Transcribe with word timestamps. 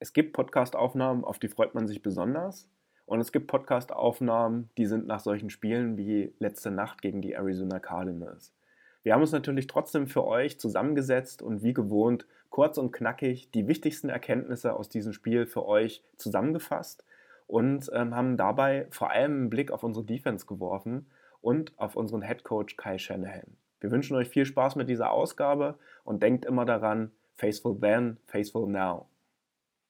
es 0.00 0.14
gibt 0.14 0.32
Podcast-Aufnahmen, 0.32 1.24
auf 1.24 1.38
die 1.38 1.48
freut 1.48 1.74
man 1.74 1.86
sich 1.86 2.02
besonders. 2.02 2.66
Und 3.04 3.20
es 3.20 3.32
gibt 3.32 3.48
Podcast-Aufnahmen, 3.48 4.70
die 4.78 4.86
sind 4.86 5.06
nach 5.06 5.20
solchen 5.20 5.50
Spielen 5.50 5.98
wie 5.98 6.32
letzte 6.38 6.70
Nacht 6.70 7.02
gegen 7.02 7.20
die 7.20 7.32
Arizona 7.32 7.80
Cardinals. 7.80 8.54
Wir 9.02 9.12
haben 9.12 9.20
uns 9.20 9.32
natürlich 9.32 9.66
trotzdem 9.66 10.06
für 10.06 10.24
euch 10.24 10.58
zusammengesetzt 10.58 11.42
und 11.42 11.62
wie 11.62 11.74
gewohnt 11.74 12.26
kurz 12.48 12.78
und 12.78 12.92
knackig 12.92 13.50
die 13.50 13.68
wichtigsten 13.68 14.08
Erkenntnisse 14.08 14.74
aus 14.74 14.88
diesem 14.88 15.12
Spiel 15.12 15.46
für 15.46 15.66
euch 15.66 16.02
zusammengefasst 16.16 17.04
und 17.46 17.90
ähm, 17.92 18.14
haben 18.14 18.38
dabei 18.38 18.86
vor 18.90 19.10
allem 19.10 19.32
einen 19.32 19.50
Blick 19.50 19.70
auf 19.70 19.82
unsere 19.82 20.06
Defense 20.06 20.46
geworfen 20.46 21.10
und 21.42 21.78
auf 21.78 21.94
unseren 21.94 22.22
Head 22.22 22.44
Coach 22.44 22.76
Kai 22.76 22.96
Shanahan. 22.96 23.56
Wir 23.80 23.90
wünschen 23.90 24.16
euch 24.16 24.28
viel 24.30 24.46
Spaß 24.46 24.76
mit 24.76 24.88
dieser 24.88 25.10
Ausgabe 25.10 25.78
und 26.04 26.22
denkt 26.22 26.46
immer 26.46 26.64
daran, 26.64 27.10
faithful 27.34 27.78
then, 27.78 28.16
faithful 28.26 28.66
now. 28.66 29.09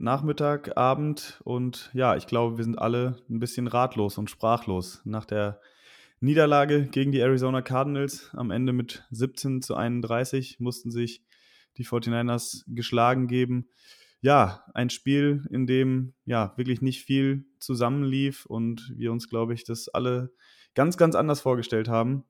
Nachmittag, 0.00 0.78
Abend 0.78 1.42
und 1.44 1.90
ja, 1.92 2.16
ich 2.16 2.26
glaube, 2.26 2.56
wir 2.56 2.64
sind 2.64 2.78
alle 2.78 3.18
ein 3.28 3.38
bisschen 3.38 3.66
ratlos 3.66 4.16
und 4.16 4.30
sprachlos 4.30 5.02
nach 5.04 5.26
der 5.26 5.60
Niederlage 6.20 6.86
gegen 6.86 7.12
die 7.12 7.20
Arizona 7.20 7.60
Cardinals. 7.60 8.30
Am 8.32 8.50
Ende 8.50 8.72
mit 8.72 9.06
17 9.10 9.60
zu 9.60 9.74
31 9.74 10.58
mussten 10.58 10.90
sich 10.90 11.22
die 11.76 11.84
49ers 11.84 12.64
geschlagen 12.68 13.26
geben. 13.26 13.68
Ja, 14.22 14.64
ein 14.72 14.88
Spiel, 14.88 15.46
in 15.50 15.66
dem 15.66 16.14
ja 16.24 16.54
wirklich 16.56 16.80
nicht 16.80 17.04
viel 17.04 17.44
zusammenlief 17.58 18.46
und 18.46 18.94
wir 18.96 19.12
uns, 19.12 19.28
glaube 19.28 19.52
ich, 19.52 19.64
das 19.64 19.88
alle 19.88 20.32
ganz, 20.74 20.96
ganz 20.96 21.14
anders 21.14 21.42
vorgestellt 21.42 21.88
haben. 21.88 22.24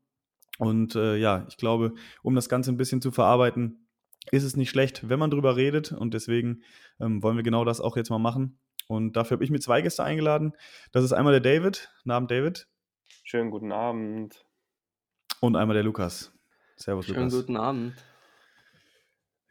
Und 0.59 0.97
äh, 0.97 1.17
ja, 1.17 1.47
ich 1.49 1.57
glaube, 1.57 1.95
um 2.25 2.35
das 2.35 2.49
Ganze 2.49 2.73
ein 2.73 2.77
bisschen 2.77 3.01
zu 3.01 3.13
verarbeiten, 3.13 3.80
ist 4.31 4.45
es 4.45 4.57
nicht 4.57 4.71
schlecht, 4.71 5.09
wenn 5.09 5.19
man 5.19 5.31
drüber 5.31 5.57
redet. 5.57 5.93
Und 5.93 6.15
deswegen 6.15 6.63
ähm, 7.01 7.23
wollen 7.23 7.37
wir 7.37 7.43
genau 7.43 7.65
das 7.65 7.81
auch 7.81 7.97
jetzt 7.97 8.11
mal 8.11 8.19
machen. 8.19 8.59
Und 8.89 9.17
dafür 9.17 9.37
habe 9.37 9.45
ich 9.45 9.51
mir 9.51 9.61
zwei 9.61 9.83
Gäste 9.83 10.03
eingeladen. 10.03 10.53
Das 10.93 11.05
ist 11.05 11.13
einmal 11.13 11.33
der 11.33 11.41
David. 11.41 11.91
Guten 11.99 12.11
Abend, 12.11 12.31
David. 12.31 12.69
Schönen 13.25 13.51
guten 13.51 13.73
Abend. 13.73 14.45
Und 15.41 15.57
einmal 15.57 15.75
der 15.75 15.85
Lukas. 15.85 16.33
Servus, 16.77 17.07
Schönen 17.07 17.31
Lukas. 17.31 17.35
guten 17.35 17.57
Abend. 17.57 17.95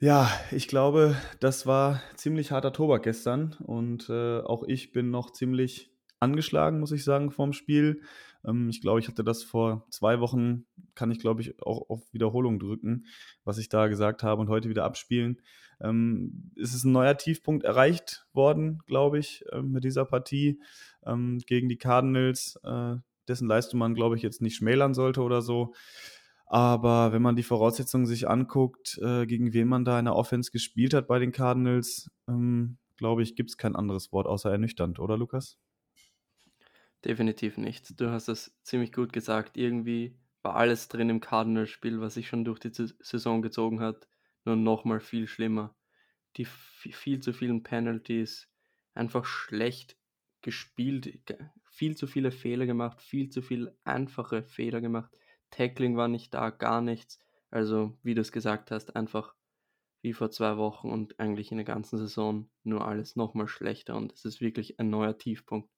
Ja, 0.02 0.31
ich 0.52 0.67
glaube, 0.67 1.16
das 1.39 1.66
war 1.67 2.02
ziemlich 2.16 2.52
harter 2.52 2.72
Tobak 2.73 3.04
gestern. 3.04 3.56
Und 3.59 4.09
äh, 4.09 4.39
auch 4.39 4.64
ich 4.64 4.92
bin 4.92 5.09
noch 5.09 5.31
ziemlich 5.31 5.92
angeschlagen, 6.20 6.80
muss 6.80 6.92
ich 6.92 7.04
sagen, 7.04 7.31
vorm 7.31 7.54
Spiel. 7.54 8.02
Ähm, 8.50 8.69
ich 8.69 8.81
glaube, 8.81 9.00
ich 9.00 9.08
hatte 9.08 9.23
das 9.23 9.44
vor 9.44 9.86
zwei 9.92 10.19
Wochen, 10.19 10.66
kann 10.95 11.11
ich 11.11 11.19
glaube 11.19 11.42
ich 11.42 11.61
auch 11.61 11.89
auf 11.89 12.02
Wiederholung 12.11 12.59
drücken, 12.59 13.05
was 13.44 13.58
ich 13.58 13.69
da 13.69 13.88
gesagt 13.88 14.23
habe 14.23 14.42
und 14.42 14.50
heute 14.50 14.69
wieder 14.69 14.86
abspielen. 14.86 15.42
Ähm, 15.81 16.52
es 16.61 16.73
ist 16.73 16.83
ein 16.83 16.92
neuer 16.92 17.17
Tiefpunkt 17.17 17.64
erreicht 17.64 18.25
worden, 18.33 18.80
glaube 18.86 19.20
ich, 19.20 19.45
äh, 19.52 19.61
mit 19.61 19.83
dieser 19.83 20.05
Partie 20.05 20.59
ähm, 21.05 21.39
gegen 21.45 21.70
die 21.70 21.77
Cardinals, 21.77 22.59
äh, 22.64 22.95
dessen 23.27 23.47
Leistung 23.47 23.80
man, 23.80 23.95
glaube 23.95 24.16
ich, 24.16 24.22
jetzt 24.23 24.42
nicht 24.42 24.55
schmälern 24.55 24.94
sollte 24.94 25.22
oder 25.22 25.42
so. 25.42 25.73
Aber 26.47 27.14
wenn 27.14 27.22
man 27.22 27.36
die 27.36 27.44
Voraussetzungen 27.44 28.08
sich 28.08 28.27
anguckt, 28.27 28.98
äh, 29.04 29.27
gegen 29.27 29.54
wen 29.54 29.67
man 29.67 29.86
da 29.86 29.99
in 29.99 30.05
der 30.05 30.16
Offense 30.16 30.52
gespielt 30.52 30.95
hat 30.95 31.08
bei 31.08 31.20
den 31.20 31.31
Cardinals, 31.31 32.10
ähm, 32.27 32.77
glaube 32.98 33.21
ich, 33.21 33.36
gibt 33.36 33.52
es 33.52 33.58
kein 33.58 33.76
anderes 33.76 34.11
Wort 34.11 34.26
außer 34.26 34.52
ernüchternd, 34.52 34.99
oder 34.99 35.16
Lukas? 35.16 35.60
Definitiv 37.05 37.58
nicht. 37.58 37.99
Du 37.99 38.11
hast 38.11 38.27
es 38.27 38.58
ziemlich 38.64 38.92
gut 38.92 39.14
gesagt. 39.14 39.58
Irgendwie 39.58 40.17
war 40.42 40.55
alles 40.55 40.87
drin 40.89 41.10
im 41.10 41.21
Cardinals-Spiel, 41.21 42.02
was 42.02 42.14
sich 42.14 42.27
schon 42.27 42.43
durch 42.45 42.60
die 42.60 42.71
Saison 42.73 43.42
gezogen 43.42 43.80
hat, 43.80 44.08
nur 44.45 44.55
nochmal 44.55 44.99
viel 44.99 45.27
schlimmer. 45.27 45.76
Die 46.37 46.45
viel 46.45 47.20
zu 47.21 47.33
vielen 47.33 47.64
Penalties, 47.64 48.49
einfach 48.93 49.26
schlecht 49.26 49.98
gespielt, 50.42 51.20
viel 51.64 51.95
zu 51.95 52.08
viele 52.08 52.32
Fehler 52.32 52.65
gemacht, 52.65 53.02
viel 53.02 53.30
zu 53.30 53.42
viele 53.42 53.77
einfache 53.83 54.43
Fehler 54.43 54.81
gemacht. 54.81 55.17
Tackling 55.52 55.98
war 55.98 56.08
nicht 56.08 56.33
da, 56.33 56.49
gar 56.49 56.81
nichts. 56.81 57.20
Also, 57.49 57.98
wie 58.04 58.14
du 58.14 58.21
es 58.21 58.31
gesagt 58.31 58.71
hast, 58.71 58.95
einfach 58.95 59.36
wie 60.02 60.14
vor 60.14 60.31
zwei 60.31 60.58
Wochen 60.58 60.89
und 60.89 61.20
eigentlich 61.20 61.52
in 61.52 61.58
der 61.58 61.66
ganzen 61.66 61.98
Saison 61.98 62.49
nur 62.64 62.87
alles 62.87 63.16
nochmal 63.16 63.48
schlechter 63.48 63.95
und 63.95 64.14
es 64.14 64.23
ist 64.26 64.39
wirklich 64.39 64.80
ein 64.80 64.89
neuer 64.89 65.17
Tiefpunkt. 65.17 65.70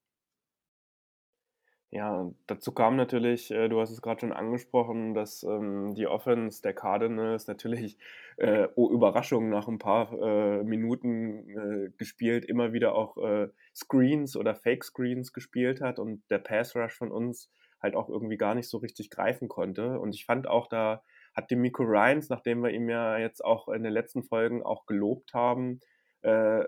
Ja, 1.94 2.32
dazu 2.48 2.72
kam 2.72 2.96
natürlich, 2.96 3.52
äh, 3.52 3.68
du 3.68 3.82
hast 3.82 3.92
es 3.92 4.02
gerade 4.02 4.22
schon 4.22 4.32
angesprochen, 4.32 5.14
dass 5.14 5.44
ähm, 5.44 5.94
die 5.94 6.08
Offense 6.08 6.62
der 6.62 6.74
Cardinals 6.74 7.48
natürlich, 7.48 7.98
äh, 8.38 8.70
oh 8.76 8.90
Überraschung, 8.90 9.50
nach 9.50 9.68
ein 9.68 9.78
paar 9.78 10.14
äh, 10.14 10.64
Minuten 10.64 11.50
äh, 11.50 11.90
gespielt, 11.98 12.46
immer 12.46 12.72
wieder 12.72 12.96
auch 12.96 13.18
äh, 13.18 13.50
Screens 13.76 14.38
oder 14.38 14.56
Fake 14.56 14.86
Screens 14.86 15.34
gespielt 15.34 15.82
hat 15.82 16.00
und 16.00 16.24
der 16.30 16.40
Pass 16.40 16.78
Rush 16.78 16.94
von 16.98 17.12
uns 17.12 17.52
halt 17.82 17.96
auch 17.96 18.08
irgendwie 18.08 18.38
gar 18.38 18.56
nicht 18.56 18.70
so 18.70 18.78
richtig 18.78 19.10
greifen 19.10 19.50
konnte. 19.50 20.00
Und 20.00 20.16
ich 20.16 20.26
fand 20.26 20.48
auch, 20.48 20.68
da 20.68 21.04
hat 21.36 21.52
die 21.52 21.58
Miko 21.58 21.84
Ryans, 21.84 22.30
nachdem 22.30 22.64
wir 22.64 22.70
ihm 22.70 22.88
ja 22.90 23.18
jetzt 23.18 23.44
auch 23.44 23.68
in 23.68 23.84
den 23.84 23.92
letzten 23.92 24.24
Folgen 24.24 24.64
auch 24.64 24.86
gelobt 24.86 25.34
haben, 25.34 25.82
äh, 26.22 26.64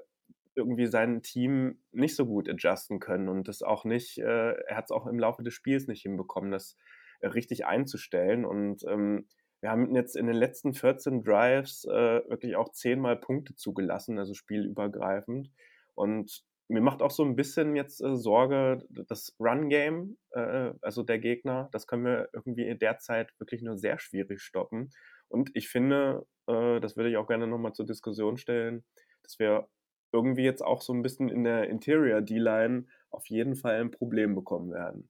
irgendwie 0.56 0.88
sein 0.88 1.22
Team 1.22 1.80
nicht 1.92 2.16
so 2.16 2.26
gut 2.26 2.50
adjusten 2.50 3.00
können 3.00 3.30
und 3.30 3.48
das 3.48 3.62
auch 3.62 3.86
nicht, 3.86 4.20
äh, 4.20 4.52
er 4.52 4.78
hat 4.78 4.86
es 4.86 4.92
auch 4.92 5.08
im 5.08 5.20
Laufe 5.20 5.44
des 5.44 5.54
Spiels 5.54 5.88
nicht 5.88 6.02
hinbekommen, 6.02 6.52
das 6.52 6.78
richtig 7.22 7.66
einzustellen. 7.66 8.46
Und 8.46 8.84
ähm, 8.88 9.28
wir 9.62 9.72
haben 9.72 9.96
jetzt 9.96 10.16
in 10.16 10.28
den 10.28 10.36
letzten 10.36 10.74
14 10.74 11.24
Drives 11.24 11.86
äh, 11.86 12.22
wirklich 12.30 12.56
auch 12.56 12.72
zehnmal 12.72 13.16
Punkte 13.16 13.56
zugelassen, 13.56 14.20
also 14.20 14.34
spielübergreifend. 14.34 15.52
Und 15.96 16.44
mir 16.68 16.82
macht 16.82 17.02
auch 17.02 17.12
so 17.12 17.24
ein 17.24 17.36
bisschen 17.36 17.76
jetzt 17.76 18.02
äh, 18.02 18.16
Sorge, 18.16 18.80
das 18.90 19.36
Run-Game, 19.40 20.18
äh, 20.32 20.72
also 20.82 21.04
der 21.04 21.20
Gegner, 21.20 21.70
das 21.72 21.88
können 21.88 22.06
wir 22.06 22.30
irgendwie 22.34 22.76
derzeit 22.78 23.32
wirklich 23.40 23.62
nur 23.62 23.78
sehr 23.78 24.00
schwierig 24.00 24.42
stoppen. 24.42 24.92
Und 25.30 25.52
ich 25.54 25.70
finde, 25.70 26.26
äh, 26.48 26.80
das 26.80 26.98
würde 26.98 27.10
ich 27.10 27.18
auch 27.18 27.28
gerne 27.28 27.48
nochmal 27.48 27.74
zur 27.74 27.86
Diskussion 27.86 28.38
stellen, 28.38 28.84
dass 29.24 29.40
wir 29.40 29.68
irgendwie 30.14 30.44
jetzt 30.44 30.64
auch 30.64 30.82
so 30.82 30.94
ein 30.94 31.02
bisschen 31.02 31.28
in 31.28 31.44
der 31.44 31.70
Interior 31.70 32.22
D-Line 32.22 32.86
auf 33.10 33.28
jeden 33.28 33.56
Fall 33.56 33.82
ein 33.82 33.92
Problem 33.92 34.36
bekommen 34.36 34.72
werden. 34.72 35.10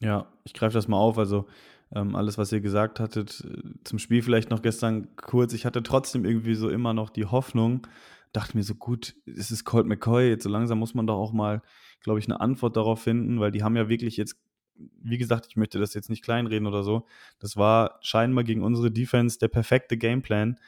Ja, 0.00 0.32
ich 0.44 0.54
greife 0.54 0.74
das 0.74 0.86
mal 0.86 0.98
auf. 0.98 1.18
Also 1.18 1.46
ähm, 1.94 2.14
alles, 2.14 2.36
was 2.36 2.52
ihr 2.52 2.60
gesagt 2.60 3.00
hattet, 3.00 3.44
äh, 3.44 3.62
zum 3.84 3.98
Spiel 3.98 4.22
vielleicht 4.22 4.50
noch 4.50 4.62
gestern 4.62 5.16
kurz. 5.16 5.52
Ich 5.52 5.64
hatte 5.64 5.82
trotzdem 5.82 6.24
irgendwie 6.24 6.54
so 6.54 6.68
immer 6.68 6.92
noch 6.92 7.10
die 7.10 7.26
Hoffnung, 7.26 7.86
dachte 8.32 8.56
mir 8.56 8.64
so, 8.64 8.74
gut, 8.74 9.14
es 9.26 9.50
ist 9.50 9.64
Colt 9.64 9.86
McCoy, 9.86 10.28
jetzt 10.28 10.44
so 10.44 10.50
langsam 10.50 10.78
muss 10.78 10.94
man 10.94 11.06
doch 11.06 11.16
auch 11.16 11.32
mal, 11.32 11.62
glaube 12.02 12.18
ich, 12.18 12.26
eine 12.26 12.40
Antwort 12.40 12.76
darauf 12.76 13.02
finden, 13.02 13.40
weil 13.40 13.52
die 13.52 13.62
haben 13.62 13.76
ja 13.76 13.88
wirklich 13.88 14.16
jetzt, 14.16 14.36
wie 14.74 15.18
gesagt, 15.18 15.46
ich 15.48 15.56
möchte 15.56 15.78
das 15.78 15.94
jetzt 15.94 16.10
nicht 16.10 16.24
kleinreden 16.24 16.66
oder 16.66 16.82
so, 16.82 17.06
das 17.38 17.56
war 17.56 17.98
scheinbar 18.02 18.42
gegen 18.42 18.64
unsere 18.64 18.90
Defense 18.90 19.38
der 19.38 19.48
perfekte 19.48 19.96
Gameplan 19.96 20.58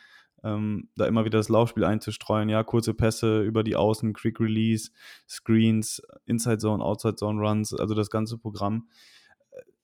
ähm, 0.47 0.89
da 0.97 1.07
immer 1.07 1.25
wieder 1.25 1.39
das 1.39 1.49
Laufspiel 1.49 1.85
einzustreuen, 1.85 2.49
ja, 2.49 2.63
kurze 2.63 2.95
Pässe 2.95 3.43
über 3.43 3.65
die 3.65 3.77
Außen, 3.77 4.13
Quick 4.13 4.41
Release, 4.41 4.91
Screens, 5.29 6.01
Inside 6.25 6.59
Zone, 6.59 6.85
Outside 6.85 7.17
Zone 7.17 7.41
Runs, 7.41 7.75
also 7.75 7.95
das 7.95 8.11
ganze 8.11 8.39
Programm. 8.39 8.89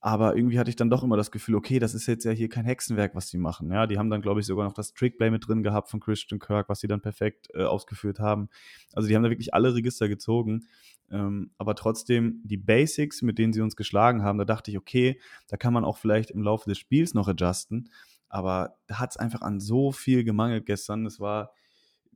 Aber 0.04 0.36
irgendwie 0.36 0.58
hatte 0.58 0.68
ich 0.68 0.74
dann 0.74 0.90
doch 0.90 1.04
immer 1.04 1.16
das 1.16 1.30
Gefühl, 1.30 1.54
okay, 1.54 1.78
das 1.78 1.94
ist 1.94 2.08
jetzt 2.08 2.24
ja 2.24 2.32
hier 2.32 2.48
kein 2.48 2.64
Hexenwerk, 2.64 3.14
was 3.14 3.30
die 3.30 3.38
machen. 3.38 3.70
Ja, 3.70 3.86
die 3.86 3.98
haben 3.98 4.10
dann, 4.10 4.20
glaube 4.20 4.40
ich, 4.40 4.46
sogar 4.46 4.66
noch 4.66 4.72
das 4.72 4.94
Trickplay 4.94 5.30
mit 5.30 5.46
drin 5.46 5.62
gehabt 5.62 5.90
von 5.90 6.00
Christian 6.00 6.40
Kirk, 6.40 6.68
was 6.68 6.80
sie 6.80 6.88
dann 6.88 7.00
perfekt 7.00 7.48
äh, 7.54 7.62
ausgeführt 7.62 8.18
haben. 8.18 8.48
Also 8.94 9.08
die 9.08 9.14
haben 9.14 9.22
da 9.22 9.30
wirklich 9.30 9.54
alle 9.54 9.74
Register 9.76 10.08
gezogen. 10.08 10.66
Ähm, 11.08 11.52
aber 11.56 11.76
trotzdem, 11.76 12.40
die 12.42 12.56
Basics, 12.56 13.22
mit 13.22 13.38
denen 13.38 13.52
sie 13.52 13.60
uns 13.60 13.76
geschlagen 13.76 14.24
haben, 14.24 14.38
da 14.38 14.44
dachte 14.44 14.72
ich, 14.72 14.78
okay, 14.78 15.20
da 15.46 15.56
kann 15.56 15.72
man 15.72 15.84
auch 15.84 15.98
vielleicht 15.98 16.32
im 16.32 16.42
Laufe 16.42 16.68
des 16.68 16.78
Spiels 16.78 17.14
noch 17.14 17.28
adjusten. 17.28 17.88
Aber 18.32 18.78
da 18.86 18.98
hat 18.98 19.10
es 19.10 19.18
einfach 19.18 19.42
an 19.42 19.60
so 19.60 19.92
viel 19.92 20.24
gemangelt 20.24 20.64
gestern. 20.64 21.04
Es 21.04 21.20
war, 21.20 21.52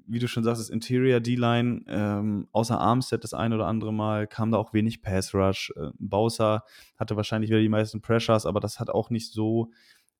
wie 0.07 0.19
du 0.19 0.27
schon 0.29 0.45
sagst, 0.45 0.63
das 0.63 0.71
Interior 0.71 1.21
D-Line, 1.21 1.83
ähm, 1.89 2.49
außer 2.53 2.81
Armstead 2.81 3.23
das 3.23 3.35
ein 3.35 3.53
oder 3.53 3.67
andere 3.67 3.93
Mal, 3.93 4.27
kam 4.27 4.51
da 4.51 4.57
auch 4.57 4.73
wenig 4.73 5.03
Pass 5.03 5.35
Rush. 5.35 5.75
Äh, 5.77 5.91
Bowser 5.99 6.65
hatte 6.97 7.17
wahrscheinlich 7.17 7.51
wieder 7.51 7.61
die 7.61 7.69
meisten 7.69 8.01
Pressures, 8.01 8.47
aber 8.47 8.61
das 8.61 8.81
hat 8.81 8.89
auch 8.89 9.11
nicht 9.11 9.31
so 9.31 9.71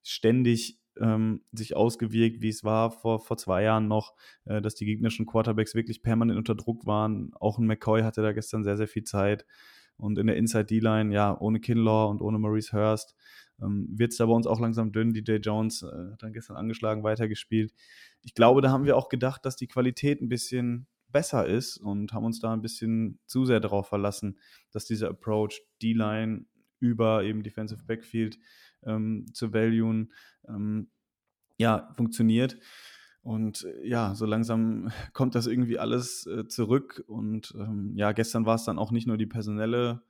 ständig 0.03 0.79
ähm, 1.01 1.41
sich 1.51 1.75
ausgewirkt, 1.75 2.41
wie 2.41 2.49
es 2.49 2.63
war 2.63 2.91
vor, 2.91 3.19
vor 3.19 3.37
zwei 3.37 3.63
Jahren 3.63 3.87
noch, 3.87 4.13
äh, 4.45 4.61
dass 4.61 4.75
die 4.75 4.85
gegnerischen 4.85 5.25
Quarterbacks 5.25 5.73
wirklich 5.73 6.03
permanent 6.03 6.37
unter 6.37 6.53
Druck 6.53 6.85
waren. 6.85 7.31
Auch 7.39 7.57
ein 7.57 7.65
McCoy 7.65 8.03
hatte 8.03 8.21
da 8.21 8.33
gestern 8.33 8.63
sehr, 8.63 8.77
sehr 8.77 8.87
viel 8.87 9.03
Zeit. 9.03 9.47
Und 9.97 10.19
in 10.19 10.27
der 10.27 10.37
Inside 10.37 10.65
D-Line, 10.65 11.11
ja, 11.11 11.35
ohne 11.39 11.59
Kinlaw 11.59 12.11
und 12.11 12.21
ohne 12.21 12.37
Maurice 12.37 12.71
Hurst, 12.71 13.15
ähm, 13.61 13.87
wird 13.91 14.11
es 14.11 14.17
da 14.17 14.25
bei 14.25 14.33
uns 14.33 14.47
auch 14.47 14.59
langsam 14.59 14.91
dünn. 14.91 15.13
DJ 15.13 15.35
Jones 15.35 15.83
äh, 15.83 16.11
hat 16.11 16.23
dann 16.23 16.33
gestern 16.33 16.57
angeschlagen, 16.57 17.03
weitergespielt. 17.03 17.73
Ich 18.21 18.33
glaube, 18.33 18.61
da 18.61 18.71
haben 18.71 18.85
wir 18.85 18.97
auch 18.97 19.09
gedacht, 19.09 19.45
dass 19.45 19.55
die 19.55 19.67
Qualität 19.67 20.21
ein 20.21 20.29
bisschen 20.29 20.87
besser 21.09 21.45
ist 21.45 21.77
und 21.77 22.13
haben 22.13 22.25
uns 22.25 22.39
da 22.39 22.53
ein 22.53 22.61
bisschen 22.61 23.19
zu 23.25 23.45
sehr 23.45 23.59
darauf 23.59 23.87
verlassen, 23.87 24.37
dass 24.71 24.85
dieser 24.85 25.09
Approach 25.09 25.61
D-Line 25.81 26.45
über 26.79 27.23
eben 27.23 27.43
Defensive 27.43 27.83
Backfield 27.85 28.37
ähm, 28.83 29.25
zu 29.33 29.53
valuen, 29.53 30.13
ähm, 30.47 30.89
ja, 31.57 31.91
funktioniert. 31.95 32.57
Und 33.21 33.65
äh, 33.65 33.87
ja, 33.87 34.15
so 34.15 34.25
langsam 34.25 34.91
kommt 35.13 35.35
das 35.35 35.47
irgendwie 35.47 35.79
alles 35.79 36.25
äh, 36.27 36.47
zurück. 36.47 37.03
Und 37.07 37.53
ähm, 37.57 37.93
ja, 37.95 38.11
gestern 38.11 38.45
war 38.45 38.55
es 38.55 38.65
dann 38.65 38.79
auch 38.79 38.91
nicht 38.91 39.07
nur 39.07 39.17
die 39.17 39.25
personelle 39.25 40.01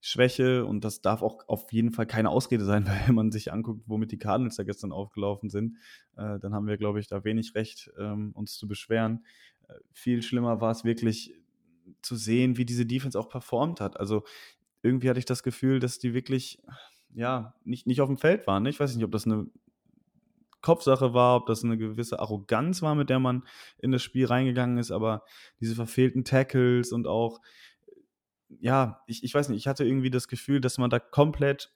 Schwäche 0.00 0.64
und 0.64 0.84
das 0.84 1.00
darf 1.00 1.22
auch 1.22 1.48
auf 1.48 1.72
jeden 1.72 1.92
Fall 1.92 2.06
keine 2.06 2.30
Ausrede 2.30 2.64
sein, 2.64 2.86
weil 2.86 3.00
wenn 3.06 3.14
man 3.14 3.32
sich 3.32 3.52
anguckt, 3.52 3.82
womit 3.86 4.12
die 4.12 4.18
Cardinals 4.18 4.56
da 4.56 4.62
gestern 4.62 4.92
aufgelaufen 4.92 5.50
sind, 5.50 5.76
äh, 6.16 6.38
dann 6.38 6.54
haben 6.54 6.66
wir, 6.66 6.76
glaube 6.76 7.00
ich, 7.00 7.08
da 7.08 7.24
wenig 7.24 7.54
Recht, 7.54 7.90
ähm, 7.98 8.32
uns 8.34 8.56
zu 8.56 8.68
beschweren. 8.68 9.24
Äh, 9.68 9.74
viel 9.92 10.22
schlimmer 10.22 10.60
war 10.60 10.70
es 10.70 10.84
wirklich 10.84 11.34
zu 12.02 12.16
sehen, 12.16 12.56
wie 12.56 12.64
diese 12.64 12.86
Defense 12.86 13.18
auch 13.18 13.28
performt 13.28 13.80
hat. 13.80 13.98
Also 13.98 14.24
irgendwie 14.82 15.08
hatte 15.08 15.18
ich 15.18 15.24
das 15.24 15.42
Gefühl, 15.42 15.80
dass 15.80 15.98
die 15.98 16.14
wirklich 16.14 16.60
ja 17.14 17.54
nicht, 17.64 17.86
nicht 17.86 18.00
auf 18.00 18.08
dem 18.08 18.18
Feld 18.18 18.46
waren. 18.46 18.66
Ich 18.66 18.78
weiß 18.78 18.94
nicht, 18.94 19.04
ob 19.04 19.10
das 19.10 19.26
eine 19.26 19.46
Kopfsache 20.60 21.14
war, 21.14 21.36
ob 21.36 21.46
das 21.46 21.64
eine 21.64 21.78
gewisse 21.78 22.18
Arroganz 22.18 22.82
war, 22.82 22.94
mit 22.94 23.10
der 23.10 23.18
man 23.18 23.44
in 23.78 23.92
das 23.92 24.02
Spiel 24.02 24.26
reingegangen 24.26 24.78
ist, 24.78 24.90
aber 24.90 25.24
diese 25.60 25.74
verfehlten 25.74 26.24
Tackles 26.24 26.92
und 26.92 27.06
auch, 27.06 27.40
ja, 28.48 29.02
ich, 29.06 29.24
ich 29.24 29.34
weiß 29.34 29.48
nicht, 29.48 29.58
ich 29.58 29.68
hatte 29.68 29.84
irgendwie 29.84 30.10
das 30.10 30.28
Gefühl, 30.28 30.60
dass 30.60 30.78
man 30.78 30.90
da 30.90 30.98
komplett 30.98 31.72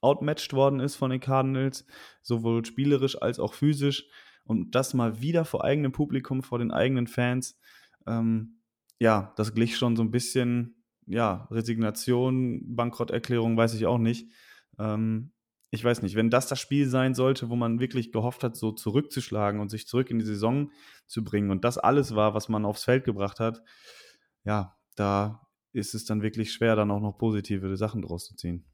outmatched 0.00 0.52
worden 0.52 0.80
ist 0.80 0.96
von 0.96 1.10
den 1.10 1.20
Cardinals, 1.20 1.86
sowohl 2.22 2.64
spielerisch 2.64 3.20
als 3.20 3.38
auch 3.38 3.54
physisch 3.54 4.06
und 4.44 4.74
das 4.74 4.94
mal 4.94 5.20
wieder 5.20 5.44
vor 5.44 5.64
eigenem 5.64 5.92
Publikum, 5.92 6.42
vor 6.42 6.58
den 6.58 6.70
eigenen 6.70 7.06
Fans, 7.06 7.58
ähm, 8.06 8.60
ja, 8.98 9.32
das 9.36 9.54
glich 9.54 9.76
schon 9.76 9.96
so 9.96 10.02
ein 10.02 10.10
bisschen, 10.10 10.84
ja, 11.06 11.48
Resignation, 11.50 12.76
Bankrotterklärung, 12.76 13.56
weiß 13.56 13.74
ich 13.74 13.86
auch 13.86 13.98
nicht. 13.98 14.30
Ähm, 14.78 15.32
ich 15.70 15.84
weiß 15.84 16.02
nicht, 16.02 16.14
wenn 16.14 16.30
das 16.30 16.46
das 16.46 16.60
Spiel 16.60 16.88
sein 16.88 17.14
sollte, 17.14 17.50
wo 17.50 17.56
man 17.56 17.80
wirklich 17.80 18.12
gehofft 18.12 18.44
hat, 18.44 18.56
so 18.56 18.72
zurückzuschlagen 18.72 19.60
und 19.60 19.68
sich 19.68 19.86
zurück 19.86 20.10
in 20.10 20.18
die 20.18 20.24
Saison 20.24 20.70
zu 21.06 21.24
bringen 21.24 21.50
und 21.50 21.64
das 21.64 21.76
alles 21.76 22.14
war, 22.14 22.34
was 22.34 22.48
man 22.48 22.64
aufs 22.64 22.84
Feld 22.84 23.04
gebracht 23.04 23.40
hat, 23.40 23.62
ja, 24.44 24.76
da 24.94 25.45
ist 25.76 25.94
es 25.94 26.04
dann 26.04 26.22
wirklich 26.22 26.52
schwer, 26.52 26.74
dann 26.74 26.90
auch 26.90 27.00
noch 27.00 27.18
positive 27.18 27.76
Sachen 27.76 28.02
draus 28.02 28.26
zu 28.26 28.34
ziehen. 28.34 28.64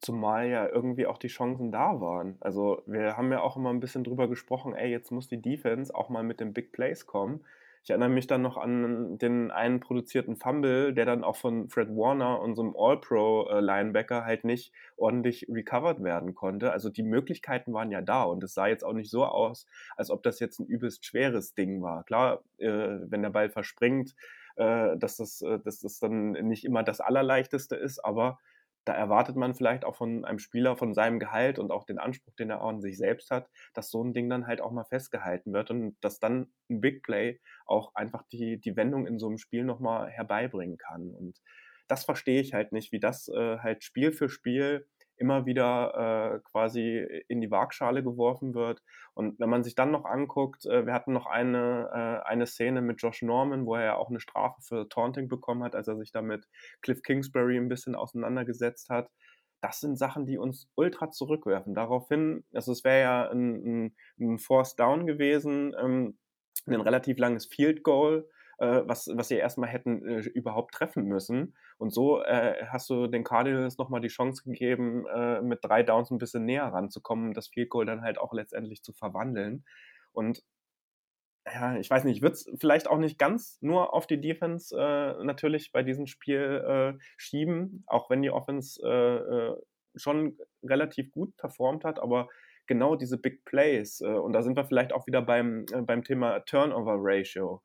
Zumal 0.00 0.48
ja 0.48 0.66
irgendwie 0.66 1.06
auch 1.06 1.18
die 1.18 1.28
Chancen 1.28 1.72
da 1.72 2.00
waren. 2.00 2.36
Also 2.40 2.82
wir 2.86 3.16
haben 3.16 3.30
ja 3.32 3.42
auch 3.42 3.56
immer 3.56 3.70
ein 3.70 3.80
bisschen 3.80 4.04
drüber 4.04 4.28
gesprochen, 4.28 4.74
ey, 4.74 4.90
jetzt 4.90 5.10
muss 5.10 5.28
die 5.28 5.42
Defense 5.42 5.94
auch 5.94 6.08
mal 6.08 6.22
mit 6.22 6.40
den 6.40 6.54
Big 6.54 6.72
Plays 6.72 7.06
kommen. 7.06 7.44
Ich 7.82 7.90
erinnere 7.90 8.10
mich 8.10 8.26
dann 8.26 8.42
noch 8.42 8.58
an 8.58 9.16
den 9.16 9.50
einen 9.50 9.80
produzierten 9.80 10.36
Fumble, 10.36 10.92
der 10.92 11.06
dann 11.06 11.24
auch 11.24 11.36
von 11.36 11.70
Fred 11.70 11.88
Warner, 11.88 12.40
unserem 12.40 12.74
All-Pro-Linebacker, 12.76 14.24
halt 14.24 14.44
nicht 14.44 14.72
ordentlich 14.96 15.46
recovered 15.48 16.02
werden 16.02 16.34
konnte. 16.34 16.72
Also 16.72 16.90
die 16.90 17.02
Möglichkeiten 17.02 17.72
waren 17.72 17.90
ja 17.90 18.02
da 18.02 18.24
und 18.24 18.44
es 18.44 18.52
sah 18.52 18.66
jetzt 18.66 18.84
auch 18.84 18.92
nicht 18.92 19.10
so 19.10 19.24
aus, 19.24 19.66
als 19.96 20.10
ob 20.10 20.22
das 20.22 20.40
jetzt 20.40 20.60
ein 20.60 20.66
übelst 20.66 21.06
schweres 21.06 21.54
Ding 21.54 21.80
war. 21.80 22.04
Klar, 22.04 22.42
äh, 22.58 22.68
wenn 22.68 23.22
der 23.22 23.30
Ball 23.30 23.48
verspringt, 23.48 24.14
äh, 24.56 24.96
dass, 24.96 25.16
das, 25.16 25.42
äh, 25.42 25.58
dass 25.60 25.80
das 25.80 25.98
dann 25.98 26.32
nicht 26.32 26.64
immer 26.64 26.82
das 26.82 27.00
Allerleichteste 27.00 27.76
ist, 27.76 28.04
aber 28.04 28.38
da 28.84 28.94
erwartet 28.94 29.36
man 29.36 29.54
vielleicht 29.54 29.84
auch 29.84 29.94
von 29.94 30.24
einem 30.24 30.38
Spieler 30.38 30.76
von 30.76 30.94
seinem 30.94 31.18
Gehalt 31.18 31.58
und 31.58 31.70
auch 31.70 31.84
den 31.84 31.98
Anspruch, 31.98 32.34
den 32.36 32.50
er 32.50 32.62
auch 32.62 32.70
an 32.70 32.80
sich 32.80 32.96
selbst 32.96 33.30
hat, 33.30 33.48
dass 33.74 33.90
so 33.90 34.02
ein 34.02 34.14
Ding 34.14 34.28
dann 34.30 34.46
halt 34.46 34.60
auch 34.60 34.72
mal 34.72 34.84
festgehalten 34.84 35.52
wird 35.52 35.70
und 35.70 35.96
dass 36.00 36.18
dann 36.18 36.52
ein 36.70 36.80
Big 36.80 37.02
Play 37.02 37.40
auch 37.66 37.94
einfach 37.94 38.22
die, 38.32 38.58
die 38.58 38.76
Wendung 38.76 39.06
in 39.06 39.18
so 39.18 39.28
einem 39.28 39.38
Spiel 39.38 39.64
nochmal 39.64 40.08
herbeibringen 40.08 40.78
kann. 40.78 41.10
Und 41.10 41.38
das 41.88 42.04
verstehe 42.04 42.40
ich 42.40 42.54
halt 42.54 42.72
nicht, 42.72 42.92
wie 42.92 43.00
das 43.00 43.28
äh, 43.28 43.58
halt 43.58 43.84
Spiel 43.84 44.12
für 44.12 44.28
Spiel 44.28 44.86
immer 45.20 45.46
wieder 45.46 46.34
äh, 46.34 46.40
quasi 46.50 47.06
in 47.28 47.40
die 47.40 47.50
Waagschale 47.50 48.02
geworfen 48.02 48.54
wird. 48.54 48.82
Und 49.14 49.38
wenn 49.38 49.50
man 49.50 49.62
sich 49.62 49.74
dann 49.74 49.90
noch 49.90 50.06
anguckt, 50.06 50.64
äh, 50.64 50.86
wir 50.86 50.94
hatten 50.94 51.12
noch 51.12 51.26
eine, 51.26 51.90
äh, 51.92 52.26
eine 52.26 52.46
Szene 52.46 52.80
mit 52.80 53.02
Josh 53.02 53.22
Norman, 53.22 53.66
wo 53.66 53.74
er 53.74 53.84
ja 53.84 53.96
auch 53.96 54.08
eine 54.08 54.20
Strafe 54.20 54.60
für 54.62 54.88
Taunting 54.88 55.28
bekommen 55.28 55.62
hat, 55.62 55.76
als 55.76 55.88
er 55.88 55.96
sich 55.96 56.10
da 56.10 56.22
mit 56.22 56.48
Cliff 56.80 57.02
Kingsbury 57.02 57.58
ein 57.58 57.68
bisschen 57.68 57.94
auseinandergesetzt 57.94 58.88
hat. 58.88 59.10
Das 59.60 59.80
sind 59.80 59.98
Sachen, 59.98 60.24
die 60.24 60.38
uns 60.38 60.70
ultra 60.74 61.10
zurückwerfen. 61.10 61.74
Daraufhin, 61.74 62.44
also 62.54 62.72
es 62.72 62.82
wäre 62.82 63.00
ja 63.02 63.30
ein, 63.30 63.54
ein, 63.84 63.96
ein 64.18 64.38
Force 64.38 64.74
Down 64.74 65.06
gewesen, 65.06 65.74
ähm, 65.78 66.18
ein 66.66 66.80
relativ 66.80 67.18
langes 67.18 67.46
Field 67.46 67.82
Goal 67.82 68.26
äh, 68.60 68.82
was, 68.84 69.08
was 69.14 69.28
sie 69.28 69.36
erstmal 69.36 69.70
hätten 69.70 70.06
äh, 70.06 70.20
überhaupt 70.20 70.74
treffen 70.74 71.04
müssen. 71.04 71.56
Und 71.78 71.94
so 71.94 72.22
äh, 72.22 72.66
hast 72.66 72.90
du 72.90 73.06
den 73.06 73.24
Cardinals 73.24 73.78
nochmal 73.78 74.02
die 74.02 74.08
Chance 74.08 74.42
gegeben, 74.44 75.06
äh, 75.06 75.40
mit 75.40 75.60
drei 75.62 75.82
Downs 75.82 76.10
ein 76.10 76.18
bisschen 76.18 76.44
näher 76.44 76.66
ranzukommen, 76.66 77.32
das 77.32 77.48
Field 77.48 77.70
Goal 77.70 77.86
dann 77.86 78.02
halt 78.02 78.18
auch 78.18 78.34
letztendlich 78.34 78.82
zu 78.82 78.92
verwandeln. 78.92 79.64
Und 80.12 80.44
ja, 81.46 81.76
ich 81.76 81.88
weiß 81.88 82.04
nicht, 82.04 82.16
ich 82.16 82.22
würde 82.22 82.34
es 82.34 82.50
vielleicht 82.60 82.86
auch 82.86 82.98
nicht 82.98 83.18
ganz 83.18 83.56
nur 83.62 83.94
auf 83.94 84.06
die 84.06 84.20
Defense 84.20 84.76
äh, 84.78 85.24
natürlich 85.24 85.72
bei 85.72 85.82
diesem 85.82 86.06
Spiel 86.06 86.62
äh, 86.98 87.02
schieben, 87.16 87.82
auch 87.86 88.10
wenn 88.10 88.20
die 88.22 88.30
Offense 88.30 89.58
schon 89.96 90.36
relativ 90.62 91.10
gut 91.10 91.36
performt 91.36 91.84
hat, 91.84 91.98
aber 91.98 92.28
genau 92.68 92.94
diese 92.94 93.18
Big 93.18 93.44
Plays, 93.44 94.00
und 94.00 94.32
da 94.32 94.42
sind 94.42 94.56
wir 94.56 94.64
vielleicht 94.64 94.92
auch 94.92 95.08
wieder 95.08 95.20
beim, 95.20 95.66
beim 95.84 96.04
Thema 96.04 96.40
Turnover 96.40 96.94
Ratio 96.96 97.60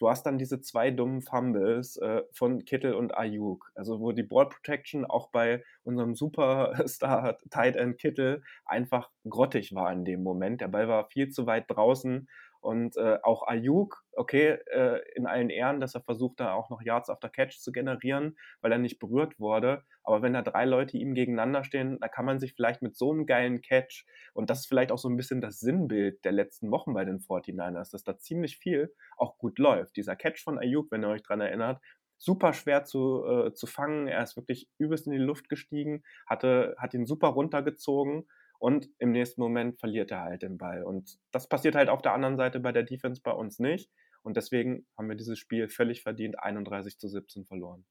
du 0.00 0.08
hast 0.08 0.24
dann 0.24 0.38
diese 0.38 0.60
zwei 0.60 0.90
dummen 0.90 1.22
Fumbles 1.22 1.96
äh, 1.98 2.22
von 2.32 2.64
Kittel 2.64 2.94
und 2.94 3.16
Ayuk. 3.16 3.70
Also 3.74 4.00
wo 4.00 4.12
die 4.12 4.22
Ball 4.22 4.48
Protection 4.48 5.04
auch 5.04 5.30
bei 5.30 5.62
unserem 5.84 6.14
Superstar 6.16 7.38
Tight 7.50 7.76
End 7.76 7.98
Kittel 7.98 8.42
einfach 8.64 9.10
grottig 9.28 9.74
war 9.74 9.92
in 9.92 10.04
dem 10.04 10.22
Moment. 10.22 10.60
Der 10.62 10.68
Ball 10.68 10.88
war 10.88 11.08
viel 11.08 11.28
zu 11.28 11.46
weit 11.46 11.66
draußen 11.68 12.28
und 12.60 12.96
äh, 12.96 13.18
auch 13.22 13.46
Ayuk, 13.46 14.04
okay, 14.12 14.58
äh, 14.66 15.00
in 15.14 15.26
allen 15.26 15.50
Ehren, 15.50 15.80
dass 15.80 15.94
er 15.94 16.02
versucht, 16.02 16.40
da 16.40 16.52
auch 16.52 16.70
noch 16.70 16.82
Yards 16.82 17.10
after 17.10 17.28
Catch 17.28 17.58
zu 17.58 17.72
generieren, 17.72 18.36
weil 18.60 18.72
er 18.72 18.78
nicht 18.78 18.98
berührt 18.98 19.38
wurde. 19.40 19.82
Aber 20.04 20.22
wenn 20.22 20.32
da 20.32 20.42
drei 20.42 20.64
Leute 20.64 20.96
ihm 20.98 21.14
gegeneinander 21.14 21.64
stehen, 21.64 21.98
da 22.00 22.08
kann 22.08 22.24
man 22.24 22.38
sich 22.38 22.54
vielleicht 22.54 22.82
mit 22.82 22.96
so 22.96 23.12
einem 23.12 23.26
geilen 23.26 23.62
Catch, 23.62 24.04
und 24.34 24.50
das 24.50 24.60
ist 24.60 24.66
vielleicht 24.66 24.92
auch 24.92 24.98
so 24.98 25.08
ein 25.08 25.16
bisschen 25.16 25.40
das 25.40 25.60
Sinnbild 25.60 26.24
der 26.24 26.32
letzten 26.32 26.70
Wochen 26.70 26.94
bei 26.94 27.04
den 27.04 27.18
49ers, 27.18 27.92
dass 27.92 28.04
da 28.04 28.18
ziemlich 28.18 28.58
viel 28.58 28.94
auch 29.16 29.38
gut 29.38 29.58
läuft. 29.58 29.96
Dieser 29.96 30.16
Catch 30.16 30.42
von 30.42 30.58
Ayuk, 30.58 30.90
wenn 30.90 31.04
ihr 31.04 31.08
euch 31.08 31.22
dran 31.22 31.40
erinnert, 31.40 31.80
super 32.18 32.52
schwer 32.52 32.84
zu, 32.84 33.24
äh, 33.24 33.54
zu 33.54 33.66
fangen. 33.66 34.06
Er 34.06 34.22
ist 34.22 34.36
wirklich 34.36 34.68
übelst 34.78 35.06
in 35.06 35.12
die 35.12 35.18
Luft 35.18 35.48
gestiegen, 35.48 36.02
hatte, 36.26 36.74
hat 36.78 36.92
ihn 36.94 37.06
super 37.06 37.28
runtergezogen 37.28 38.28
und 38.60 38.90
im 38.98 39.12
nächsten 39.12 39.40
Moment 39.40 39.80
verliert 39.80 40.10
er 40.10 40.22
halt 40.22 40.42
den 40.42 40.58
Ball. 40.58 40.84
Und 40.84 41.18
das 41.32 41.48
passiert 41.48 41.74
halt 41.74 41.88
auf 41.88 42.02
der 42.02 42.12
anderen 42.12 42.36
Seite 42.36 42.60
bei 42.60 42.72
der 42.72 42.82
Defense 42.84 43.22
bei 43.22 43.32
uns 43.32 43.58
nicht. 43.58 43.90
Und 44.22 44.36
deswegen 44.36 44.86
haben 44.98 45.08
wir 45.08 45.16
dieses 45.16 45.38
Spiel 45.38 45.68
völlig 45.68 46.02
verdient 46.02 46.38
31 46.38 46.98
zu 46.98 47.08
17 47.08 47.46
verloren. 47.46 47.86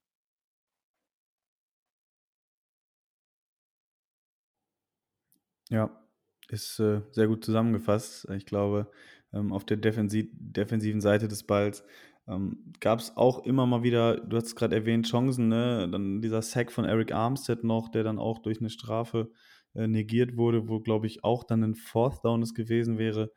Ja, 5.70 5.90
ist 6.48 6.78
äh, 6.80 7.02
sehr 7.10 7.26
gut 7.26 7.44
zusammengefasst. 7.44 8.28
Ich 8.30 8.46
glaube, 8.46 8.90
ähm, 9.32 9.52
auf 9.52 9.64
der 9.64 9.76
defensiv 9.76 10.28
defensiven 10.32 11.00
Seite 11.00 11.26
des 11.28 11.44
Balls 11.44 11.84
ähm, 12.28 12.72
gab 12.80 13.00
es 13.00 13.16
auch 13.16 13.44
immer 13.44 13.66
mal 13.66 13.82
wieder, 13.82 14.18
du 14.18 14.36
hast 14.36 14.46
es 14.46 14.56
gerade 14.56 14.76
erwähnt, 14.76 15.08
Chancen, 15.08 15.48
ne? 15.48 15.88
Dann 15.90 16.22
dieser 16.22 16.42
Sack 16.42 16.70
von 16.70 16.84
Eric 16.84 17.12
Armstead 17.12 17.64
noch, 17.64 17.88
der 17.88 18.04
dann 18.04 18.18
auch 18.20 18.38
durch 18.38 18.60
eine 18.60 18.70
Strafe 18.70 19.32
äh, 19.74 19.86
negiert 19.86 20.36
wurde, 20.36 20.68
wo, 20.68 20.80
glaube 20.80 21.06
ich, 21.06 21.24
auch 21.24 21.44
dann 21.44 21.62
ein 21.62 21.74
Fourth 21.74 22.24
Down 22.24 22.42
es 22.42 22.54
gewesen 22.54 22.98
wäre. 22.98 23.32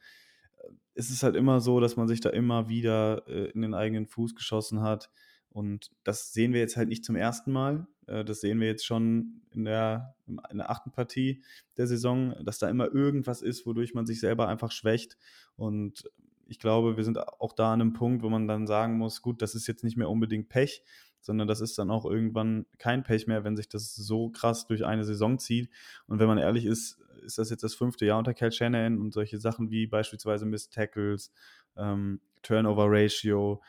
Es 0.95 1.09
ist 1.09 1.23
halt 1.23 1.35
immer 1.35 1.59
so, 1.59 1.79
dass 1.79 1.95
man 1.97 2.07
sich 2.07 2.21
da 2.21 2.29
immer 2.29 2.69
wieder 2.69 3.27
äh, 3.27 3.51
in 3.51 3.61
den 3.61 3.73
eigenen 3.73 4.07
Fuß 4.07 4.35
geschossen 4.35 4.81
hat. 4.81 5.09
Und 5.49 5.91
das 6.03 6.33
sehen 6.33 6.53
wir 6.53 6.59
jetzt 6.59 6.77
halt 6.77 6.89
nicht 6.89 7.05
zum 7.05 7.15
ersten 7.15 7.51
Mal. 7.51 7.87
Äh, 8.07 8.25
das 8.25 8.41
sehen 8.41 8.59
wir 8.59 8.67
jetzt 8.67 8.85
schon 8.85 9.41
in 9.51 9.65
der, 9.65 10.15
in 10.27 10.57
der 10.57 10.69
achten 10.69 10.91
Partie 10.91 11.43
der 11.77 11.87
Saison, 11.87 12.35
dass 12.43 12.59
da 12.59 12.69
immer 12.69 12.93
irgendwas 12.93 13.41
ist, 13.41 13.65
wodurch 13.65 13.93
man 13.93 14.05
sich 14.05 14.19
selber 14.19 14.47
einfach 14.47 14.71
schwächt. 14.71 15.17
Und 15.55 16.09
ich 16.47 16.59
glaube, 16.59 16.97
wir 16.97 17.03
sind 17.03 17.19
auch 17.19 17.53
da 17.53 17.73
an 17.73 17.81
einem 17.81 17.93
Punkt, 17.93 18.23
wo 18.23 18.29
man 18.29 18.47
dann 18.47 18.67
sagen 18.67 18.97
muss, 18.97 19.21
gut, 19.21 19.41
das 19.41 19.55
ist 19.55 19.67
jetzt 19.67 19.83
nicht 19.83 19.97
mehr 19.97 20.09
unbedingt 20.09 20.49
Pech, 20.49 20.83
sondern 21.24 21.48
das 21.48 21.62
ist 21.62 21.77
dann 21.80 21.89
auch 21.89 22.06
irgendwann 22.06 22.65
kein 22.77 23.03
Pech 23.03 23.27
mehr, 23.27 23.44
wenn 23.44 23.56
sich 23.56 23.70
das 23.70 23.96
so 23.96 24.30
krass 24.30 24.68
durch 24.68 24.86
eine 24.86 25.06
Saison 25.06 25.39
zieht. 25.39 25.70
Und 26.06 26.20
wenn 26.20 26.27
man 26.27 26.38
ehrlich 26.38 26.65
ist, 26.65 27.00
ist 27.24 27.38
das 27.38 27.50
jetzt 27.50 27.63
das 27.63 27.74
fünfte 27.74 28.06
Jahr 28.06 28.20
unter 28.20 28.34
Cal 28.34 28.51
Shannon 28.51 29.00
und 29.00 29.13
solche 29.13 29.39
Sachen 29.39 29.72
wie 29.72 29.88
beispielsweise 29.88 30.46
Miss 30.46 30.70
Tackles, 30.70 31.32
ähm, 31.77 32.20
Turnover 32.42 32.88
Ratio, 32.89 33.62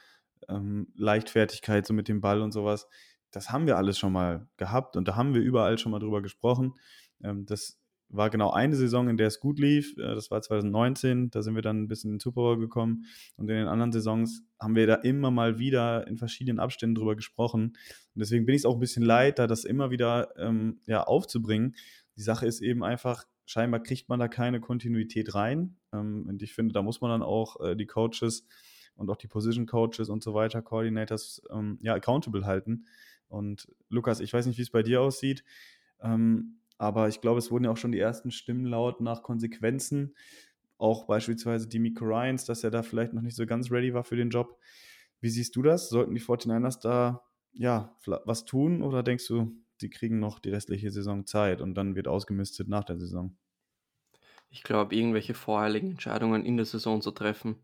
ähm, 0.49 0.89
Leichtfertigkeit 0.97 1.87
so 1.87 1.95
mit 1.95 2.09
dem 2.09 2.21
Ball 2.21 2.43
und 2.43 2.53
sowas. 2.53 2.89
Das 3.31 3.51
haben 3.51 3.67
wir 3.67 3.77
alles 3.77 3.99
schon 3.99 4.13
mal 4.13 4.49
gehabt 4.57 4.97
und 4.97 5.09
da 5.09 5.17
haben 5.17 5.35
wir 5.35 5.41
überall 5.41 5.79
schon 5.79 5.93
mal 5.93 6.01
drüber 6.01 6.23
gesprochen. 6.23 6.75
Ähm, 7.23 7.47
das 7.47 7.79
war 8.16 8.30
genau 8.30 8.50
eine 8.50 8.76
Saison, 8.76 9.09
in 9.09 9.16
der 9.16 9.28
es 9.28 9.40
gut 9.40 9.59
lief. 9.59 9.97
Äh, 9.99 10.14
das 10.14 10.30
war 10.30 10.40
2019. 10.40 11.30
Da 11.30 11.42
sind 11.42 11.54
wir 11.54 11.62
dann 11.62 11.83
ein 11.83 11.88
bisschen 11.88 12.11
in 12.11 12.14
den 12.16 12.21
Super 12.21 12.42
Bowl 12.42 12.59
gekommen. 12.59 13.06
Und 13.37 13.50
in 13.50 13.56
den 13.56 13.68
anderen 13.68 13.92
Saisons 13.92 14.42
haben 14.61 14.76
wir 14.76 14.87
da 14.87 14.94
immer 14.97 15.30
mal 15.30 15.59
wieder 15.59 16.06
in 16.06 16.16
verschiedenen 16.16 16.59
Abständen 16.59 16.94
drüber 16.94 17.16
gesprochen. 17.16 17.62
Und 17.64 18.21
deswegen 18.21 18.47
bin 18.47 18.54
ich 18.54 18.62
es 18.62 18.66
auch 18.66 18.75
ein 18.75 18.80
bisschen 18.80 19.04
leid, 19.04 19.38
da 19.38 19.47
das 19.47 19.64
immer 19.64 19.90
wieder 19.90 20.35
ähm, 20.38 20.80
ja, 20.87 21.02
aufzubringen. 21.02 21.75
Die 22.16 22.23
Sache 22.23 22.47
ist 22.47 22.61
eben 22.61 22.85
einfach, 22.85 23.25
scheinbar 23.47 23.80
kriegt 23.83 24.09
man 24.09 24.21
da 24.21 24.28
keine 24.28 24.61
Kontinuität 24.61 25.35
rein. 25.35 25.76
Ähm, 25.92 26.26
und 26.28 26.42
ich 26.42 26.54
finde, 26.54 26.73
da 26.73 26.83
muss 26.83 27.00
man 27.00 27.11
dann 27.11 27.23
auch 27.23 27.61
äh, 27.61 27.76
die 27.76 27.87
Coaches 27.87 28.47
und 28.97 29.11
auch 29.11 29.16
die 29.16 29.28
Position 29.28 29.66
Coaches 29.66 30.09
und 30.09 30.23
so 30.23 30.35
weiter, 30.35 30.62
Coordinators, 30.62 31.42
ähm, 31.50 31.78
ja, 31.83 31.94
accountable 31.94 32.47
halten. 32.47 32.87
Und 33.28 33.68
Lukas, 33.88 34.21
ich 34.21 34.33
weiß 34.33 34.47
nicht, 34.47 34.59
wie 34.59 34.62
es 34.62 34.71
bei 34.71 34.83
dir 34.85 35.00
aussieht. 35.00 35.42
Ähm, 36.00 36.61
aber 36.78 37.09
ich 37.09 37.21
glaube, 37.21 37.38
es 37.38 37.50
wurden 37.50 37.64
ja 37.64 37.71
auch 37.71 37.76
schon 37.76 37.93
die 37.93 37.99
ersten 38.00 38.31
Stimmen 38.31 38.66
laut 38.66 39.00
nach 39.00 39.23
Konsequenzen. 39.23 40.14
Auch 40.78 41.07
beispielsweise 41.07 41.69
Demico 41.69 42.04
Ryans, 42.04 42.45
dass 42.45 42.64
er 42.64 42.71
da 42.71 42.83
vielleicht 42.83 43.12
noch 43.12 43.23
nicht 43.23 43.37
so 43.37 43.47
ganz 43.47 43.71
ready 43.71 43.95
war 43.95 44.04
für 44.04 44.16
den 44.16 44.31
Job. 44.31 44.59
Wie 45.21 45.31
siehst 45.31 45.57
du 45.57 45.62
das? 45.62 45.88
Sollten 45.88 46.14
die 46.14 46.21
49ers 46.21 46.81
da 46.81 47.23
ja 47.52 47.97
was 48.25 48.45
tun 48.45 48.83
oder 48.83 49.02
denkst 49.02 49.26
du, 49.28 49.52
sie 49.81 49.90
kriegen 49.90 50.19
noch 50.19 50.40
die 50.40 50.50
restliche 50.50 50.90
Saison 50.90 51.26
Zeit 51.26 51.61
und 51.61 51.75
dann 51.75 51.95
wird 51.97 52.09
ausgemistet 52.09 52.69
nach 52.69 52.85
der 52.85 52.99
Saison? 52.99 53.37
Ich 54.50 54.62
glaube, 54.62 54.95
irgendwelche 54.97 55.35
voreiligen 55.35 55.90
Entscheidungen 55.93 56.45
in 56.47 56.57
der 56.57 56.64
Saison 56.66 57.02
zu 57.02 57.11
treffen, 57.11 57.57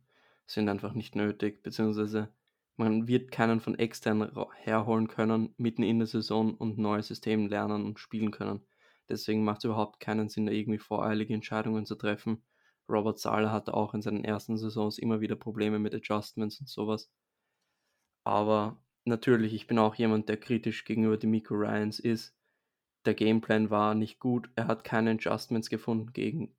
sind 0.47 0.69
einfach 0.69 0.93
nicht 0.95 1.15
nötig, 1.17 1.63
beziehungsweise 1.63 2.29
man 2.77 3.07
wird 3.09 3.31
keinen 3.31 3.61
von 3.61 3.79
extern 3.79 4.31
herholen 4.57 5.09
können, 5.09 5.55
mitten 5.57 5.83
in 5.83 5.99
der 5.99 6.07
Saison 6.07 6.55
und 6.55 6.77
neue 6.79 7.03
Systeme 7.03 7.49
lernen 7.49 7.85
und 7.85 7.99
spielen 7.99 8.31
können. 8.31 8.61
Deswegen 9.11 9.45
macht 9.45 9.59
es 9.59 9.65
überhaupt 9.65 10.01
keinen 10.01 10.29
Sinn, 10.29 10.47
da 10.47 10.53
irgendwie 10.53 10.79
voreilige 10.79 11.35
Entscheidungen 11.35 11.85
zu 11.85 11.97
treffen. 11.97 12.43
Robert 12.89 13.19
Sala 13.19 13.53
hatte 13.53 13.75
auch 13.75 13.95
in 13.95 14.03
seinen 14.03 14.25
ersten 14.25 14.57
Saisons 14.57 14.99
immer 14.99 15.21
wieder 15.21 15.37
Probleme 15.37 15.79
mit 15.79 15.95
Adjustments 15.95 16.61
und 16.61 16.69
sowas. 16.69 17.11
Aber 18.25 18.83
natürlich, 19.05 19.55
ich 19.55 19.67
bin 19.67 19.79
auch 19.79 19.95
jemand, 19.95 20.29
der 20.29 20.37
kritisch 20.37 20.85
gegenüber 20.85 21.17
dem 21.17 21.31
Miko 21.31 21.55
Ryans 21.55 22.01
ist. 22.01 22.35
Der 23.07 23.15
Gameplan 23.15 23.71
war 23.71 23.95
nicht 23.95 24.19
gut. 24.19 24.51
Er 24.57 24.67
hat 24.67 24.85
keine 24.85 25.13
Adjustments 25.13 25.71
gefunden 25.71 26.13
gegen 26.13 26.55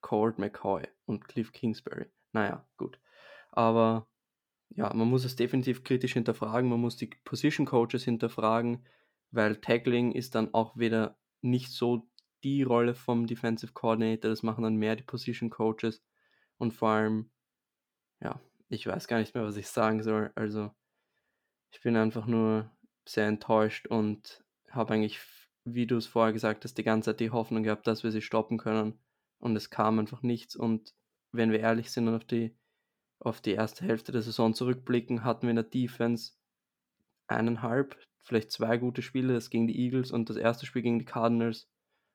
Colt 0.00 0.38
McCoy 0.38 0.86
und 1.06 1.26
Cliff 1.26 1.52
Kingsbury. 1.52 2.06
Naja, 2.32 2.66
gut. 2.76 3.00
Aber 3.50 4.08
ja, 4.70 4.92
man 4.92 5.08
muss 5.08 5.24
es 5.24 5.36
definitiv 5.36 5.84
kritisch 5.84 6.12
hinterfragen. 6.12 6.68
Man 6.68 6.80
muss 6.80 6.96
die 6.96 7.10
Position 7.24 7.66
Coaches 7.66 8.04
hinterfragen, 8.04 8.86
weil 9.30 9.56
Tackling 9.56 10.12
ist 10.12 10.34
dann 10.34 10.52
auch 10.52 10.76
wieder 10.76 11.16
nicht 11.46 11.72
so 11.72 12.08
die 12.42 12.62
Rolle 12.62 12.94
vom 12.94 13.26
Defensive 13.26 13.72
Coordinator, 13.72 14.30
das 14.30 14.42
machen 14.42 14.62
dann 14.62 14.76
mehr 14.76 14.96
die 14.96 15.02
Position 15.02 15.50
Coaches. 15.50 16.02
Und 16.58 16.72
vor 16.72 16.90
allem, 16.90 17.30
ja, 18.20 18.40
ich 18.68 18.86
weiß 18.86 19.08
gar 19.08 19.18
nicht 19.18 19.34
mehr, 19.34 19.44
was 19.44 19.56
ich 19.56 19.68
sagen 19.68 20.02
soll. 20.02 20.32
Also, 20.34 20.70
ich 21.70 21.80
bin 21.80 21.96
einfach 21.96 22.26
nur 22.26 22.70
sehr 23.06 23.26
enttäuscht 23.26 23.86
und 23.86 24.44
habe 24.70 24.94
eigentlich, 24.94 25.20
wie 25.64 25.86
du 25.86 25.96
es 25.96 26.06
vorher 26.06 26.32
gesagt 26.32 26.64
hast, 26.64 26.78
die 26.78 26.84
ganze 26.84 27.10
Zeit 27.10 27.20
die 27.20 27.30
Hoffnung 27.30 27.62
gehabt, 27.62 27.86
dass 27.86 28.04
wir 28.04 28.10
sie 28.10 28.22
stoppen 28.22 28.58
können. 28.58 28.98
Und 29.38 29.56
es 29.56 29.70
kam 29.70 29.98
einfach 29.98 30.22
nichts. 30.22 30.56
Und 30.56 30.94
wenn 31.32 31.52
wir 31.52 31.60
ehrlich 31.60 31.90
sind 31.90 32.08
und 32.08 32.14
auf 32.14 32.24
die, 32.24 32.56
auf 33.18 33.40
die 33.40 33.52
erste 33.52 33.84
Hälfte 33.84 34.12
der 34.12 34.22
Saison 34.22 34.54
zurückblicken, 34.54 35.24
hatten 35.24 35.42
wir 35.42 35.50
in 35.50 35.56
der 35.56 35.64
Defense 35.64 36.32
eineinhalb, 37.26 37.96
vielleicht 38.26 38.50
zwei 38.50 38.76
gute 38.76 39.02
Spiele, 39.02 39.34
das 39.34 39.50
gegen 39.50 39.66
die 39.66 39.78
Eagles 39.78 40.10
und 40.10 40.28
das 40.28 40.36
erste 40.36 40.66
Spiel 40.66 40.82
gegen 40.82 40.98
die 40.98 41.04
Cardinals. 41.04 41.68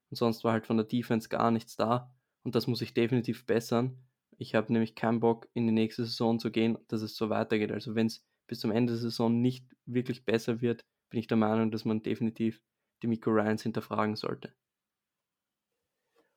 Und 0.09 0.17
sonst 0.17 0.43
war 0.43 0.51
halt 0.51 0.67
von 0.67 0.77
der 0.77 0.85
Defense 0.85 1.29
gar 1.29 1.51
nichts 1.51 1.77
da. 1.77 2.13
Und 2.43 2.55
das 2.55 2.67
muss 2.67 2.81
ich 2.81 2.93
definitiv 2.93 3.45
bessern. 3.45 3.97
Ich 4.37 4.55
habe 4.55 4.73
nämlich 4.73 4.95
keinen 4.95 5.21
Bock, 5.21 5.47
in 5.53 5.67
die 5.67 5.73
nächste 5.73 6.03
Saison 6.03 6.39
zu 6.39 6.51
gehen, 6.51 6.77
dass 6.89 7.01
es 7.01 7.15
so 7.15 7.29
weitergeht. 7.29 7.71
Also 7.71 7.95
wenn 7.95 8.07
es 8.07 8.25
bis 8.47 8.59
zum 8.59 8.71
Ende 8.71 8.93
der 8.93 9.01
Saison 9.01 9.41
nicht 9.41 9.65
wirklich 9.85 10.25
besser 10.25 10.61
wird, 10.61 10.83
bin 11.09 11.19
ich 11.19 11.27
der 11.27 11.37
Meinung, 11.37 11.71
dass 11.71 11.85
man 11.85 12.03
definitiv 12.03 12.61
die 13.01 13.07
Miko 13.07 13.29
Ryans 13.29 13.63
hinterfragen 13.63 14.15
sollte. 14.15 14.53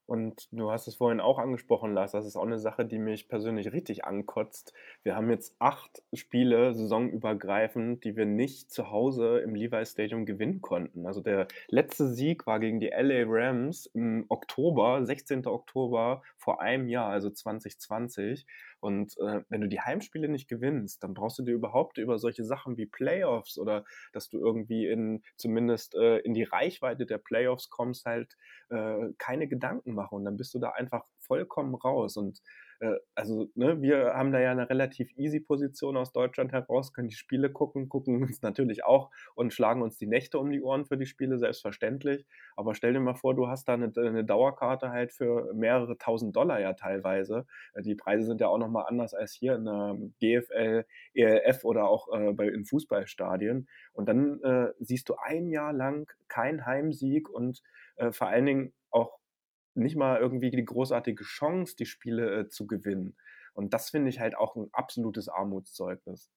Und 0.07 0.49
du 0.53 0.71
hast 0.71 0.87
es 0.87 0.97
vorhin 0.97 1.21
auch 1.21 1.39
angesprochen, 1.39 1.95
Lars, 1.95 2.13
das 2.13 2.27
ist 2.27 2.37
auch 2.37 2.45
eine 2.45 2.59
Sache, 2.59 2.85
die 2.85 2.99
mich 2.99 3.29
persönlich 3.29 3.73
richtig 3.73 4.05
ankotzt. 4.05 4.75
Wir 5.03 5.17
haben 5.17 5.31
jetzt 5.31 5.57
acht 5.61 6.03
Spiele 6.13 6.75
saisonübergreifend, 6.75 8.05
die 8.05 8.15
wir 8.15 8.27
nicht 8.27 8.71
zu 8.71 8.91
Hause 8.91 9.39
im 9.39 9.55
Levi 9.55 9.85
Stadium 9.87 10.27
gewinnen 10.27 10.61
konnten. 10.61 11.07
Also 11.07 11.23
der 11.23 11.47
letzte 11.69 12.09
Sieg 12.09 12.47
war 12.47 12.61
gegen 12.61 12.81
die 12.81 12.89
LA 12.95 13.25
Rams 13.27 13.87
im 13.87 14.27
Oktober, 14.29 15.05
16. 15.07 15.47
Oktober 15.47 16.23
vor 16.37 16.61
einem 16.61 16.89
Jahr, 16.89 17.09
also 17.09 17.31
2020. 17.31 18.47
Und 18.81 19.17
äh, 19.17 19.41
wenn 19.49 19.63
du 19.63 19.69
die 19.69 19.81
Heimspiele 19.81 20.29
nicht 20.29 20.47
gewinnst, 20.47 21.03
dann 21.03 21.15
brauchst 21.15 21.39
du 21.39 21.43
dir 21.43 21.55
überhaupt 21.55 21.97
über 21.97 22.19
solche 22.19 22.45
Sachen 22.45 22.77
wie 22.77 22.85
Playoffs 22.85 23.57
oder 23.57 23.87
dass 24.13 24.29
du 24.29 24.39
irgendwie 24.39 24.87
in 24.87 25.23
zumindest 25.37 25.95
äh, 25.95 26.19
in 26.19 26.35
die 26.35 26.43
Reichweite 26.43 27.07
der 27.07 27.17
Playoffs 27.17 27.71
kommst, 27.71 28.05
halt 28.05 28.37
äh, 28.69 29.09
keine 29.17 29.49
Gedanken 29.49 29.94
machen. 29.95 30.17
Und 30.17 30.25
dann 30.25 30.37
bist 30.37 30.55
du 30.55 30.59
da 30.59 30.71
einfach 30.71 31.05
vollkommen 31.19 31.75
raus. 31.75 32.17
Und 32.17 32.41
äh, 32.81 32.97
also 33.15 33.49
ne, 33.55 33.81
wir 33.81 34.15
haben 34.15 34.33
da 34.33 34.41
ja 34.41 34.51
eine 34.51 34.69
relativ 34.69 35.11
easy 35.17 35.41
Position 35.41 35.97
aus 35.97 36.13
Deutschland 36.13 36.53
heraus, 36.53 36.93
können 36.93 37.09
die 37.09 37.15
Spiele 37.15 37.51
gucken, 37.51 37.89
gucken 37.89 38.23
uns 38.23 38.43
natürlich 38.43 38.85
auch 38.85 39.11
und 39.35 39.53
schlagen 39.53 39.83
uns 39.83 39.99
die 39.99 40.07
Nächte 40.07 40.39
um 40.39 40.51
die 40.51 40.63
Ohren 40.63 40.85
für 40.85 40.97
die 40.97 41.07
Spiele, 41.07 41.39
selbstverständlich. 41.39 42.27
Aber 42.57 42.75
stell 42.75 42.93
dir 42.93 43.01
mal 43.01 43.15
vor, 43.15 43.35
du 43.35 43.49
hast 43.49 43.69
da 43.69 43.75
eine, 43.75 43.93
eine 43.97 44.25
Dauerkarte 44.25 44.91
halt 44.91 45.13
für 45.13 45.53
mehrere 45.55 45.97
tausend 45.99 46.37
Dollar 46.37 46.61
ja 46.61 46.75
teilweise. 46.75 47.47
Äh, 47.75 47.83
die 47.83 47.95
Preise 47.95 48.27
sind 48.27 48.41
ja 48.41 48.49
auch 48.49 48.59
nochmal 48.59 48.85
anders 48.89 49.15
als 49.15 49.33
hier 49.33 49.55
in 49.55 49.65
der 49.65 49.97
GFL, 50.21 50.85
ELF 51.15 51.65
oder 51.65 51.89
auch 51.89 52.09
äh, 52.13 52.33
bei, 52.33 52.49
in 52.49 52.65
Fußballstadien. 52.65 53.69
Und 53.93 54.09
dann 54.09 54.41
äh, 54.43 54.73
siehst 54.81 55.09
du 55.09 55.15
ein 55.17 55.49
Jahr 55.49 55.73
lang 55.73 56.11
kein 56.29 56.67
Heimsieg 56.67 57.29
und 57.29 57.63
äh, 57.97 58.13
vor 58.13 58.29
allen 58.29 58.47
Dingen 58.47 58.73
auch 58.91 59.19
nicht 59.75 59.97
mal 59.97 60.19
irgendwie 60.19 60.51
die 60.51 60.65
großartige 60.65 61.25
Chance, 61.25 61.77
die 61.77 61.87
Spiele 61.87 62.41
äh, 62.41 62.49
zu 62.49 62.67
gewinnen. 62.67 63.17
Und 63.55 63.73
das 63.73 63.91
finde 63.91 64.11
ich 64.11 64.21
halt 64.21 64.37
auch 64.37 64.57
ein 64.57 64.69
absolutes 64.73 65.29
Armutszeugnis. 65.29 66.31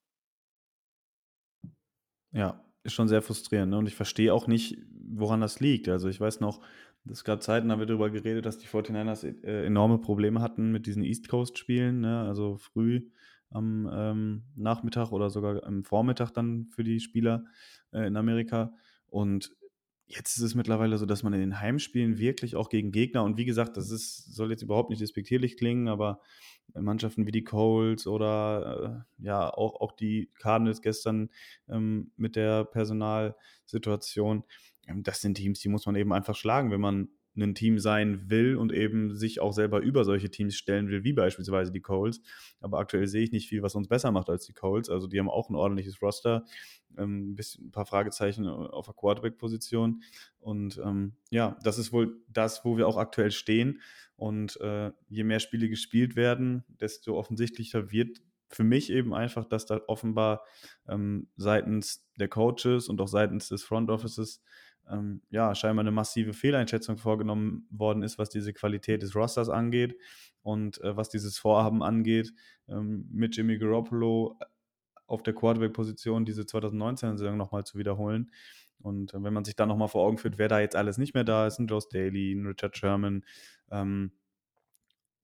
Ja, 2.32 2.64
ist 2.84 2.94
schon 2.94 3.08
sehr 3.08 3.22
frustrierend. 3.22 3.72
Ne? 3.72 3.78
Und 3.78 3.88
ich 3.88 3.96
verstehe 3.96 4.34
auch 4.34 4.48
nicht, 4.48 4.78
woran 5.10 5.42
das 5.42 5.60
liegt. 5.60 5.90
Also 5.90 6.10
ich 6.10 6.20
weiß 6.20 6.40
noch, 6.40 6.62
es 7.10 7.24
gab 7.24 7.42
Zeiten, 7.42 7.68
da 7.68 7.74
haben 7.74 7.80
wir 7.80 7.86
darüber 7.86 8.10
geredet, 8.10 8.46
dass 8.46 8.58
die 8.58 8.68
49ers 8.68 9.44
äh, 9.44 9.66
enorme 9.66 9.98
Probleme 9.98 10.42
hatten 10.42 10.72
mit 10.72 10.86
diesen 10.86 11.04
East 11.04 11.28
Coast-Spielen, 11.30 12.02
ne? 12.02 12.22
also 12.22 12.58
früh 12.58 13.10
am 13.50 13.90
ähm, 13.92 14.44
Nachmittag 14.56 15.12
oder 15.12 15.30
sogar 15.30 15.64
am 15.64 15.84
Vormittag 15.84 16.32
dann 16.32 16.68
für 16.70 16.84
die 16.84 17.00
Spieler 17.00 17.46
äh, 17.92 18.06
in 18.08 18.18
Amerika. 18.18 18.74
Und 19.08 19.56
Jetzt 20.10 20.38
ist 20.38 20.44
es 20.44 20.56
mittlerweile 20.56 20.98
so, 20.98 21.06
dass 21.06 21.24
man 21.24 21.34
in 21.34 21.42
den 21.42 21.60
Heimspielen 21.60 22.18
wirklich 22.18 22.56
auch 22.56 22.70
gegen 22.70 22.92
Gegner 22.92 23.24
und 23.24 23.38
wie 23.38 23.44
gesagt, 23.44 23.76
das 23.76 23.92
ist, 23.92 24.34
soll 24.34 24.52
jetzt 24.52 24.62
überhaupt 24.62 24.90
nicht 24.90 25.02
despektierlich 25.02 25.58
klingen, 25.58 25.90
aber 25.90 26.22
Mannschaften 26.74 27.28
wie 27.28 27.32
die 27.32 27.44
Colts 27.44 28.08
oder 28.08 29.06
äh, 29.20 29.26
ja 29.26 29.50
auch, 29.50 29.82
auch 29.82 29.92
die 29.92 30.32
Cardinals 30.40 30.82
gestern 30.82 31.30
ähm, 31.68 32.12
mit 32.16 32.38
der 32.38 32.64
Personalsituation, 32.64 34.44
ähm, 34.88 35.04
das 35.04 35.22
sind 35.22 35.36
Teams, 35.36 35.60
die 35.60 35.70
muss 35.70 35.86
man 35.86 35.96
eben 35.96 36.14
einfach 36.14 36.36
schlagen, 36.36 36.72
wenn 36.72 36.82
man 36.82 37.10
ein 37.46 37.56
Team 37.56 37.80
sein 37.80 38.30
will 38.30 38.56
und 38.56 38.74
eben 38.74 39.16
sich 39.16 39.40
auch 39.40 39.54
selber 39.54 39.80
über 39.80 40.04
solche 40.04 40.30
Teams 40.30 40.56
stellen 40.56 40.90
will, 40.90 41.04
wie 41.04 41.14
beispielsweise 41.14 41.72
die 41.72 41.82
Colts. 41.82 42.22
Aber 42.60 42.80
aktuell 42.80 43.08
sehe 43.08 43.24
ich 43.24 43.32
nicht 43.32 43.48
viel, 43.48 43.62
was 43.62 43.76
uns 43.76 43.88
besser 43.88 44.12
macht 44.12 44.30
als 44.30 44.46
die 44.46 44.54
Colts. 44.54 44.90
Also 44.90 45.08
die 45.08 45.20
haben 45.20 45.30
auch 45.30 45.50
ein 45.50 45.56
ordentliches 45.56 46.02
Roster, 46.02 46.46
ähm, 46.98 47.32
ein, 47.32 47.36
bisschen, 47.36 47.68
ein 47.68 47.72
paar 47.72 47.86
Fragezeichen 47.86 48.48
auf 48.48 48.86
der 48.86 48.96
Quarterback-Position. 48.96 50.02
Und 50.40 50.82
ähm, 50.84 51.14
ja, 51.30 51.58
das 51.64 51.78
ist 51.78 51.94
wohl 51.94 52.22
das, 52.28 52.66
wo 52.66 52.78
wir 52.78 52.88
auch 52.88 52.98
aktuell 52.98 53.32
stehen. 53.32 53.82
Und 54.16 54.60
äh, 54.62 54.92
je 55.10 55.24
mehr 55.24 55.40
Spiele 55.40 55.70
gespielt 55.70 56.16
werden, 56.16 56.64
desto 56.80 57.18
offensichtlicher 57.18 57.92
wird 57.92 58.20
für 58.50 58.64
mich 58.64 58.92
eben 58.92 59.14
einfach, 59.14 59.46
dass 59.46 59.66
da 59.66 59.82
offenbar 59.88 60.44
ähm, 60.88 61.30
seitens 61.36 62.08
der 62.20 62.28
Coaches 62.28 62.90
und 62.90 63.02
auch 63.02 63.08
seitens 63.08 63.50
des 63.50 63.64
Front 63.64 63.90
Offices 63.90 64.42
ähm, 64.90 65.22
ja, 65.30 65.54
scheinbar 65.54 65.84
eine 65.84 65.92
massive 65.92 66.34
Fehleinschätzung 66.34 66.98
vorgenommen 66.98 67.68
worden 67.70 68.04
ist, 68.04 68.18
was 68.18 68.30
diese 68.30 68.54
Qualität 68.54 69.02
des 69.02 69.16
Rosters 69.16 69.50
angeht 69.50 69.98
und 70.42 70.82
äh, 70.82 70.96
was 70.96 71.10
dieses 71.10 71.38
Vorhaben 71.38 71.84
angeht, 71.84 72.34
ähm, 72.70 73.08
mit 73.12 73.36
Jimmy 73.36 73.58
Garoppolo 73.58 74.38
auf 75.08 75.24
der 75.24 75.34
Quarterback-Position 75.34 76.26
diese 76.26 76.44
2019-Saison 76.44 77.38
nochmal 77.38 77.64
zu 77.66 77.78
wiederholen. 77.78 78.32
Und 78.80 79.14
äh, 79.14 79.24
wenn 79.24 79.34
man 79.34 79.46
sich 79.46 79.56
dann 79.56 79.70
nochmal 79.70 79.88
vor 79.88 80.06
Augen 80.06 80.18
führt, 80.18 80.38
wer 80.38 80.48
da 80.48 80.60
jetzt 80.60 80.76
alles 80.76 80.98
nicht 80.98 81.14
mehr 81.14 81.24
da 81.24 81.48
ist, 81.48 81.60
ein 81.60 81.68
Joe 81.68 81.82
Staley, 81.82 82.34
ein 82.34 82.46
Richard 82.46 82.78
Sherman, 82.78 83.26
Ähm, 83.70 84.14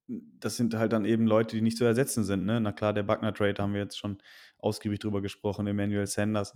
das 0.08 0.58
sind 0.58 0.76
halt 0.76 0.94
dann 0.94 1.06
eben 1.06 1.28
Leute, 1.28 1.56
die 1.56 1.62
nicht 1.62 1.78
zu 1.78 1.86
ersetzen 1.86 2.24
sind. 2.24 2.46
Ne? 2.46 2.60
Na 2.60 2.72
klar, 2.72 2.94
der 2.94 3.04
Buckner-Trade 3.04 3.62
haben 3.62 3.74
wir 3.74 3.82
jetzt 3.82 3.98
schon 3.98 4.18
ausgiebig 4.58 5.00
drüber 5.00 5.22
gesprochen, 5.22 5.68
Emmanuel 5.68 6.08
Sanders. 6.08 6.54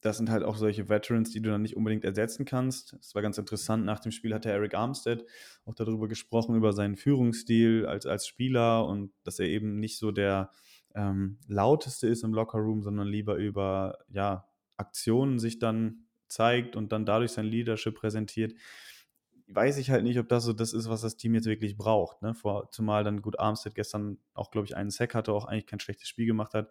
Das 0.00 0.16
sind 0.16 0.30
halt 0.30 0.42
auch 0.42 0.56
solche 0.56 0.88
Veterans, 0.88 1.30
die 1.30 1.40
du 1.40 1.50
dann 1.50 1.62
nicht 1.62 1.76
unbedingt 1.76 2.04
ersetzen 2.04 2.44
kannst. 2.44 2.94
Es 3.00 3.14
war 3.14 3.22
ganz 3.22 3.38
interessant. 3.38 3.84
Nach 3.84 4.00
dem 4.00 4.10
Spiel 4.10 4.34
hatte 4.34 4.50
Eric 4.50 4.74
Armstead 4.74 5.24
auch 5.64 5.74
darüber 5.74 6.08
gesprochen, 6.08 6.56
über 6.56 6.72
seinen 6.72 6.96
Führungsstil 6.96 7.86
als, 7.86 8.04
als 8.06 8.26
Spieler 8.26 8.86
und 8.86 9.12
dass 9.22 9.38
er 9.38 9.46
eben 9.46 9.78
nicht 9.78 9.98
so 9.98 10.10
der 10.10 10.50
ähm, 10.94 11.38
lauteste 11.46 12.08
ist 12.08 12.24
im 12.24 12.34
Lockerroom, 12.34 12.82
sondern 12.82 13.06
lieber 13.06 13.36
über 13.36 13.98
ja, 14.08 14.48
Aktionen 14.76 15.38
sich 15.38 15.58
dann 15.58 16.06
zeigt 16.26 16.76
und 16.76 16.92
dann 16.92 17.06
dadurch 17.06 17.32
sein 17.32 17.46
Leadership 17.46 17.94
präsentiert 17.94 18.54
weiß 19.48 19.78
ich 19.78 19.90
halt 19.90 20.04
nicht, 20.04 20.18
ob 20.18 20.28
das 20.28 20.44
so 20.44 20.52
das 20.52 20.72
ist, 20.72 20.88
was 20.88 21.02
das 21.02 21.16
Team 21.16 21.34
jetzt 21.34 21.46
wirklich 21.46 21.76
braucht. 21.76 22.22
Ne? 22.22 22.34
Vor, 22.34 22.70
zumal 22.70 23.04
dann 23.04 23.22
gut 23.22 23.38
Armstead 23.38 23.74
gestern 23.74 24.18
auch, 24.34 24.50
glaube 24.50 24.66
ich, 24.66 24.76
einen 24.76 24.90
Sack 24.90 25.14
hatte, 25.14 25.32
auch 25.32 25.44
eigentlich 25.44 25.66
kein 25.66 25.80
schlechtes 25.80 26.08
Spiel 26.08 26.26
gemacht 26.26 26.54
hat. 26.54 26.70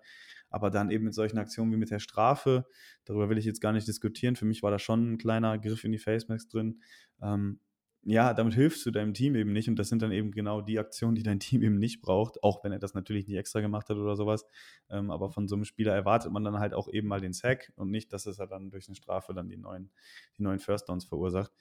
Aber 0.50 0.70
dann 0.70 0.92
eben 0.92 1.06
mit 1.06 1.14
solchen 1.14 1.38
Aktionen 1.38 1.72
wie 1.72 1.78
mit 1.78 1.92
der 1.92 2.00
Strafe, 2.00 2.66
darüber 3.06 3.30
will 3.30 3.38
ich 3.38 3.46
jetzt 3.46 3.62
gar 3.62 3.72
nicht 3.74 3.88
diskutieren. 3.88 4.36
Für 4.36 4.46
mich 4.46 4.64
war 4.64 4.72
da 4.72 4.80
schon 4.80 5.14
ein 5.14 5.18
kleiner 5.18 5.58
Griff 5.58 5.84
in 5.84 5.92
die 5.92 5.98
Facemax 5.98 6.48
drin. 6.48 6.82
Ähm, 7.22 7.60
ja, 8.04 8.34
damit 8.34 8.56
hilfst 8.56 8.84
du 8.86 8.92
deinem 8.92 9.14
Team 9.14 9.36
eben 9.36 9.54
nicht. 9.54 9.70
Und 9.70 9.78
das 9.78 9.90
sind 9.90 10.02
dann 10.02 10.12
eben 10.12 10.32
genau 10.32 10.62
die 10.62 10.80
Aktionen, 10.80 11.14
die 11.14 11.24
dein 11.24 11.40
Team 11.40 11.62
eben 11.62 11.78
nicht 11.78 12.02
braucht, 12.02 12.44
auch 12.44 12.64
wenn 12.64 12.72
er 12.72 12.80
das 12.80 12.96
natürlich 12.96 13.28
nicht 13.28 13.38
extra 13.38 13.62
gemacht 13.62 13.90
hat 13.90 13.98
oder 13.98 14.16
sowas. 14.16 14.46
Ähm, 14.90 15.12
aber 15.12 15.30
von 15.30 15.48
so 15.48 15.56
einem 15.56 15.66
Spieler 15.66 15.94
erwartet 15.94 16.32
man 16.32 16.44
dann 16.44 16.58
halt 16.58 16.74
auch 16.74 16.90
eben 16.90 17.08
mal 17.08 17.22
den 17.22 17.34
Sack 17.34 17.72
und 17.76 17.92
nicht, 17.92 18.12
dass 18.12 18.26
es 18.26 18.40
halt 18.40 18.52
dann 18.52 18.72
durch 18.72 18.88
eine 18.88 18.96
Strafe 18.96 19.34
dann 19.34 19.50
die 19.50 19.58
neuen, 19.58 19.92
die 20.38 20.44
neuen 20.44 20.60
First 20.60 20.90
Downs 20.90 21.06
verursacht. 21.06 21.52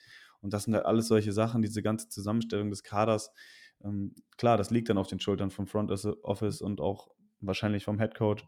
Und 0.41 0.53
das 0.53 0.65
sind 0.65 0.75
halt 0.75 0.87
alles 0.87 1.09
solche 1.09 1.33
Sachen, 1.33 1.63
diese 1.63 1.83
ganze 1.83 2.09
Zusammenstellung 2.09 2.71
des 2.71 2.83
Kaders. 2.83 3.33
Ähm, 3.85 4.15
klar, 4.37 4.57
das 4.57 4.71
liegt 4.71 4.89
dann 4.89 4.99
auf 4.99 5.07
den 5.07 5.21
Schultern 5.21 5.51
vom 5.51 5.67
Front 5.67 5.91
Office 6.23 6.63
und 6.63 6.81
auch 6.81 7.11
wahrscheinlich 7.41 7.85
vom 7.85 7.99
Head 7.99 8.15
Coach. 8.15 8.47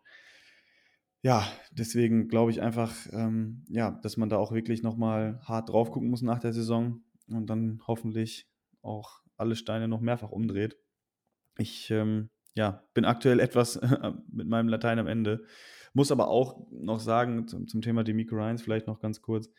Ja, 1.22 1.46
deswegen 1.70 2.28
glaube 2.28 2.50
ich 2.50 2.61
einfach, 2.61 2.92
ähm, 3.12 3.64
ja, 3.68 3.92
dass 4.02 4.16
man 4.16 4.28
da 4.28 4.38
auch 4.38 4.52
wirklich 4.52 4.82
nochmal 4.82 5.40
hart 5.44 5.68
drauf 5.68 5.90
gucken 5.92 6.11
muss 6.11 6.22
nach 6.22 6.40
der 6.40 6.52
Saison 6.52 7.00
und 7.28 7.49
dann 7.49 7.80
hoffentlich 7.87 8.49
auch 8.82 9.22
alle 9.37 9.54
Steine 9.54 9.87
noch 9.87 10.00
mehrfach 10.00 10.30
umdreht. 10.30 10.76
Ich 11.58 11.90
ähm, 11.90 12.30
ja, 12.54 12.84
bin 12.94 13.04
aktuell 13.04 13.40
etwas 13.40 13.80
mit 14.32 14.49
meinem 14.49 14.68
Latein 14.68 14.99
am 14.99 15.06
Ende. 15.06 15.44
Muss 15.94 16.11
aber 16.11 16.28
auch 16.28 16.66
noch 16.70 17.00
sagen, 17.00 17.46
zum, 17.46 17.68
zum 17.68 17.82
Thema 17.82 18.02
Demico 18.02 18.34
Ryans 18.34 18.62
vielleicht 18.62 18.87
noch 18.87 19.00
ganz 19.00 19.22
kurz, 19.22 19.50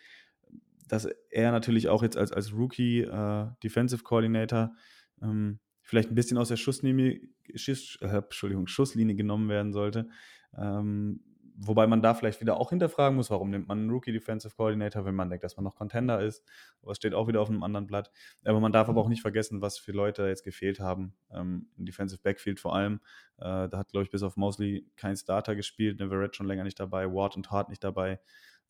dass 0.88 1.08
er 1.30 1.52
natürlich 1.52 1.90
auch 1.90 2.04
jetzt 2.04 2.18
als, 2.18 2.32
als 2.32 2.54
Rookie 2.54 3.02
äh, 3.02 3.48
Defensive 3.64 4.04
Coordinator 4.04 4.74
ähm, 5.22 5.60
vielleicht 5.82 6.10
ein 6.10 6.16
bisschen 6.16 6.38
aus 6.38 6.50
der 6.50 6.58
Schusslinie, 6.58 7.22
Schuss, 7.56 7.98
äh, 8.02 8.08
Entschuldigung, 8.08 8.68
Schusslinie 8.68 9.16
genommen 9.16 9.50
werden 9.50 9.74
sollte. 9.74 10.10
Ähm, 10.58 11.22
wobei 11.56 11.88
man 11.88 12.02
da 12.02 12.14
vielleicht 12.14 12.42
wieder 12.42 12.58
auch 12.58 12.70
hinterfragen 12.70 13.16
muss, 13.16 13.30
warum 13.30 13.50
nimmt 13.50 13.68
man 13.68 13.80
einen 13.80 13.90
Rookie 13.90 14.12
Defensive 14.12 14.56
Coordinator, 14.56 15.06
wenn 15.06 15.16
man 15.16 15.30
denkt, 15.30 15.44
dass 15.44 15.56
man 15.56 15.64
noch 15.64 15.76
Contender 15.76 16.22
ist. 16.22 16.44
Aber 16.82 16.92
es 16.92 16.98
steht 16.98 17.14
auch 17.14 17.28
wieder 17.28 17.42
auf 17.42 17.50
einem 17.50 17.64
anderen 17.64 17.86
Blatt. 17.86 18.12
Aber 18.44 18.60
man 18.60 18.72
darf 18.72 18.90
aber 18.90 19.02
auch 19.02 19.10
nicht 19.10 19.22
vergessen, 19.22 19.62
was 19.62 19.78
für 19.78 19.92
Leute 19.92 20.28
jetzt 20.28 20.44
gefehlt 20.44 20.80
haben. 20.80 21.14
Ähm, 21.32 21.68
Im 21.78 21.86
Defensive 21.86 22.22
Backfield 22.22 22.60
vor 22.60 22.76
allem. 22.76 23.02
Äh, 23.38 23.70
da 23.70 23.78
hat, 23.78 23.92
glaube 23.92 24.06
ich, 24.06 24.10
bis 24.10 24.24
auf 24.24 24.36
Mosley 24.38 24.90
kein 24.96 25.16
Starter 25.16 25.56
gespielt. 25.56 26.00
Neverett 26.00 26.36
schon 26.36 26.48
länger 26.48 26.64
nicht 26.64 26.80
dabei. 26.80 27.12
Ward 27.12 27.36
und 27.36 27.52
Hart 27.52 27.70
nicht 27.70 27.84
dabei. 27.84 28.20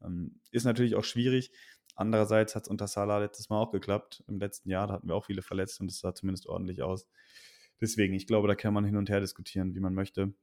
Ähm, 0.03 0.39
ist 0.51 0.65
natürlich 0.65 0.95
auch 0.95 1.03
schwierig. 1.03 1.51
Andererseits 1.95 2.55
hat 2.55 2.63
es 2.63 2.69
unter 2.69 2.87
Salah 2.87 3.19
letztes 3.19 3.49
Mal 3.49 3.59
auch 3.59 3.71
geklappt. 3.71 4.23
Im 4.27 4.39
letzten 4.39 4.69
Jahr, 4.69 4.89
hatten 4.89 5.07
wir 5.07 5.15
auch 5.15 5.25
viele 5.25 5.41
verletzt 5.41 5.79
und 5.79 5.91
es 5.91 5.99
sah 5.99 6.13
zumindest 6.15 6.47
ordentlich 6.47 6.81
aus. 6.81 7.07
Deswegen, 7.81 8.13
ich 8.13 8.27
glaube, 8.27 8.47
da 8.47 8.55
kann 8.55 8.73
man 8.73 8.85
hin 8.85 8.97
und 8.97 9.09
her 9.09 9.19
diskutieren, 9.19 9.75
wie 9.75 9.79
man 9.79 9.93
möchte. 9.93 10.33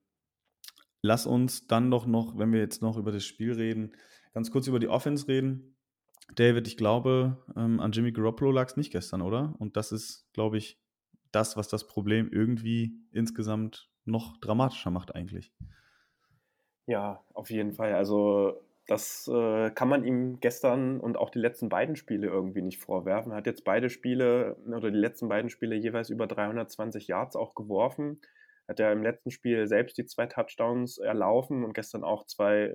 Lass 1.02 1.26
uns 1.26 1.66
dann 1.66 1.90
doch 1.90 2.07
noch, 2.07 2.38
wenn 2.38 2.52
wir 2.52 2.61
jetzt 2.61 2.83
noch 2.83 2.97
über 2.97 3.11
das 3.11 3.25
Spiel 3.25 3.52
reden, 3.52 3.92
ganz 4.33 4.50
kurz 4.50 4.66
über 4.66 4.78
die 4.78 4.88
Offense 4.88 5.26
reden. 5.26 5.76
David, 6.35 6.69
ich 6.69 6.76
glaube, 6.76 7.42
ähm, 7.57 7.81
an 7.81 7.92
Jimmy 7.92 8.12
Garoppolo 8.12 8.53
lag 8.53 8.68
es 8.68 8.77
nicht 8.77 8.92
gestern, 8.92 9.22
oder? 9.22 9.55
Und 9.59 9.77
das 9.77 9.90
ist, 9.92 10.31
glaube 10.33 10.59
ich, 10.59 10.79
das, 11.33 11.57
was 11.57 11.68
das 11.68 11.87
Problem 11.87 12.29
irgendwie 12.31 12.92
insgesamt 13.12 13.90
noch 14.05 14.37
dramatischer 14.38 14.90
macht 14.90 15.14
eigentlich. 15.14 15.53
Ja, 16.87 17.24
auf 17.35 17.51
jeden 17.51 17.72
Fall. 17.72 17.94
Also 17.94 18.61
das 18.90 19.31
äh, 19.33 19.70
kann 19.70 19.88
man 19.88 20.05
ihm 20.05 20.40
gestern 20.40 20.98
und 20.98 21.16
auch 21.16 21.31
die 21.31 21.38
letzten 21.38 21.68
beiden 21.68 21.94
Spiele 21.94 22.26
irgendwie 22.26 22.61
nicht 22.61 22.81
vorwerfen. 22.81 23.31
Er 23.31 23.37
hat 23.37 23.46
jetzt 23.46 23.62
beide 23.62 23.88
Spiele 23.88 24.57
oder 24.66 24.90
die 24.90 24.98
letzten 24.98 25.29
beiden 25.29 25.48
Spiele 25.48 25.76
jeweils 25.76 26.11
über 26.11 26.26
320 26.26 27.07
Yards 27.07 27.37
auch 27.37 27.55
geworfen. 27.55 28.20
Hat 28.66 28.81
er 28.81 28.90
im 28.90 29.05
letzten 29.05 29.31
Spiel 29.31 29.68
selbst 29.68 29.96
die 29.96 30.07
zwei 30.07 30.26
Touchdowns 30.26 30.98
erlaufen 30.98 31.62
und 31.62 31.72
gestern 31.72 32.03
auch 32.03 32.26
zwei 32.26 32.74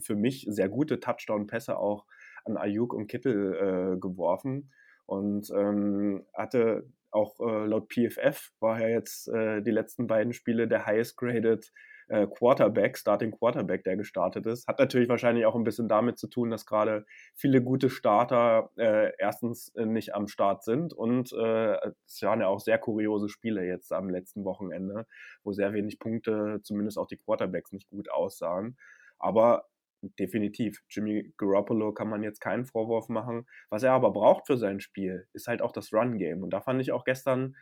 für 0.00 0.16
mich 0.16 0.46
sehr 0.48 0.70
gute 0.70 0.98
Touchdown-Pässe 0.98 1.76
auch 1.76 2.06
an 2.46 2.56
Ayuk 2.56 2.94
und 2.94 3.08
Kittel 3.08 3.54
äh, 3.96 4.00
geworfen. 4.00 4.72
Und 5.04 5.50
ähm, 5.54 6.24
hatte 6.32 6.88
auch 7.10 7.38
äh, 7.40 7.66
laut 7.66 7.92
PFF 7.92 8.50
war 8.60 8.80
er 8.80 8.88
jetzt 8.88 9.28
äh, 9.28 9.60
die 9.60 9.72
letzten 9.72 10.06
beiden 10.06 10.32
Spiele 10.32 10.68
der 10.68 10.86
highest 10.86 11.18
graded 11.18 11.70
äh, 12.08 12.26
Quarterback, 12.26 12.98
Starting 12.98 13.32
Quarterback, 13.32 13.84
der 13.84 13.96
gestartet 13.96 14.46
ist. 14.46 14.66
Hat 14.66 14.78
natürlich 14.78 15.08
wahrscheinlich 15.08 15.46
auch 15.46 15.54
ein 15.54 15.64
bisschen 15.64 15.88
damit 15.88 16.18
zu 16.18 16.28
tun, 16.28 16.50
dass 16.50 16.66
gerade 16.66 17.04
viele 17.34 17.62
gute 17.62 17.90
Starter 17.90 18.70
äh, 18.76 19.12
erstens 19.18 19.74
äh, 19.74 19.86
nicht 19.86 20.14
am 20.14 20.28
Start 20.28 20.64
sind 20.64 20.92
und 20.92 21.32
äh, 21.32 21.76
es 22.06 22.22
waren 22.22 22.40
ja 22.40 22.48
auch 22.48 22.60
sehr 22.60 22.78
kuriose 22.78 23.28
Spiele 23.28 23.64
jetzt 23.64 23.92
am 23.92 24.08
letzten 24.08 24.44
Wochenende, 24.44 25.06
wo 25.42 25.52
sehr 25.52 25.72
wenig 25.72 25.98
Punkte, 25.98 26.60
zumindest 26.62 26.98
auch 26.98 27.06
die 27.06 27.18
Quarterbacks, 27.18 27.72
nicht 27.72 27.88
gut 27.88 28.10
aussahen. 28.10 28.76
Aber 29.18 29.66
definitiv. 30.18 30.82
Jimmy 30.88 31.32
Garoppolo 31.38 31.92
kann 31.92 32.08
man 32.08 32.22
jetzt 32.22 32.40
keinen 32.40 32.66
Vorwurf 32.66 33.08
machen. 33.08 33.46
Was 33.70 33.82
er 33.82 33.92
aber 33.92 34.12
braucht 34.12 34.46
für 34.46 34.56
sein 34.56 34.80
Spiel, 34.80 35.26
ist 35.32 35.46
halt 35.46 35.62
auch 35.62 35.72
das 35.72 35.92
Run-Game. 35.92 36.42
Und 36.42 36.50
da 36.50 36.60
fand 36.60 36.80
ich 36.80 36.92
auch 36.92 37.04
gestern 37.04 37.56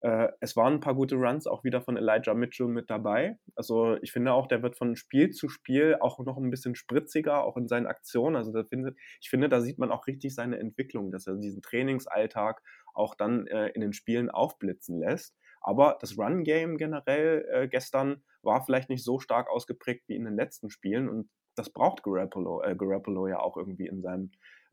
äh, 0.00 0.28
es 0.40 0.56
waren 0.56 0.74
ein 0.74 0.80
paar 0.80 0.94
gute 0.94 1.16
Runs 1.16 1.46
auch 1.46 1.64
wieder 1.64 1.80
von 1.80 1.96
Elijah 1.96 2.34
Mitchell 2.34 2.68
mit 2.68 2.90
dabei. 2.90 3.38
Also 3.54 3.96
ich 4.02 4.12
finde 4.12 4.32
auch, 4.32 4.46
der 4.46 4.62
wird 4.62 4.76
von 4.76 4.96
Spiel 4.96 5.30
zu 5.30 5.48
Spiel 5.48 5.96
auch 6.00 6.18
noch 6.20 6.36
ein 6.36 6.50
bisschen 6.50 6.74
spritziger, 6.74 7.44
auch 7.44 7.56
in 7.56 7.68
seinen 7.68 7.86
Aktionen. 7.86 8.36
Also 8.36 8.52
finde, 8.64 8.94
ich 9.20 9.30
finde, 9.30 9.48
da 9.48 9.60
sieht 9.60 9.78
man 9.78 9.90
auch 9.90 10.06
richtig 10.06 10.34
seine 10.34 10.58
Entwicklung, 10.58 11.10
dass 11.10 11.26
er 11.26 11.36
diesen 11.36 11.62
Trainingsalltag 11.62 12.62
auch 12.94 13.14
dann 13.14 13.46
äh, 13.46 13.68
in 13.68 13.80
den 13.80 13.92
Spielen 13.92 14.30
aufblitzen 14.30 15.00
lässt. 15.00 15.36
Aber 15.60 15.98
das 16.00 16.16
Run-Game 16.16 16.76
generell 16.76 17.46
äh, 17.50 17.68
gestern 17.68 18.22
war 18.42 18.64
vielleicht 18.64 18.88
nicht 18.88 19.04
so 19.04 19.18
stark 19.18 19.50
ausgeprägt 19.50 20.04
wie 20.08 20.14
in 20.14 20.24
den 20.24 20.36
letzten 20.36 20.70
Spielen 20.70 21.08
und 21.08 21.28
das 21.56 21.70
braucht 21.70 22.02
Garoppolo, 22.02 22.62
äh, 22.62 22.76
Garoppolo 22.76 23.28
ja 23.28 23.40
auch 23.40 23.56
irgendwie 23.56 23.86
in 23.86 24.02
seinem 24.02 24.30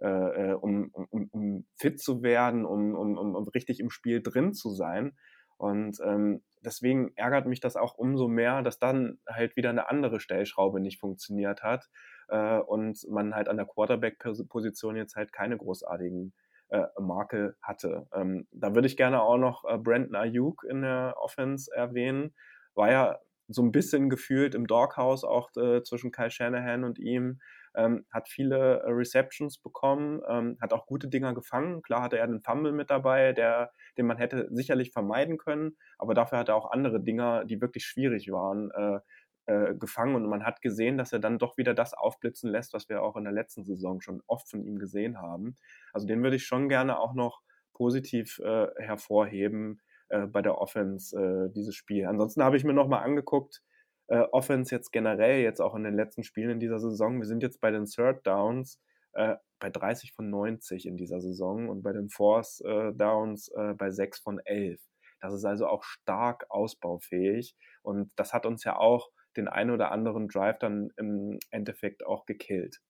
äh, 0.07 0.53
um, 0.53 0.91
um, 0.93 1.29
um 1.31 1.65
fit 1.77 1.99
zu 1.99 2.23
werden, 2.23 2.65
um, 2.65 2.95
um, 2.95 3.17
um 3.17 3.47
richtig 3.49 3.79
im 3.79 3.89
Spiel 3.89 4.21
drin 4.21 4.53
zu 4.53 4.69
sein. 4.69 5.13
Und 5.57 5.99
ähm, 6.03 6.43
deswegen 6.65 7.13
ärgert 7.15 7.45
mich 7.45 7.61
das 7.61 7.75
auch 7.75 7.97
umso 7.97 8.27
mehr, 8.27 8.61
dass 8.63 8.79
dann 8.79 9.19
halt 9.29 9.55
wieder 9.55 9.69
eine 9.69 9.89
andere 9.89 10.19
Stellschraube 10.19 10.79
nicht 10.79 10.99
funktioniert 10.99 11.63
hat 11.63 11.89
äh, 12.27 12.57
und 12.57 12.99
man 13.09 13.35
halt 13.35 13.47
an 13.47 13.57
der 13.57 13.65
Quarterback-Position 13.65 14.95
jetzt 14.95 15.15
halt 15.15 15.31
keine 15.31 15.57
großartigen 15.57 16.33
äh, 16.69 16.85
Marke 16.99 17.55
hatte. 17.61 18.07
Ähm, 18.13 18.47
da 18.51 18.75
würde 18.75 18.87
ich 18.87 18.97
gerne 18.97 19.21
auch 19.21 19.37
noch 19.37 19.63
äh, 19.65 19.77
Brandon 19.77 20.15
Ayuk 20.15 20.65
in 20.67 20.81
der 20.81 21.15
Offense 21.17 21.71
erwähnen. 21.73 22.33
War 22.73 22.91
ja 22.91 23.19
so 23.47 23.61
ein 23.61 23.71
bisschen 23.71 24.09
gefühlt 24.09 24.55
im 24.55 24.67
Doghouse 24.67 25.23
auch 25.23 25.49
äh, 25.55 25.83
zwischen 25.83 26.11
Kyle 26.11 26.31
Shanahan 26.31 26.83
und 26.83 26.99
ihm 26.99 27.39
ähm, 27.75 28.05
hat 28.11 28.29
viele 28.29 28.81
äh, 28.81 28.91
Receptions 28.91 29.57
bekommen, 29.57 30.21
ähm, 30.27 30.57
hat 30.61 30.73
auch 30.73 30.85
gute 30.85 31.07
Dinger 31.07 31.33
gefangen. 31.33 31.81
Klar 31.81 32.03
hatte 32.03 32.17
er 32.17 32.25
einen 32.25 32.41
Fumble 32.41 32.71
mit 32.71 32.89
dabei, 32.89 33.33
der, 33.33 33.71
den 33.97 34.07
man 34.07 34.17
hätte 34.17 34.47
sicherlich 34.51 34.91
vermeiden 34.91 35.37
können, 35.37 35.77
aber 35.97 36.13
dafür 36.13 36.39
hat 36.39 36.49
er 36.49 36.55
auch 36.55 36.71
andere 36.71 37.01
Dinger, 37.01 37.45
die 37.45 37.61
wirklich 37.61 37.85
schwierig 37.85 38.31
waren, 38.31 38.71
äh, 38.71 38.99
äh, 39.45 39.75
gefangen 39.75 40.15
und 40.15 40.25
man 40.27 40.45
hat 40.45 40.61
gesehen, 40.61 40.97
dass 40.97 41.11
er 41.11 41.19
dann 41.19 41.37
doch 41.37 41.57
wieder 41.57 41.73
das 41.73 41.93
aufblitzen 41.93 42.49
lässt, 42.49 42.73
was 42.73 42.87
wir 42.87 43.01
auch 43.01 43.17
in 43.17 43.25
der 43.25 43.33
letzten 43.33 43.65
Saison 43.65 43.99
schon 43.99 44.21
oft 44.27 44.49
von 44.49 44.63
ihm 44.63 44.79
gesehen 44.79 45.19
haben. 45.21 45.55
Also 45.91 46.07
den 46.07 46.23
würde 46.23 46.37
ich 46.37 46.45
schon 46.45 46.69
gerne 46.69 46.97
auch 46.97 47.13
noch 47.13 47.41
positiv 47.73 48.39
äh, 48.39 48.67
hervorheben 48.77 49.81
äh, 50.07 50.27
bei 50.27 50.41
der 50.41 50.59
Offense, 50.59 51.17
äh, 51.17 51.53
dieses 51.53 51.75
Spiel. 51.75 52.05
Ansonsten 52.05 52.41
habe 52.43 52.55
ich 52.55 52.63
mir 52.63 52.73
nochmal 52.73 53.03
angeguckt, 53.03 53.61
äh, 54.07 54.19
Offense 54.31 54.73
jetzt 54.73 54.91
generell, 54.91 55.41
jetzt 55.41 55.61
auch 55.61 55.75
in 55.75 55.83
den 55.83 55.95
letzten 55.95 56.23
Spielen 56.23 56.51
in 56.51 56.59
dieser 56.59 56.79
Saison. 56.79 57.19
Wir 57.19 57.25
sind 57.25 57.43
jetzt 57.43 57.61
bei 57.61 57.71
den 57.71 57.85
Third 57.85 58.25
Downs 58.25 58.79
äh, 59.13 59.35
bei 59.59 59.69
30 59.69 60.13
von 60.13 60.29
90 60.29 60.85
in 60.85 60.97
dieser 60.97 61.21
Saison 61.21 61.69
und 61.69 61.83
bei 61.83 61.93
den 61.93 62.09
Fourth 62.09 62.61
äh, 62.65 62.91
Downs 62.93 63.49
äh, 63.49 63.73
bei 63.73 63.91
6 63.91 64.19
von 64.19 64.39
11. 64.39 64.81
Das 65.21 65.33
ist 65.33 65.45
also 65.45 65.67
auch 65.67 65.83
stark 65.83 66.45
ausbaufähig 66.49 67.55
und 67.81 68.11
das 68.17 68.33
hat 68.33 68.45
uns 68.45 68.63
ja 68.65 68.75
auch 68.77 69.09
den 69.37 69.47
einen 69.47 69.71
oder 69.71 69.91
anderen 69.91 70.27
Drive 70.27 70.59
dann 70.59 70.89
im 70.97 71.39
Endeffekt 71.49 72.05
auch 72.05 72.25
gekillt. 72.25 72.81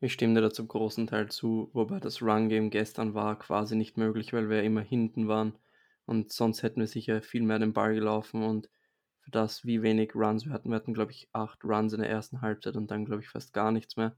Ich 0.00 0.12
stimme 0.12 0.34
dir 0.34 0.42
da 0.42 0.50
zum 0.50 0.68
großen 0.68 1.06
Teil 1.06 1.30
zu, 1.30 1.70
wobei 1.72 2.00
das 2.00 2.20
Run-Game 2.20 2.70
gestern 2.70 3.14
war 3.14 3.38
quasi 3.38 3.76
nicht 3.76 3.96
möglich, 3.96 4.32
weil 4.32 4.50
wir 4.50 4.62
immer 4.62 4.82
hinten 4.82 5.26
waren 5.28 5.54
und 6.06 6.32
sonst 6.32 6.62
hätten 6.62 6.80
wir 6.80 6.86
sicher 6.86 7.22
viel 7.22 7.42
mehr 7.42 7.58
den 7.58 7.72
Ball 7.72 7.94
gelaufen 7.94 8.42
und 8.42 8.70
für 9.20 9.30
das, 9.30 9.64
wie 9.64 9.82
wenig 9.82 10.14
Runs 10.14 10.46
wir 10.46 10.52
hatten, 10.52 10.70
wir 10.70 10.76
hatten 10.76 10.94
glaube 10.94 11.12
ich 11.12 11.28
acht 11.32 11.64
Runs 11.64 11.92
in 11.92 12.00
der 12.00 12.10
ersten 12.10 12.40
Halbzeit 12.40 12.76
und 12.76 12.90
dann 12.90 13.04
glaube 13.04 13.22
ich 13.22 13.28
fast 13.28 13.52
gar 13.52 13.72
nichts 13.72 13.96
mehr. 13.96 14.16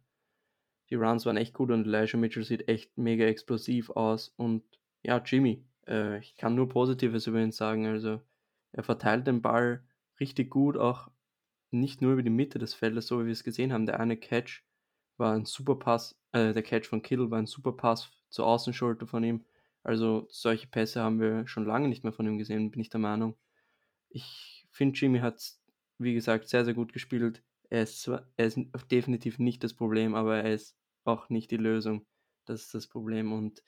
Die 0.90 0.94
Runs 0.94 1.26
waren 1.26 1.36
echt 1.36 1.54
gut 1.54 1.70
und 1.70 1.86
Elijah 1.86 2.18
Mitchell 2.18 2.44
sieht 2.44 2.68
echt 2.68 2.96
mega 2.96 3.24
explosiv 3.24 3.90
aus 3.90 4.28
und 4.36 4.62
ja, 5.02 5.18
Jimmy, 5.24 5.64
äh, 5.86 6.18
ich 6.18 6.36
kann 6.36 6.54
nur 6.54 6.68
Positives 6.68 7.26
über 7.26 7.40
ihn 7.40 7.52
sagen, 7.52 7.86
also 7.86 8.20
er 8.72 8.82
verteilt 8.82 9.26
den 9.26 9.42
Ball 9.42 9.82
richtig 10.20 10.50
gut, 10.50 10.76
auch 10.76 11.10
nicht 11.70 12.02
nur 12.02 12.12
über 12.12 12.22
die 12.22 12.30
Mitte 12.30 12.58
des 12.58 12.74
Feldes, 12.74 13.06
so 13.06 13.20
wie 13.20 13.26
wir 13.26 13.32
es 13.32 13.44
gesehen 13.44 13.72
haben. 13.72 13.86
Der 13.86 14.00
eine 14.00 14.16
Catch 14.16 14.64
war 15.16 15.34
ein 15.34 15.44
super 15.44 15.76
Pass, 15.76 16.18
äh, 16.32 16.52
der 16.52 16.62
Catch 16.62 16.86
von 16.86 17.02
Kittle 17.02 17.30
war 17.30 17.38
ein 17.38 17.46
super 17.46 17.72
Pass 17.72 18.10
zur 18.28 18.46
Außenschulter 18.46 19.06
von 19.06 19.24
ihm. 19.24 19.44
Also 19.88 20.26
solche 20.28 20.66
Pässe 20.66 21.00
haben 21.00 21.18
wir 21.18 21.46
schon 21.46 21.64
lange 21.64 21.88
nicht 21.88 22.04
mehr 22.04 22.12
von 22.12 22.26
ihm 22.26 22.36
gesehen, 22.36 22.70
bin 22.70 22.82
ich 22.82 22.90
der 22.90 23.00
Meinung. 23.00 23.38
Ich 24.10 24.66
finde, 24.70 24.98
Jimmy 24.98 25.20
hat, 25.20 25.40
wie 25.96 26.12
gesagt, 26.12 26.46
sehr, 26.46 26.66
sehr 26.66 26.74
gut 26.74 26.92
gespielt. 26.92 27.42
Er 27.70 27.84
ist, 27.84 28.06
er 28.06 28.26
ist 28.36 28.58
definitiv 28.90 29.38
nicht 29.38 29.64
das 29.64 29.72
Problem, 29.72 30.14
aber 30.14 30.42
er 30.42 30.52
ist 30.52 30.76
auch 31.04 31.30
nicht 31.30 31.50
die 31.50 31.56
Lösung. 31.56 32.04
Das 32.44 32.64
ist 32.64 32.74
das 32.74 32.86
Problem. 32.86 33.32
Und 33.32 33.62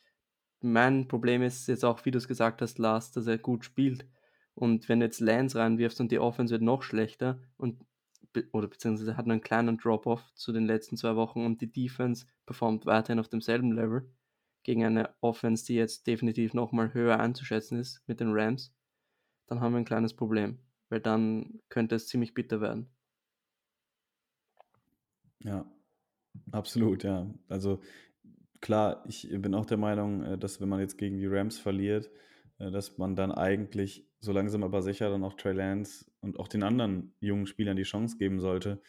mein 0.61 1.09
Problem 1.09 1.41
ist 1.41 1.67
jetzt 1.69 1.87
auch, 1.87 2.05
wie 2.05 2.11
du 2.11 2.19
es 2.19 2.29
gesagt 2.29 2.61
hast, 2.61 2.79
Lars, 2.79 3.13
dass 3.13 3.27
er 3.27 3.39
gut 3.39 3.65
spielt. 3.65 4.07
Und 4.53 4.91
wenn 4.91 5.01
du 5.01 5.07
jetzt 5.07 5.21
Lance 5.21 5.59
reinwirfst 5.59 6.03
und 6.03 6.13
die 6.13 6.19
Offense 6.19 6.53
wird 6.53 6.61
noch 6.61 6.83
schlechter 6.83 7.41
und 7.57 7.83
oder 8.53 8.69
beziehungsweise 8.69 9.17
hat 9.17 9.25
einen 9.25 9.41
kleinen 9.41 9.79
Drop-off 9.79 10.35
zu 10.35 10.53
den 10.53 10.67
letzten 10.67 10.99
zwei 10.99 11.17
Wochen 11.17 11.47
und 11.47 11.63
die 11.63 11.73
Defense 11.73 12.27
performt 12.45 12.85
weiterhin 12.85 13.21
auf 13.21 13.29
demselben 13.29 13.73
Level 13.73 14.07
gegen 14.63 14.85
eine 14.85 15.15
Offense, 15.21 15.65
die 15.65 15.75
jetzt 15.75 16.07
definitiv 16.07 16.55
nochmal 16.55 16.95
höher 16.95 17.19
einzuschätzen 17.19 17.79
ist 17.79 18.03
mit 18.07 18.21
den 18.21 18.33
Rams, 18.33 18.75
dann 19.47 19.61
haben 19.61 19.73
wir 19.73 19.79
ein 19.79 19.85
kleines 19.85 20.15
Problem, 20.15 20.59
weil 20.89 21.01
dann 21.01 21.61
könnte 21.69 21.95
es 21.97 22.09
ziemlich 22.09 22.35
bitter 22.35 22.61
werden. 22.61 22.89
Ja, 25.41 25.65
absolut, 26.53 27.03
ja. 27.03 27.33
Also 27.49 27.81
klar, 28.61 29.05
ich 29.09 29.29
bin 29.31 29.55
auch 29.55 29.67
der 29.67 29.79
Meinung, 29.79 30.23
äh, 30.23 30.39
dass 30.39 30.61
wenn 30.61 30.69
man 30.69 30.81
jetzt 30.81 30.99
gegen 30.99 31.19
die 31.19 31.27
Rams 31.27 31.59
verliert, 31.59 32.11
äh, 32.59 32.71
dass 32.71 32.99
man 32.99 33.17
dann 33.17 33.33
eigentlich 33.33 34.07
so 34.21 34.33
langsam 34.33 34.63
aber 34.63 34.83
sicher 34.83 35.11
dann 35.11 35.25
auch 35.25 35.35
Trey 35.35 35.55
Lance 35.55 36.11
und 36.21 36.39
auch 36.39 36.49
den 36.49 36.63
anderen 36.63 37.15
jungen 37.21 37.47
Spielern 37.47 37.77
die 37.77 37.85
Chance 37.85 38.19
geben 38.19 38.39
sollte. 38.39 38.83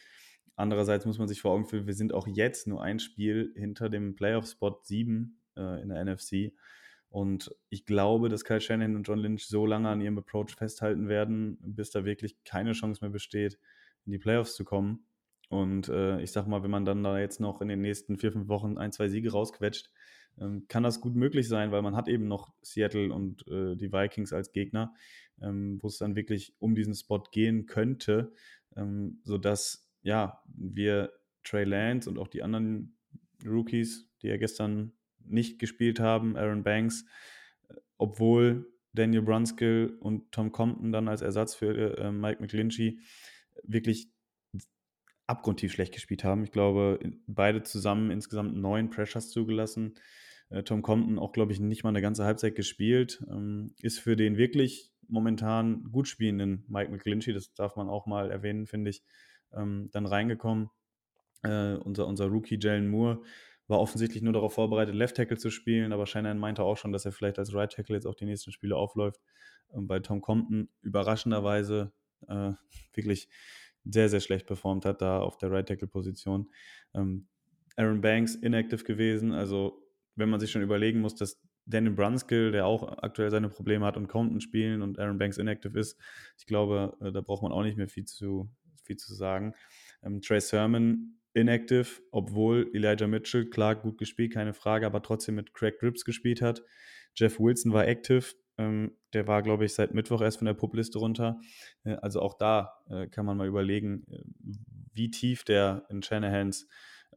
Andererseits 0.56 1.06
muss 1.06 1.18
man 1.18 1.30
sich 1.30 1.42
vor 1.42 1.52
Augen 1.52 1.66
führen, 1.66 1.88
wir 1.88 1.94
sind 1.94 2.14
auch 2.14 2.28
jetzt 2.28 2.68
nur 2.68 2.84
ein 2.84 3.00
Spiel 3.00 3.54
hinter 3.56 3.90
dem 3.90 4.16
Playoff-Spot 4.16 4.80
7 4.84 5.40
äh, 5.58 5.82
in 5.82 5.90
der 5.90 6.04
NFC. 6.04 6.54
Und 7.10 7.54
ich 7.70 7.86
glaube, 7.86 8.30
dass 8.30 8.46
Kyle 8.46 8.62
Shanahan 8.62 8.96
und 8.96 9.04
John 9.04 9.20
Lynch 9.20 9.46
so 9.46 9.66
lange 9.66 9.90
an 9.90 10.00
ihrem 10.00 10.18
Approach 10.18 10.56
festhalten 10.56 11.10
werden, 11.10 11.58
bis 11.62 11.92
da 11.92 12.06
wirklich 12.06 12.42
keine 12.46 12.72
Chance 12.72 13.04
mehr 13.04 13.12
besteht, 13.12 13.60
in 14.06 14.14
die 14.14 14.18
Playoffs 14.18 14.56
zu 14.56 14.64
kommen. 14.64 15.06
Und 15.50 15.90
äh, 15.90 16.22
ich 16.22 16.32
sag 16.32 16.48
mal, 16.48 16.64
wenn 16.64 16.72
man 16.72 16.86
dann 16.86 17.04
da 17.04 17.20
jetzt 17.20 17.42
noch 17.42 17.60
in 17.60 17.68
den 17.68 17.82
nächsten 17.82 18.18
vier, 18.18 18.32
fünf 18.32 18.48
Wochen 18.48 18.78
ein, 18.78 18.94
zwei 18.94 19.10
Siege 19.10 19.34
rausquetscht, 19.34 19.90
ähm, 20.40 20.66
kann 20.70 20.84
das 20.84 21.02
gut 21.02 21.16
möglich 21.16 21.50
sein, 21.50 21.74
weil 21.74 21.82
man 21.82 21.98
hat 21.98 22.08
eben 22.08 22.30
noch 22.30 22.54
Seattle 22.62 23.14
und 23.14 23.46
äh, 23.48 23.76
die 23.76 23.92
Vikings 23.92 24.32
als 24.32 24.54
Gegner, 24.54 24.94
ähm, 25.42 25.80
wo 25.82 25.88
es 25.88 25.98
dann 25.98 26.16
wirklich 26.16 26.56
um 26.60 26.76
diesen 26.76 26.96
Spot 26.96 27.24
gehen 27.32 27.66
könnte, 27.66 28.32
ähm, 28.78 29.20
sodass 29.26 29.92
ja, 30.02 30.42
wir 30.46 31.12
Trey 31.44 31.66
Lance 31.66 32.10
und 32.10 32.18
auch 32.18 32.30
die 32.30 32.44
anderen 32.44 32.96
Rookies, 33.46 34.10
die 34.22 34.28
ja 34.28 34.38
gestern 34.38 34.94
nicht 35.26 35.60
gespielt 35.60 36.00
haben, 36.00 36.36
Aaron 36.36 36.64
Banks, 36.64 37.06
obwohl 37.98 38.72
Daniel 38.94 39.22
Brunskill 39.22 39.98
und 40.00 40.32
Tom 40.32 40.52
Compton 40.52 40.92
dann 40.92 41.08
als 41.08 41.22
Ersatz 41.22 41.56
für 41.56 41.98
äh, 41.98 42.12
Mike 42.12 42.42
McGlinchey 42.42 43.00
wirklich 43.64 44.12
abgrundtief 45.28 45.72
schlecht 45.72 45.94
gespielt 45.94 46.24
haben. 46.24 46.44
Ich 46.44 46.52
glaube, 46.52 47.00
beide 47.26 47.64
zusammen 47.64 48.12
insgesamt 48.12 48.56
neun 48.56 48.90
Pressures 48.90 49.30
zugelassen. 49.30 49.96
Äh, 50.50 50.64
Tom 50.64 50.82
Compton 50.82 51.20
auch, 51.20 51.32
glaube 51.32 51.54
ich, 51.54 51.60
nicht 51.60 51.84
mal 51.84 51.90
eine 51.90 52.02
ganze 52.02 52.26
Halbzeit 52.26 52.56
gespielt. 52.56 53.24
Ähm, 53.30 53.74
ist 53.82 54.00
für 54.00 54.16
den 54.16 54.38
wirklich 54.38 54.92
momentan 55.08 55.84
gut 55.92 56.08
spielenden 56.08 56.66
Mike 56.68 56.92
McGlinchey, 56.92 57.34
das 57.34 57.54
darf 57.54 57.76
man 57.76 57.90
auch 57.90 58.06
mal 58.06 58.32
erwähnen, 58.32 58.66
finde 58.66 58.90
ich, 58.90 59.04
ähm, 59.54 59.90
dann 59.92 60.06
reingekommen. 60.06 60.70
Äh, 61.44 61.76
unser, 61.76 62.08
unser 62.08 62.28
Rookie 62.28 62.60
Jalen 62.60 62.88
Moore 62.88 63.22
war 63.72 63.80
offensichtlich 63.80 64.22
nur 64.22 64.34
darauf 64.34 64.54
vorbereitet, 64.54 64.94
Left 64.94 65.18
Tackle 65.18 65.38
zu 65.38 65.50
spielen, 65.50 65.94
aber 65.94 66.06
Shanahan 66.06 66.38
meinte 66.38 66.62
auch 66.62 66.78
schon, 66.78 66.92
dass 66.92 67.06
er 67.06 67.12
vielleicht 67.12 67.40
als 67.40 67.54
Right 67.56 67.72
Tackle 67.72 67.96
jetzt 67.96 68.06
auch 68.06 68.16
die 68.16 68.26
nächsten 68.26 68.52
Spiele 68.52 68.76
aufläuft. 68.76 69.20
Ähm, 69.74 69.90
weil 69.90 70.02
Tom 70.02 70.22
Compton 70.22 70.70
überraschenderweise 70.82 71.92
äh, 72.28 72.52
wirklich 72.94 73.30
sehr, 73.84 74.10
sehr 74.10 74.20
schlecht 74.20 74.46
performt 74.46 74.86
hat, 74.86 75.02
da 75.02 75.22
auf 75.22 75.38
der 75.38 75.52
Right 75.52 75.68
Tackle-Position. 75.68 76.52
Ähm, 76.94 77.28
Aaron 77.78 78.02
Banks 78.02 78.36
inactive 78.36 78.84
gewesen, 78.84 79.32
also 79.32 79.82
wenn 80.16 80.30
man 80.30 80.40
sich 80.40 80.52
schon 80.52 80.62
überlegen 80.62 81.00
muss, 81.00 81.16
dass 81.16 81.42
Daniel 81.66 81.94
Brunskill, 81.94 82.52
der 82.52 82.66
auch 82.66 82.98
aktuell 83.00 83.32
seine 83.32 83.50
Probleme 83.50 83.86
hat 83.86 83.98
und 83.98 84.08
Compton 84.08 84.42
spielen 84.42 84.82
und 84.82 85.00
Aaron 85.00 85.18
Banks 85.18 85.38
inactive 85.38 85.80
ist, 85.80 85.98
ich 86.38 86.46
glaube, 86.46 86.98
äh, 87.02 87.12
da 87.12 87.22
braucht 87.22 87.44
man 87.44 87.52
auch 87.52 87.64
nicht 87.64 87.78
mehr 87.78 87.88
viel 87.88 88.06
zu, 88.06 88.52
viel 88.84 88.98
zu 88.98 89.16
sagen. 89.16 89.54
Ähm, 90.04 90.22
Trey 90.22 90.42
Sermon 90.42 91.21
inactive, 91.34 92.02
obwohl 92.12 92.70
Elijah 92.74 93.08
Mitchell, 93.08 93.50
klar, 93.50 93.76
gut 93.76 93.98
gespielt, 93.98 94.34
keine 94.34 94.54
Frage, 94.54 94.86
aber 94.86 95.02
trotzdem 95.02 95.36
mit 95.36 95.54
Craig 95.54 95.80
Grips 95.80 96.06
gespielt 96.06 96.41
hat. 96.41 96.63
Jeff 97.15 97.39
Wilson 97.39 97.74
war 97.74 97.88
active, 97.88 98.34
ähm, 98.58 98.98
der 99.13 99.28
war, 99.28 99.41
glaube 99.41 99.65
ich, 99.65 99.74
seit 99.74 99.94
Mittwoch 99.94 100.22
erst 100.22 100.38
von 100.38 100.46
der 100.46 100.54
Publiste 100.54 101.00
runter. 101.00 101.39
Äh, 101.84 101.96
also 102.02 102.22
auch 102.22 102.36
da 102.38 102.74
äh, 102.89 103.08
kann 103.08 103.26
man 103.26 103.38
mal 103.38 103.48
überlegen, 103.48 104.06
äh, 104.10 104.24
wie 104.94 105.10
tief 105.10 105.44
der 105.44 105.86
in 105.89 106.02
Shanahans 106.02 106.67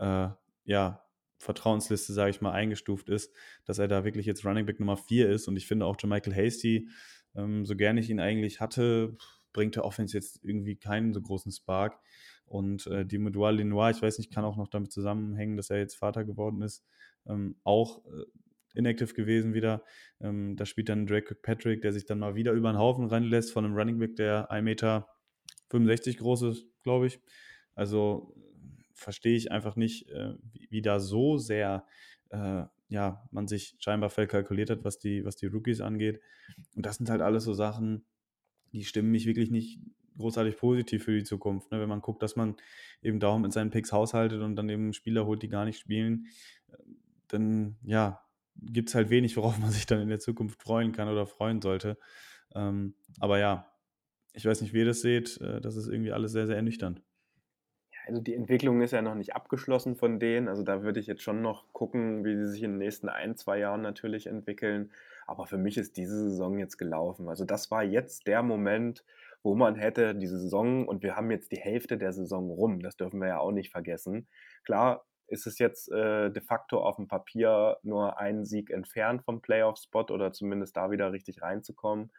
äh, 0.00 0.28
ja, 0.64 1.04
Vertrauensliste, 1.38 2.12
sage 2.12 2.30
ich 2.30 2.40
mal, 2.40 2.52
eingestuft 2.52 3.08
ist, 3.08 3.32
dass 3.64 3.78
er 3.78 3.88
da 3.88 4.04
wirklich 4.04 4.26
jetzt 4.26 4.44
Running 4.44 4.66
Back 4.66 4.80
Nummer 4.80 4.96
4 4.96 5.28
ist. 5.28 5.46
Und 5.48 5.56
ich 5.56 5.66
finde 5.66 5.86
auch 5.86 5.96
Michael 6.02 6.34
Hasty, 6.34 6.88
ähm, 7.36 7.64
so 7.64 7.76
gerne 7.76 8.00
ich 8.00 8.10
ihn 8.10 8.20
eigentlich 8.20 8.60
hatte, 8.60 9.16
bringt 9.52 9.76
der 9.76 9.84
Offense 9.84 10.16
jetzt 10.16 10.40
irgendwie 10.42 10.76
keinen 10.76 11.12
so 11.12 11.20
großen 11.20 11.52
Spark. 11.52 11.98
Und 12.46 12.86
äh, 12.86 13.04
die 13.06 13.18
Modual 13.18 13.56
Lenoir, 13.56 13.90
ich 13.90 14.02
weiß 14.02 14.18
nicht, 14.18 14.32
kann 14.32 14.44
auch 14.44 14.56
noch 14.56 14.68
damit 14.68 14.92
zusammenhängen, 14.92 15.56
dass 15.56 15.70
er 15.70 15.78
jetzt 15.78 15.96
Vater 15.96 16.24
geworden 16.24 16.62
ist, 16.62 16.84
ähm, 17.26 17.56
auch 17.64 18.04
äh, 18.06 18.24
inactive 18.74 19.14
gewesen 19.14 19.54
wieder. 19.54 19.82
Ähm, 20.20 20.56
da 20.56 20.66
spielt 20.66 20.88
dann 20.88 21.06
Drake 21.06 21.34
Patrick, 21.34 21.82
der 21.82 21.92
sich 21.92 22.04
dann 22.04 22.18
mal 22.18 22.34
wieder 22.34 22.52
über 22.52 22.70
den 22.72 22.78
Haufen 22.78 23.06
reinlässt 23.06 23.52
von 23.52 23.64
einem 23.64 23.74
Running 23.74 23.98
Back, 23.98 24.16
der 24.16 24.50
1,65 24.50 24.62
Meter 24.62 25.08
groß 26.18 26.42
ist, 26.42 26.66
glaube 26.82 27.06
ich. 27.06 27.20
Also 27.74 28.34
verstehe 28.94 29.36
ich 29.36 29.50
einfach 29.50 29.76
nicht, 29.76 30.08
äh, 30.10 30.34
wie, 30.52 30.68
wie, 30.70 30.82
da 30.82 31.00
so 31.00 31.38
sehr 31.38 31.86
äh, 32.30 32.64
ja, 32.88 33.26
man 33.30 33.48
sich 33.48 33.74
scheinbar 33.78 34.10
kalkuliert 34.10 34.70
hat, 34.70 34.84
was 34.84 34.98
die, 34.98 35.24
was 35.24 35.36
die 35.36 35.46
Rookies 35.46 35.80
angeht. 35.80 36.20
Und 36.76 36.86
das 36.86 36.96
sind 36.96 37.10
halt 37.10 37.22
alles 37.22 37.44
so 37.44 37.52
Sachen, 37.52 38.04
die 38.72 38.84
stimmen 38.84 39.10
mich 39.10 39.26
wirklich 39.26 39.50
nicht 39.50 39.80
großartig 40.16 40.56
positiv 40.56 41.04
für 41.04 41.16
die 41.16 41.24
Zukunft. 41.24 41.70
Ne? 41.70 41.80
Wenn 41.80 41.88
man 41.88 42.00
guckt, 42.00 42.22
dass 42.22 42.36
man 42.36 42.56
eben 43.02 43.20
darum 43.20 43.42
mit 43.42 43.52
seinen 43.52 43.70
Picks 43.70 43.92
haushaltet 43.92 44.42
und 44.42 44.56
dann 44.56 44.68
eben 44.68 44.92
Spieler 44.92 45.26
holt, 45.26 45.42
die 45.42 45.48
gar 45.48 45.64
nicht 45.64 45.78
spielen, 45.78 46.26
äh, 46.72 46.76
dann 47.28 47.76
ja, 47.82 48.20
gibt 48.56 48.88
es 48.88 48.94
halt 48.94 49.10
wenig, 49.10 49.36
worauf 49.36 49.58
man 49.60 49.70
sich 49.70 49.86
dann 49.86 50.00
in 50.00 50.08
der 50.08 50.20
Zukunft 50.20 50.62
freuen 50.62 50.92
kann 50.92 51.08
oder 51.08 51.26
freuen 51.26 51.60
sollte. 51.60 51.98
Ähm, 52.54 52.94
aber 53.20 53.38
ja, 53.38 53.70
ich 54.32 54.44
weiß 54.44 54.60
nicht, 54.60 54.72
wie 54.74 54.78
ihr 54.78 54.84
das 54.84 55.00
seht. 55.00 55.40
Äh, 55.40 55.60
das 55.60 55.76
ist 55.76 55.88
irgendwie 55.88 56.12
alles 56.12 56.32
sehr, 56.32 56.46
sehr 56.46 56.56
ernüchternd. 56.56 57.02
Also 58.06 58.20
die 58.20 58.34
Entwicklung 58.34 58.82
ist 58.82 58.90
ja 58.90 59.00
noch 59.00 59.14
nicht 59.14 59.34
abgeschlossen 59.34 59.96
von 59.96 60.20
denen. 60.20 60.48
Also 60.48 60.62
da 60.62 60.82
würde 60.82 61.00
ich 61.00 61.06
jetzt 61.06 61.22
schon 61.22 61.40
noch 61.40 61.72
gucken, 61.72 62.24
wie 62.24 62.36
sie 62.36 62.50
sich 62.50 62.62
in 62.62 62.72
den 62.72 62.78
nächsten 62.78 63.08
ein, 63.08 63.36
zwei 63.36 63.58
Jahren 63.58 63.80
natürlich 63.80 64.26
entwickeln. 64.26 64.92
Aber 65.26 65.46
für 65.46 65.56
mich 65.56 65.78
ist 65.78 65.96
diese 65.96 66.28
Saison 66.28 66.58
jetzt 66.58 66.76
gelaufen. 66.76 67.28
Also 67.28 67.46
das 67.46 67.70
war 67.70 67.82
jetzt 67.82 68.26
der 68.26 68.42
Moment, 68.42 69.04
wo 69.44 69.54
man 69.54 69.76
hätte 69.76 70.14
diese 70.14 70.38
Saison, 70.38 70.88
und 70.88 71.02
wir 71.02 71.14
haben 71.14 71.30
jetzt 71.30 71.52
die 71.52 71.60
Hälfte 71.60 71.98
der 71.98 72.12
Saison 72.12 72.50
rum, 72.50 72.80
das 72.80 72.96
dürfen 72.96 73.20
wir 73.20 73.28
ja 73.28 73.38
auch 73.38 73.52
nicht 73.52 73.70
vergessen. 73.70 74.26
Klar, 74.64 75.04
ist 75.28 75.46
es 75.46 75.58
jetzt 75.58 75.92
äh, 75.92 76.30
de 76.30 76.42
facto 76.42 76.82
auf 76.82 76.96
dem 76.96 77.08
Papier 77.08 77.76
nur 77.82 78.18
einen 78.18 78.44
Sieg 78.44 78.70
entfernt 78.70 79.22
vom 79.24 79.42
Playoff-Spot 79.42 80.06
oder 80.10 80.32
zumindest 80.32 80.76
da 80.76 80.90
wieder 80.90 81.12
richtig 81.12 81.42
reinzukommen. 81.42 82.10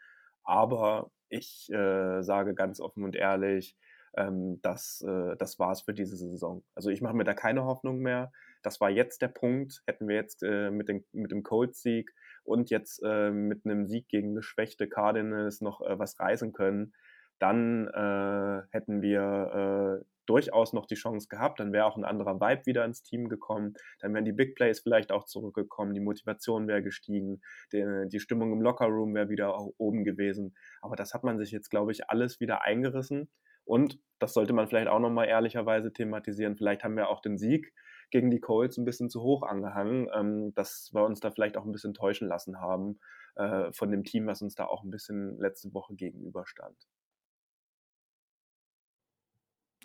Aber 0.43 1.11
ich 1.29 1.67
äh, 1.71 2.21
sage 2.21 2.53
ganz 2.53 2.79
offen 2.79 3.03
und 3.03 3.15
ehrlich, 3.15 3.75
ähm, 4.17 4.59
das, 4.61 5.03
äh, 5.07 5.35
das 5.37 5.59
war 5.59 5.71
es 5.71 5.81
für 5.81 5.93
diese 5.93 6.17
Saison. 6.17 6.63
Also 6.75 6.89
ich 6.89 7.01
mache 7.01 7.15
mir 7.15 7.23
da 7.23 7.33
keine 7.33 7.65
Hoffnung 7.65 7.99
mehr. 7.99 8.31
Das 8.61 8.79
war 8.79 8.89
jetzt 8.89 9.21
der 9.21 9.27
Punkt. 9.27 9.81
Hätten 9.87 10.07
wir 10.07 10.15
jetzt 10.15 10.43
äh, 10.43 10.69
mit, 10.71 10.89
dem, 10.89 11.03
mit 11.11 11.31
dem 11.31 11.43
Colts-Sieg 11.43 12.11
und 12.43 12.69
jetzt 12.69 13.01
äh, 13.03 13.31
mit 13.31 13.65
einem 13.65 13.87
Sieg 13.87 14.07
gegen 14.07 14.35
geschwächte 14.35 14.87
Cardinals 14.87 15.61
noch 15.61 15.81
äh, 15.81 15.97
was 15.99 16.19
reißen 16.19 16.53
können, 16.53 16.93
dann 17.39 17.87
äh, 17.87 18.61
hätten 18.71 19.01
wir 19.01 20.03
durchaus 20.25 20.73
noch 20.73 20.85
die 20.85 20.95
Chance 20.95 21.27
gehabt. 21.29 21.59
Dann 21.59 21.73
wäre 21.73 21.85
auch 21.85 21.97
ein 21.97 22.05
anderer 22.05 22.39
Vibe 22.39 22.65
wieder 22.65 22.85
ins 22.85 23.03
Team 23.03 23.29
gekommen. 23.29 23.75
Dann 23.99 24.13
wären 24.13 24.25
die 24.25 24.31
Big 24.31 24.55
Plays 24.55 24.79
vielleicht 24.79 25.11
auch 25.11 25.25
zurückgekommen. 25.25 25.93
Die 25.93 25.99
Motivation 25.99 26.67
wäre 26.67 26.83
gestiegen. 26.83 27.41
Die, 27.71 27.83
die 28.07 28.19
Stimmung 28.19 28.51
im 28.51 28.61
Lockerroom 28.61 29.13
wäre 29.13 29.29
wieder 29.29 29.57
oben 29.77 30.03
gewesen. 30.03 30.55
Aber 30.81 30.95
das 30.95 31.13
hat 31.13 31.23
man 31.23 31.37
sich 31.37 31.51
jetzt, 31.51 31.69
glaube 31.69 31.91
ich, 31.91 32.09
alles 32.09 32.39
wieder 32.39 32.63
eingerissen. 32.63 33.29
Und 33.63 33.99
das 34.19 34.33
sollte 34.33 34.53
man 34.53 34.67
vielleicht 34.67 34.87
auch 34.87 34.99
nochmal 34.99 35.27
ehrlicherweise 35.27 35.91
thematisieren. 35.91 36.55
Vielleicht 36.55 36.83
haben 36.83 36.95
wir 36.95 37.09
auch 37.09 37.21
den 37.21 37.37
Sieg 37.37 37.73
gegen 38.11 38.29
die 38.29 38.39
Colts 38.39 38.77
ein 38.77 38.85
bisschen 38.85 39.09
zu 39.09 39.23
hoch 39.23 39.41
angehangen, 39.41 40.07
ähm, 40.13 40.53
dass 40.53 40.91
wir 40.93 41.03
uns 41.03 41.19
da 41.19 41.31
vielleicht 41.31 41.57
auch 41.57 41.65
ein 41.65 41.71
bisschen 41.71 41.95
täuschen 41.95 42.27
lassen 42.27 42.61
haben 42.61 42.99
äh, 43.35 43.71
von 43.73 43.89
dem 43.89 44.03
Team, 44.03 44.27
was 44.27 44.43
uns 44.43 44.53
da 44.53 44.65
auch 44.65 44.83
ein 44.83 44.91
bisschen 44.91 45.39
letzte 45.39 45.73
Woche 45.73 45.95
gegenüberstand. 45.95 46.77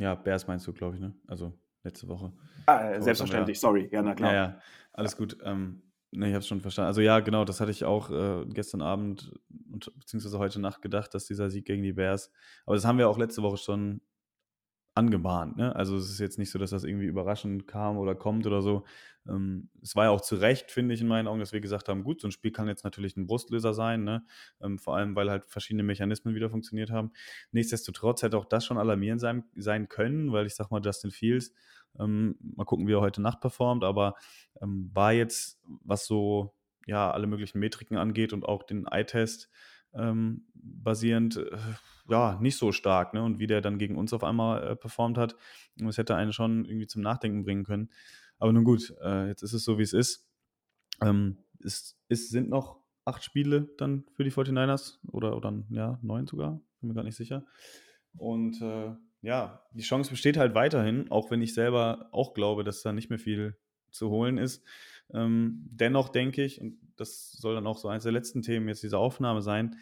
Ja, 0.00 0.14
Bears 0.14 0.46
meinst 0.46 0.66
du, 0.66 0.72
glaube 0.72 0.94
ich, 0.96 1.00
ne? 1.00 1.14
Also 1.26 1.52
letzte 1.84 2.08
Woche. 2.08 2.32
Ah, 2.64 2.90
äh, 2.90 3.02
selbstverständlich, 3.02 3.58
ja. 3.58 3.60
sorry, 3.60 3.88
ja, 3.92 4.02
na 4.02 4.14
klar. 4.14 4.32
Ja, 4.32 4.44
ja, 4.44 4.60
alles 4.94 5.14
gut. 5.14 5.36
Ähm, 5.44 5.82
ne, 6.10 6.26
ich 6.26 6.32
habe 6.32 6.40
es 6.40 6.48
schon 6.48 6.62
verstanden. 6.62 6.86
Also 6.86 7.02
ja, 7.02 7.20
genau, 7.20 7.44
das 7.44 7.60
hatte 7.60 7.70
ich 7.70 7.84
auch 7.84 8.10
äh, 8.10 8.46
gestern 8.48 8.80
Abend 8.80 9.30
und 9.70 9.92
beziehungsweise 9.98 10.38
heute 10.38 10.58
Nacht 10.58 10.80
gedacht, 10.80 11.12
dass 11.12 11.26
dieser 11.26 11.50
Sieg 11.50 11.66
gegen 11.66 11.82
die 11.82 11.92
Bears, 11.92 12.32
aber 12.64 12.76
das 12.76 12.86
haben 12.86 12.96
wir 12.96 13.10
auch 13.10 13.18
letzte 13.18 13.42
Woche 13.42 13.58
schon 13.58 14.00
angebahnt. 14.94 15.56
Ne? 15.56 15.74
Also 15.74 15.96
es 15.96 16.10
ist 16.10 16.18
jetzt 16.18 16.38
nicht 16.38 16.50
so, 16.50 16.58
dass 16.58 16.70
das 16.70 16.84
irgendwie 16.84 17.06
überraschend 17.06 17.66
kam 17.66 17.96
oder 17.96 18.14
kommt 18.14 18.46
oder 18.46 18.60
so. 18.60 18.84
Ähm, 19.28 19.68
es 19.82 19.94
war 19.94 20.04
ja 20.04 20.10
auch 20.10 20.20
zu 20.20 20.34
Recht, 20.34 20.70
finde 20.70 20.94
ich 20.94 21.00
in 21.00 21.06
meinen 21.06 21.28
Augen, 21.28 21.40
dass 21.40 21.52
wir 21.52 21.60
gesagt 21.60 21.88
haben, 21.88 22.02
gut, 22.02 22.20
so 22.20 22.28
ein 22.28 22.32
Spiel 22.32 22.50
kann 22.50 22.68
jetzt 22.68 22.84
natürlich 22.84 23.16
ein 23.16 23.26
Brustlöser 23.26 23.72
sein, 23.74 24.02
ne? 24.02 24.24
Ähm, 24.60 24.78
vor 24.78 24.96
allem, 24.96 25.14
weil 25.14 25.30
halt 25.30 25.44
verschiedene 25.46 25.82
Mechanismen 25.82 26.34
wieder 26.34 26.50
funktioniert 26.50 26.90
haben. 26.90 27.12
Nichtsdestotrotz 27.52 28.22
hätte 28.22 28.36
auch 28.36 28.46
das 28.46 28.64
schon 28.64 28.78
alarmierend 28.78 29.20
sein, 29.20 29.44
sein 29.54 29.88
können, 29.88 30.32
weil 30.32 30.46
ich 30.46 30.54
sag 30.54 30.70
mal, 30.70 30.80
Justin 30.82 31.10
Fields, 31.10 31.52
ähm, 31.98 32.36
mal 32.40 32.64
gucken, 32.64 32.86
wie 32.88 32.94
er 32.94 33.00
heute 33.00 33.22
Nacht 33.22 33.40
performt, 33.40 33.84
aber 33.84 34.14
ähm, 34.60 34.90
war 34.92 35.12
jetzt, 35.12 35.60
was 35.84 36.06
so 36.06 36.54
ja 36.86 37.10
alle 37.10 37.26
möglichen 37.26 37.58
Metriken 37.58 37.96
angeht 37.96 38.32
und 38.32 38.44
auch 38.44 38.62
den 38.62 38.86
Eye-Test 38.86 39.50
ähm, 39.94 40.46
basierend, 40.54 41.36
äh, 41.36 41.56
ja, 42.08 42.38
nicht 42.40 42.56
so 42.56 42.72
stark. 42.72 43.14
Ne? 43.14 43.22
Und 43.22 43.38
wie 43.38 43.46
der 43.46 43.60
dann 43.60 43.78
gegen 43.78 43.96
uns 43.96 44.12
auf 44.12 44.24
einmal 44.24 44.62
äh, 44.66 44.76
performt 44.76 45.18
hat, 45.18 45.36
das 45.76 45.98
hätte 45.98 46.16
einen 46.16 46.32
schon 46.32 46.64
irgendwie 46.64 46.86
zum 46.86 47.02
Nachdenken 47.02 47.44
bringen 47.44 47.64
können. 47.64 47.90
Aber 48.38 48.52
nun 48.52 48.64
gut, 48.64 48.94
äh, 49.02 49.28
jetzt 49.28 49.42
ist 49.42 49.52
es 49.52 49.64
so, 49.64 49.78
wie 49.78 49.82
es 49.82 49.92
ist. 49.92 50.28
Ähm, 51.02 51.38
es, 51.62 51.98
es 52.08 52.30
sind 52.30 52.48
noch 52.48 52.80
acht 53.04 53.22
Spiele 53.22 53.68
dann 53.78 54.04
für 54.14 54.24
die 54.24 54.32
49ers 54.32 54.98
oder, 55.08 55.36
oder 55.36 55.62
ja, 55.70 55.98
neun 56.02 56.26
sogar, 56.26 56.60
bin 56.80 56.88
mir 56.88 56.94
gar 56.94 57.04
nicht 57.04 57.16
sicher. 57.16 57.44
Und 58.16 58.60
äh, 58.60 58.94
ja, 59.22 59.62
die 59.72 59.82
Chance 59.82 60.10
besteht 60.10 60.36
halt 60.36 60.54
weiterhin, 60.54 61.10
auch 61.10 61.30
wenn 61.30 61.42
ich 61.42 61.54
selber 61.54 62.08
auch 62.12 62.34
glaube, 62.34 62.64
dass 62.64 62.82
da 62.82 62.92
nicht 62.92 63.10
mehr 63.10 63.18
viel 63.18 63.56
zu 63.90 64.08
holen 64.08 64.38
ist. 64.38 64.64
Ähm, 65.14 65.66
dennoch 65.70 66.08
denke 66.08 66.44
ich, 66.44 66.60
und 66.60 66.78
das 66.96 67.32
soll 67.32 67.54
dann 67.54 67.66
auch 67.66 67.78
so 67.78 67.88
eines 67.88 68.04
der 68.04 68.12
letzten 68.12 68.42
Themen 68.42 68.68
jetzt 68.68 68.82
dieser 68.82 68.98
Aufnahme 68.98 69.42
sein, 69.42 69.76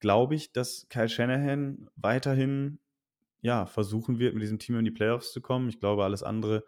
glaube 0.00 0.34
ich, 0.34 0.52
dass 0.52 0.86
Kyle 0.88 1.08
Shanahan 1.08 1.88
weiterhin 1.96 2.78
ja, 3.40 3.66
versuchen 3.66 4.18
wird, 4.18 4.34
mit 4.34 4.42
diesem 4.42 4.58
Team 4.58 4.78
in 4.78 4.84
die 4.84 4.90
Playoffs 4.90 5.32
zu 5.32 5.40
kommen. 5.40 5.68
Ich 5.68 5.78
glaube, 5.78 6.04
alles 6.04 6.22
andere 6.22 6.64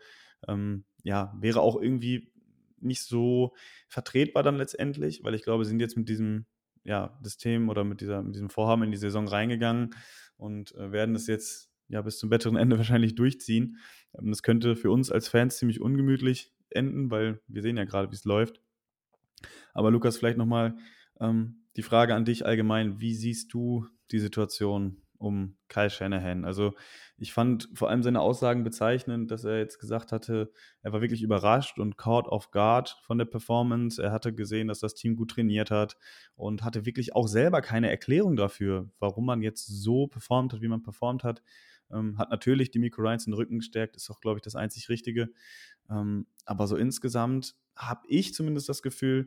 ähm, 0.47 0.85
ja, 1.03 1.35
wäre 1.39 1.61
auch 1.61 1.81
irgendwie 1.81 2.33
nicht 2.81 3.03
so 3.03 3.55
vertretbar 3.89 4.43
dann 4.43 4.57
letztendlich, 4.57 5.25
weil 5.25 5.35
ich 5.35 5.43
glaube, 5.43 5.65
sie 5.65 5.71
sind 5.71 5.81
jetzt 5.81 5.97
mit 5.97 6.09
diesem 6.09 6.47
ja, 6.85 7.19
System 7.23 7.69
oder 7.69 7.85
mit, 7.85 8.01
dieser, 8.01 8.23
mit 8.23 8.35
diesem 8.35 8.51
Vorhaben 8.51 8.83
in 8.85 8.91
die 8.91 8.97
Saison 8.97 9.27
reingegangen 9.27 9.95
und 10.37 10.75
äh, 10.77 10.93
werden 10.93 11.15
es 11.15 11.27
jetzt 11.27 11.71
ja 11.89 12.03
bis 12.03 12.19
zum 12.19 12.31
besseren 12.31 12.57
Ende 12.57 12.77
wahrscheinlich 12.79 13.15
durchziehen. 13.15 13.79
Ähm, 14.19 14.31
das 14.31 14.43
könnte 14.43 14.77
für 14.77 14.91
uns 14.91 15.11
als 15.11 15.29
Fans 15.29 15.59
ziemlich 15.59 15.81
ungemütlich 15.81 16.53
enden, 16.71 17.11
weil 17.11 17.41
wir 17.47 17.63
sehen 17.63 17.77
ja 17.77 17.85
gerade, 17.85 18.11
wie 18.11 18.15
es 18.15 18.25
läuft. 18.25 18.61
Aber 19.73 19.91
Lukas, 19.91 20.17
vielleicht 20.19 20.39
nochmal 20.39 20.77
ähm, 21.21 21.65
die 21.77 21.83
Frage 21.83 22.15
an 22.15 22.25
dich 22.25 22.45
allgemein. 22.45 23.01
Wie 23.01 23.15
siehst 23.15 23.53
du 23.53 23.87
die 24.11 24.19
Situation 24.19 25.03
um 25.19 25.57
Kyle 25.69 25.91
Shanahan? 25.91 26.45
Also 26.45 26.75
ich 27.17 27.33
fand 27.33 27.69
vor 27.75 27.89
allem 27.89 28.03
seine 28.03 28.21
Aussagen 28.21 28.65
bezeichnend, 28.65 29.31
dass 29.31 29.45
er 29.45 29.59
jetzt 29.59 29.79
gesagt 29.79 30.13
hatte, 30.13 30.53
er 30.83 30.93
war 30.93 31.01
wirklich 31.01 31.23
überrascht 31.23 31.79
und 31.79 31.97
caught 31.97 32.29
off 32.29 32.51
guard 32.51 32.97
von 33.03 33.19
der 33.19 33.25
Performance. 33.25 34.03
Er 34.03 34.13
hatte 34.13 34.33
gesehen, 34.35 34.69
dass 34.69 34.81
das 34.81 34.95
Team 34.95 35.17
gut 35.17 35.33
trainiert 35.33 35.71
hat 35.71 35.97
und 36.37 36.65
hatte 36.65 36.87
wirklich 36.87 37.15
auch 37.15 37.27
selber 37.27 37.61
keine 37.61 37.91
Erklärung 37.91 38.37
dafür, 38.37 38.91
warum 38.99 39.27
man 39.27 39.43
jetzt 39.43 39.67
so 39.67 40.07
performt 40.07 40.53
hat, 40.53 40.63
wie 40.63 40.69
man 40.69 40.83
performt 40.83 41.25
hat. 41.25 41.43
Ähm, 41.93 42.19
hat 42.19 42.31
natürlich 42.31 42.71
die 42.71 42.79
Miko 42.79 43.03
Ryans 43.03 43.25
den 43.25 43.35
Rücken 43.35 43.59
gestärkt, 43.59 43.97
ist 43.97 44.11
auch, 44.11 44.21
glaube 44.21 44.39
ich, 44.39 44.43
das 44.43 44.55
einzig 44.55 44.89
Richtige. 44.89 45.31
Ähm, 45.91 46.27
aber 46.45 46.67
so 46.67 46.77
insgesamt 46.77 47.55
habe 47.77 48.03
ich 48.09 48.35
zumindest 48.35 48.69
das 48.69 48.83
Gefühl, 48.83 49.27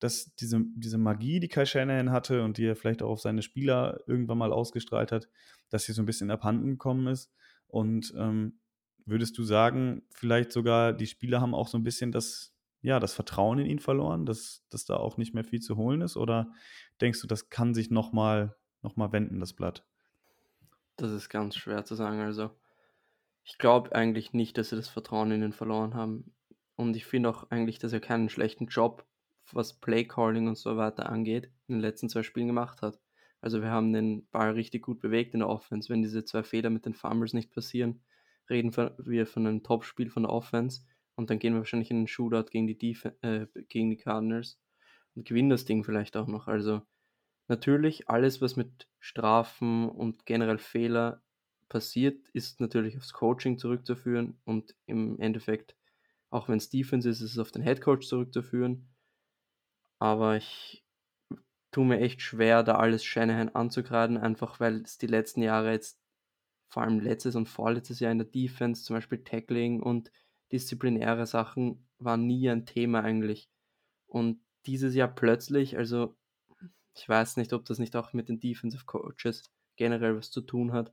dass 0.00 0.34
diese, 0.36 0.60
diese 0.76 0.98
Magie, 0.98 1.40
die 1.40 1.48
Kai 1.48 1.64
Shanahan 1.64 2.10
hatte 2.10 2.42
und 2.42 2.58
die 2.58 2.66
er 2.66 2.76
vielleicht 2.76 3.02
auch 3.02 3.10
auf 3.10 3.20
seine 3.20 3.42
Spieler 3.42 4.00
irgendwann 4.06 4.38
mal 4.38 4.52
ausgestrahlt 4.52 5.12
hat, 5.12 5.28
dass 5.70 5.84
sie 5.84 5.92
so 5.92 6.02
ein 6.02 6.06
bisschen 6.06 6.30
abhanden 6.30 6.72
gekommen 6.72 7.06
ist. 7.06 7.32
Und 7.68 8.12
ähm, 8.16 8.58
würdest 9.06 9.38
du 9.38 9.44
sagen, 9.44 10.02
vielleicht 10.10 10.52
sogar 10.52 10.92
die 10.92 11.06
Spieler 11.06 11.40
haben 11.40 11.54
auch 11.54 11.68
so 11.68 11.78
ein 11.78 11.84
bisschen 11.84 12.12
das, 12.12 12.54
ja, 12.82 13.00
das 13.00 13.14
Vertrauen 13.14 13.58
in 13.58 13.66
ihn 13.66 13.78
verloren, 13.78 14.26
dass, 14.26 14.66
dass 14.68 14.84
da 14.84 14.96
auch 14.96 15.16
nicht 15.16 15.34
mehr 15.34 15.44
viel 15.44 15.60
zu 15.60 15.76
holen 15.76 16.00
ist? 16.02 16.16
Oder 16.16 16.52
denkst 17.00 17.20
du, 17.20 17.26
das 17.26 17.48
kann 17.48 17.74
sich 17.74 17.90
nochmal 17.90 18.56
noch 18.82 18.96
mal 18.96 19.12
wenden, 19.12 19.40
das 19.40 19.54
Blatt? 19.54 19.86
Das 20.96 21.10
ist 21.10 21.28
ganz 21.28 21.56
schwer 21.56 21.84
zu 21.84 21.94
sagen. 21.94 22.20
Also, 22.20 22.50
ich 23.44 23.58
glaube 23.58 23.94
eigentlich 23.94 24.32
nicht, 24.32 24.56
dass 24.58 24.70
sie 24.70 24.76
das 24.76 24.88
Vertrauen 24.88 25.30
in 25.30 25.42
ihn 25.42 25.52
verloren 25.52 25.94
haben. 25.94 26.34
Und 26.76 26.96
ich 26.96 27.04
finde 27.04 27.28
auch 27.28 27.50
eigentlich, 27.50 27.78
dass 27.78 27.92
er 27.92 28.00
keinen 28.00 28.28
schlechten 28.28 28.66
Job, 28.66 29.06
was 29.52 29.80
Playcalling 29.80 30.48
und 30.48 30.56
so 30.56 30.76
weiter 30.76 31.08
angeht, 31.08 31.50
in 31.68 31.76
den 31.76 31.80
letzten 31.80 32.08
zwei 32.08 32.22
Spielen 32.22 32.46
gemacht 32.46 32.82
hat. 32.82 32.98
Also 33.40 33.60
wir 33.60 33.68
haben 33.68 33.92
den 33.92 34.26
Ball 34.30 34.52
richtig 34.52 34.82
gut 34.82 35.00
bewegt 35.00 35.34
in 35.34 35.40
der 35.40 35.50
Offense. 35.50 35.90
Wenn 35.90 36.02
diese 36.02 36.24
zwei 36.24 36.42
Fehler 36.42 36.70
mit 36.70 36.86
den 36.86 36.94
Fumbles 36.94 37.34
nicht 37.34 37.52
passieren, 37.52 38.02
reden 38.48 38.74
wir 38.74 39.26
von 39.26 39.46
einem 39.46 39.62
Top-Spiel 39.62 40.08
von 40.08 40.22
der 40.22 40.32
Offense 40.32 40.82
und 41.14 41.28
dann 41.28 41.38
gehen 41.38 41.52
wir 41.52 41.60
wahrscheinlich 41.60 41.90
in 41.90 41.98
einen 41.98 42.08
Shootout 42.08 42.50
gegen 42.50 42.66
die, 42.66 42.78
Def 42.78 43.04
äh, 43.20 43.46
gegen 43.68 43.90
die 43.90 43.96
Cardinals 43.96 44.58
und 45.14 45.28
gewinnen 45.28 45.50
das 45.50 45.64
Ding 45.64 45.84
vielleicht 45.84 46.16
auch 46.16 46.26
noch. 46.26 46.48
Also 46.48 46.82
natürlich 47.48 48.08
alles, 48.08 48.40
was 48.40 48.56
mit 48.56 48.88
Strafen 48.98 49.88
und 49.88 50.26
generell 50.26 50.58
Fehler 50.58 51.22
passiert, 51.68 52.28
ist 52.30 52.60
natürlich 52.60 52.96
aufs 52.96 53.12
Coaching 53.12 53.58
zurückzuführen 53.58 54.38
und 54.44 54.74
im 54.86 55.18
Endeffekt, 55.18 55.76
auch 56.30 56.48
wenn 56.48 56.58
es 56.58 56.70
Defense 56.70 57.08
ist, 57.08 57.20
ist 57.20 57.32
es 57.32 57.38
auf 57.38 57.52
den 57.52 57.62
Head 57.62 57.80
Coach 57.80 58.06
zurückzuführen. 58.06 58.88
Aber 59.98 60.36
ich 60.36 60.84
tue 61.70 61.84
mir 61.84 62.00
echt 62.00 62.22
schwer, 62.22 62.62
da 62.62 62.76
alles 62.76 63.04
Shanahan 63.04 63.48
anzugreifen, 63.48 64.16
einfach 64.16 64.60
weil 64.60 64.82
es 64.82 64.98
die 64.98 65.06
letzten 65.06 65.42
Jahre 65.42 65.72
jetzt, 65.72 66.00
vor 66.68 66.82
allem 66.82 67.00
letztes 67.00 67.36
und 67.36 67.48
vorletztes 67.48 68.00
Jahr 68.00 68.12
in 68.12 68.18
der 68.18 68.26
Defense, 68.26 68.84
zum 68.84 68.96
Beispiel 68.96 69.22
Tackling 69.24 69.82
und 69.82 70.10
disziplinäre 70.52 71.26
Sachen, 71.26 71.88
waren 71.98 72.26
nie 72.26 72.48
ein 72.48 72.66
Thema 72.66 73.02
eigentlich. 73.02 73.48
Und 74.06 74.40
dieses 74.66 74.94
Jahr 74.94 75.08
plötzlich, 75.08 75.76
also 75.76 76.16
ich 76.94 77.08
weiß 77.08 77.36
nicht, 77.36 77.52
ob 77.52 77.64
das 77.64 77.78
nicht 77.78 77.96
auch 77.96 78.12
mit 78.12 78.28
den 78.28 78.40
Defensive 78.40 78.84
Coaches 78.84 79.50
generell 79.76 80.16
was 80.16 80.30
zu 80.30 80.40
tun 80.40 80.72
hat, 80.72 80.92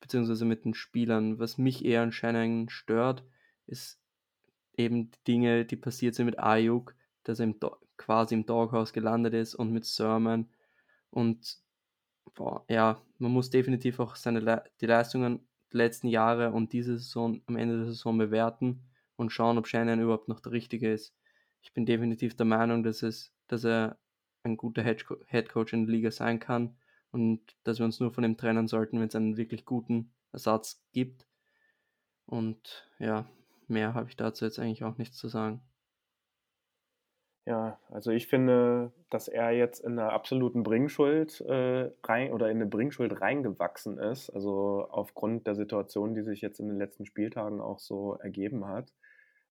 beziehungsweise 0.00 0.44
mit 0.44 0.64
den 0.64 0.74
Spielern. 0.74 1.38
Was 1.38 1.58
mich 1.58 1.84
eher 1.84 2.02
anscheinend 2.02 2.70
stört, 2.70 3.24
ist 3.66 4.00
eben 4.76 5.10
die 5.10 5.24
Dinge, 5.26 5.64
die 5.64 5.76
passiert 5.76 6.14
sind 6.14 6.26
mit 6.26 6.38
Ayuk, 6.38 6.94
dass 7.24 7.40
er 7.40 7.44
im 7.44 7.58
quasi 7.96 8.34
im 8.34 8.46
Doghouse 8.46 8.92
gelandet 8.92 9.34
ist 9.34 9.54
und 9.54 9.72
mit 9.72 9.84
Sermon. 9.84 10.48
Und 11.10 11.58
boah, 12.34 12.64
ja, 12.68 13.02
man 13.18 13.32
muss 13.32 13.50
definitiv 13.50 13.98
auch 14.00 14.16
seine 14.16 14.40
Le 14.40 14.64
die 14.80 14.86
Leistungen 14.86 15.46
der 15.72 15.78
letzten 15.78 16.08
Jahre 16.08 16.52
und 16.52 16.72
diese 16.72 16.98
Saison 16.98 17.42
am 17.46 17.56
Ende 17.56 17.78
der 17.78 17.86
Saison 17.86 18.16
bewerten 18.16 18.82
und 19.16 19.30
schauen, 19.30 19.58
ob 19.58 19.66
Shannon 19.66 20.00
überhaupt 20.00 20.28
noch 20.28 20.40
der 20.40 20.52
Richtige 20.52 20.92
ist. 20.92 21.14
Ich 21.60 21.72
bin 21.72 21.86
definitiv 21.86 22.36
der 22.36 22.46
Meinung, 22.46 22.82
dass 22.84 23.02
es, 23.02 23.32
dass 23.48 23.64
er 23.64 23.98
ein 24.48 24.56
guter 24.56 24.82
Head 24.82 25.48
Coach 25.48 25.72
in 25.72 25.86
der 25.86 25.94
Liga 25.94 26.10
sein 26.10 26.40
kann 26.40 26.76
und 27.10 27.40
dass 27.64 27.78
wir 27.78 27.86
uns 27.86 28.00
nur 28.00 28.12
von 28.12 28.24
ihm 28.24 28.36
trennen 28.36 28.68
sollten, 28.68 29.00
wenn 29.00 29.08
es 29.08 29.14
einen 29.14 29.36
wirklich 29.36 29.64
guten 29.64 30.12
Ersatz 30.32 30.82
gibt. 30.92 31.26
Und 32.26 32.88
ja, 32.98 33.26
mehr 33.66 33.94
habe 33.94 34.08
ich 34.08 34.16
dazu 34.16 34.44
jetzt 34.44 34.58
eigentlich 34.58 34.84
auch 34.84 34.98
nichts 34.98 35.16
zu 35.16 35.28
sagen. 35.28 35.62
Ja, 37.48 37.78
also 37.88 38.10
ich 38.10 38.26
finde, 38.26 38.92
dass 39.08 39.26
er 39.26 39.52
jetzt 39.52 39.80
in 39.82 39.98
einer 39.98 40.12
absoluten 40.12 40.62
Bringschuld 40.62 41.40
äh, 41.40 41.90
rein 42.04 42.30
oder 42.30 42.50
in 42.50 42.58
eine 42.58 42.66
Bringschuld 42.66 43.22
reingewachsen 43.22 43.96
ist, 43.96 44.28
also 44.28 44.86
aufgrund 44.90 45.46
der 45.46 45.54
Situation, 45.54 46.14
die 46.14 46.20
sich 46.20 46.42
jetzt 46.42 46.60
in 46.60 46.68
den 46.68 46.76
letzten 46.76 47.06
Spieltagen 47.06 47.62
auch 47.62 47.78
so 47.78 48.16
ergeben 48.16 48.66
hat. 48.66 48.92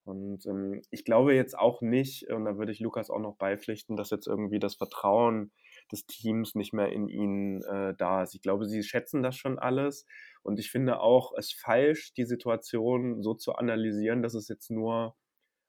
Und 0.08 0.46
ähm, 0.46 0.82
ich 0.90 1.04
glaube 1.04 1.36
jetzt 1.36 1.58
auch 1.58 1.82
nicht, 1.82 2.30
und 2.30 2.46
da 2.46 2.58
würde 2.58 2.72
ich 2.72 2.80
Lukas 2.80 3.10
auch 3.10 3.20
noch 3.20 3.36
beipflichten, 3.36 3.98
dass 3.98 4.10
jetzt 4.10 4.26
irgendwie 4.26 4.60
das 4.60 4.76
Vertrauen 4.76 5.52
des 5.92 6.06
Teams 6.06 6.56
nicht 6.56 6.74
mehr 6.74 6.90
in 6.94 7.10
ihnen 7.10 7.62
äh, 7.64 7.94
da 7.98 8.24
ist. 8.24 8.34
Ich 8.34 8.42
glaube, 8.42 8.66
sie 8.66 8.84
schätzen 8.84 9.22
das 9.22 9.36
schon 9.36 9.60
alles. 9.60 10.06
Und 10.44 10.60
ich 10.60 10.72
finde 10.72 11.02
auch 11.02 11.34
es 11.38 11.52
falsch, 11.52 12.14
die 12.14 12.24
Situation 12.24 13.22
so 13.22 13.34
zu 13.34 13.56
analysieren, 13.56 14.22
dass 14.22 14.34
es 14.34 14.48
jetzt 14.48 14.72
nur 14.72 15.18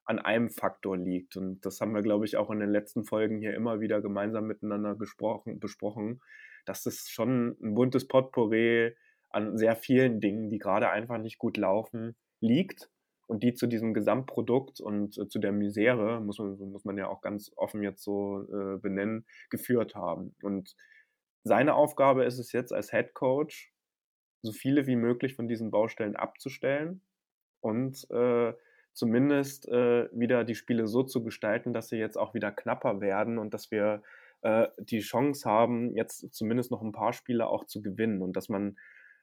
an 0.04 0.20
einem 0.20 0.50
Faktor 0.50 0.96
liegt. 0.96 1.36
Und 1.36 1.66
das 1.66 1.80
haben 1.80 1.92
wir, 1.92 2.02
glaube 2.02 2.24
ich, 2.24 2.36
auch 2.36 2.50
in 2.50 2.60
den 2.60 2.70
letzten 2.70 3.04
Folgen 3.04 3.40
hier 3.40 3.54
immer 3.54 3.80
wieder 3.80 4.00
gemeinsam 4.00 4.46
miteinander 4.46 4.94
gesprochen, 4.94 5.58
besprochen, 5.58 6.20
dass 6.64 6.86
es 6.86 7.08
schon 7.08 7.56
ein 7.60 7.74
buntes 7.74 8.06
Potpourri 8.06 8.94
an 9.30 9.58
sehr 9.58 9.74
vielen 9.74 10.20
Dingen, 10.20 10.48
die 10.48 10.58
gerade 10.58 10.90
einfach 10.90 11.18
nicht 11.18 11.38
gut 11.38 11.56
laufen, 11.56 12.16
liegt 12.40 12.88
und 13.28 13.42
die 13.42 13.54
zu 13.54 13.66
diesem 13.66 13.94
Gesamtprodukt 13.94 14.80
und 14.80 15.16
äh, 15.18 15.28
zu 15.28 15.38
der 15.38 15.52
Misere, 15.52 16.20
muss 16.20 16.38
man, 16.38 16.58
muss 16.70 16.84
man 16.84 16.96
ja 16.96 17.08
auch 17.08 17.20
ganz 17.20 17.52
offen 17.56 17.82
jetzt 17.82 18.02
so 18.02 18.42
äh, 18.42 18.78
benennen, 18.78 19.26
geführt 19.50 19.94
haben. 19.94 20.34
Und 20.42 20.74
seine 21.44 21.74
Aufgabe 21.74 22.24
ist 22.24 22.38
es 22.38 22.52
jetzt 22.52 22.72
als 22.72 22.90
Head 22.90 23.14
Coach, 23.14 23.72
so 24.42 24.52
viele 24.52 24.86
wie 24.86 24.96
möglich 24.96 25.34
von 25.34 25.46
diesen 25.46 25.70
Baustellen 25.70 26.16
abzustellen 26.16 27.02
und 27.60 28.10
äh, 28.10 28.54
zumindest 28.94 29.68
äh, 29.68 30.08
wieder 30.12 30.44
die 30.44 30.54
Spiele 30.54 30.86
so 30.86 31.02
zu 31.02 31.22
gestalten, 31.22 31.72
dass 31.72 31.88
sie 31.88 31.98
jetzt 31.98 32.16
auch 32.16 32.34
wieder 32.34 32.50
knapper 32.50 33.00
werden 33.00 33.38
und 33.38 33.52
dass 33.52 33.70
wir 33.70 34.02
äh, 34.40 34.68
die 34.78 35.00
Chance 35.00 35.48
haben, 35.48 35.94
jetzt 35.94 36.32
zumindest 36.32 36.70
noch 36.70 36.82
ein 36.82 36.92
paar 36.92 37.12
Spiele 37.12 37.46
auch 37.46 37.66
zu 37.66 37.82
gewinnen 37.82 38.22
und 38.22 38.36
dass 38.36 38.48
man 38.48 38.78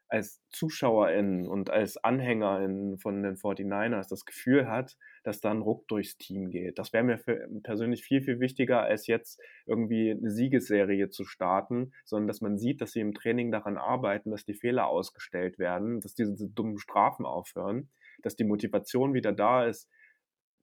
als 0.07 0.41
Zuschauerin 0.49 1.47
und 1.47 1.69
als 1.69 1.97
Anhängerin 1.97 2.97
von 2.97 3.23
den 3.23 3.35
49ers 3.35 4.07
das 4.09 4.25
Gefühl 4.25 4.69
hat, 4.69 4.97
dass 5.23 5.41
da 5.41 5.51
ein 5.51 5.61
Ruck 5.61 5.87
durchs 5.87 6.17
Team 6.17 6.49
geht. 6.49 6.77
Das 6.77 6.93
wäre 6.93 7.03
mir 7.03 7.17
persönlich 7.63 8.03
viel, 8.03 8.21
viel 8.21 8.39
wichtiger, 8.39 8.83
als 8.83 9.07
jetzt 9.07 9.41
irgendwie 9.65 10.11
eine 10.11 10.29
Siegesserie 10.29 11.09
zu 11.09 11.25
starten, 11.25 11.91
sondern 12.05 12.27
dass 12.27 12.41
man 12.41 12.57
sieht, 12.57 12.81
dass 12.81 12.91
sie 12.91 13.01
im 13.01 13.13
Training 13.13 13.51
daran 13.51 13.77
arbeiten, 13.77 14.31
dass 14.31 14.45
die 14.45 14.53
Fehler 14.53 14.87
ausgestellt 14.87 15.57
werden, 15.57 16.01
dass 16.01 16.13
diese 16.13 16.47
dummen 16.49 16.77
Strafen 16.77 17.25
aufhören, 17.25 17.89
dass 18.21 18.35
die 18.35 18.43
Motivation 18.43 19.13
wieder 19.13 19.31
da 19.31 19.65
ist, 19.65 19.89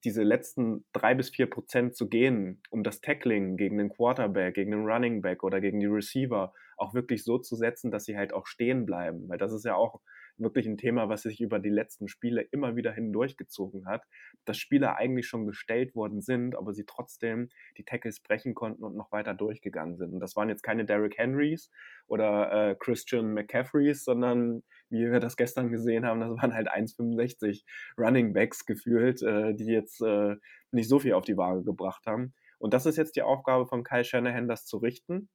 diese 0.04 0.22
letzten 0.22 0.84
drei 0.92 1.14
bis 1.14 1.30
vier 1.30 1.48
Prozent 1.48 1.94
zu 1.94 2.08
gehen, 2.08 2.60
um 2.70 2.82
das 2.82 3.00
Tackling 3.00 3.56
gegen 3.56 3.78
den 3.78 3.88
Quarterback, 3.88 4.54
gegen 4.54 4.72
den 4.72 4.84
Running 4.84 5.22
Back 5.22 5.44
oder 5.44 5.60
gegen 5.60 5.80
die 5.80 5.86
Receiver 5.86 6.52
auch 6.82 6.94
wirklich 6.94 7.24
so 7.24 7.38
zu 7.38 7.56
setzen, 7.56 7.90
dass 7.90 8.04
sie 8.04 8.16
halt 8.16 8.32
auch 8.32 8.46
stehen 8.46 8.84
bleiben. 8.84 9.28
Weil 9.28 9.38
das 9.38 9.52
ist 9.52 9.64
ja 9.64 9.74
auch 9.74 10.00
wirklich 10.36 10.66
ein 10.66 10.76
Thema, 10.76 11.08
was 11.08 11.22
sich 11.22 11.40
über 11.40 11.58
die 11.58 11.70
letzten 11.70 12.08
Spiele 12.08 12.42
immer 12.50 12.74
wieder 12.76 12.92
hindurchgezogen 12.92 13.86
hat, 13.86 14.04
dass 14.44 14.58
Spieler 14.58 14.96
eigentlich 14.96 15.26
schon 15.26 15.46
gestellt 15.46 15.94
worden 15.94 16.20
sind, 16.20 16.56
aber 16.56 16.72
sie 16.72 16.84
trotzdem 16.84 17.50
die 17.76 17.84
Tackles 17.84 18.20
brechen 18.20 18.54
konnten 18.54 18.84
und 18.84 18.96
noch 18.96 19.12
weiter 19.12 19.34
durchgegangen 19.34 19.96
sind. 19.96 20.12
Und 20.12 20.20
das 20.20 20.36
waren 20.36 20.48
jetzt 20.48 20.62
keine 20.62 20.84
Derrick 20.84 21.18
Henrys 21.18 21.70
oder 22.06 22.70
äh, 22.70 22.76
Christian 22.78 23.34
McCaffreys, 23.34 24.04
sondern 24.04 24.62
wie 24.88 25.10
wir 25.10 25.20
das 25.20 25.36
gestern 25.36 25.70
gesehen 25.70 26.04
haben, 26.04 26.20
das 26.20 26.30
waren 26.36 26.54
halt 26.54 26.70
1,65 26.70 27.64
Running 27.96 28.32
Backs 28.32 28.66
gefühlt, 28.66 29.22
äh, 29.22 29.54
die 29.54 29.66
jetzt 29.66 30.02
äh, 30.02 30.36
nicht 30.70 30.88
so 30.88 30.98
viel 30.98 31.12
auf 31.12 31.24
die 31.24 31.36
Waage 31.36 31.62
gebracht 31.62 32.06
haben. 32.06 32.34
Und 32.58 32.74
das 32.74 32.86
ist 32.86 32.96
jetzt 32.96 33.16
die 33.16 33.22
Aufgabe 33.22 33.66
von 33.66 33.84
Kyle 33.84 34.04
Shanahan, 34.04 34.48
das 34.48 34.66
zu 34.66 34.78
richten. 34.78 35.28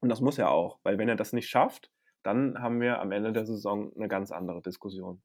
Und 0.00 0.08
das 0.08 0.20
muss 0.20 0.38
er 0.38 0.50
auch, 0.50 0.78
weil 0.82 0.98
wenn 0.98 1.08
er 1.08 1.16
das 1.16 1.32
nicht 1.32 1.48
schafft, 1.48 1.90
dann 2.22 2.60
haben 2.60 2.80
wir 2.80 3.00
am 3.00 3.12
Ende 3.12 3.32
der 3.32 3.46
Saison 3.46 3.92
eine 3.94 4.08
ganz 4.08 4.30
andere 4.30 4.62
Diskussion. 4.62 5.22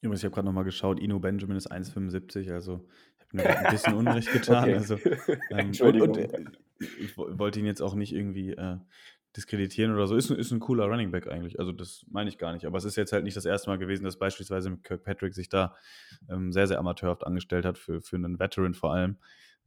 Übrigens, 0.00 0.20
ich 0.20 0.24
habe 0.24 0.34
gerade 0.34 0.46
nochmal 0.46 0.64
geschaut, 0.64 1.00
Ino 1.00 1.18
Benjamin 1.18 1.56
ist 1.56 1.70
1,75, 1.72 2.52
also 2.52 2.86
ich 3.16 3.26
habe 3.26 3.36
mir 3.36 3.58
ein 3.58 3.66
bisschen 3.70 3.94
Unrecht 3.94 4.32
getan. 4.32 4.64
okay. 4.64 4.74
also, 4.74 4.94
ähm, 5.50 5.58
Entschuldigung. 5.58 6.10
Und, 6.10 6.18
und, 6.18 6.34
äh, 6.34 6.84
ich 7.00 7.16
wollte 7.16 7.58
ihn 7.58 7.66
jetzt 7.66 7.82
auch 7.82 7.94
nicht 7.94 8.14
irgendwie 8.14 8.52
äh, 8.52 8.76
diskreditieren 9.36 9.92
oder 9.92 10.06
so. 10.06 10.14
Ist, 10.14 10.30
ist 10.30 10.52
ein 10.52 10.60
cooler 10.60 10.86
Running 10.86 11.10
Back 11.10 11.26
eigentlich, 11.26 11.58
also 11.58 11.72
das 11.72 12.06
meine 12.08 12.28
ich 12.30 12.38
gar 12.38 12.52
nicht. 12.52 12.64
Aber 12.64 12.78
es 12.78 12.84
ist 12.84 12.96
jetzt 12.96 13.12
halt 13.12 13.24
nicht 13.24 13.36
das 13.36 13.44
erste 13.44 13.70
Mal 13.70 13.78
gewesen, 13.78 14.04
dass 14.04 14.18
beispielsweise 14.18 14.76
Kirkpatrick 14.78 15.34
sich 15.34 15.48
da 15.48 15.74
ähm, 16.30 16.52
sehr, 16.52 16.68
sehr 16.68 16.78
amateurhaft 16.78 17.26
angestellt 17.26 17.64
hat, 17.64 17.76
für, 17.76 18.00
für 18.00 18.16
einen 18.16 18.38
Veteran 18.38 18.74
vor 18.74 18.94
allem 18.94 19.16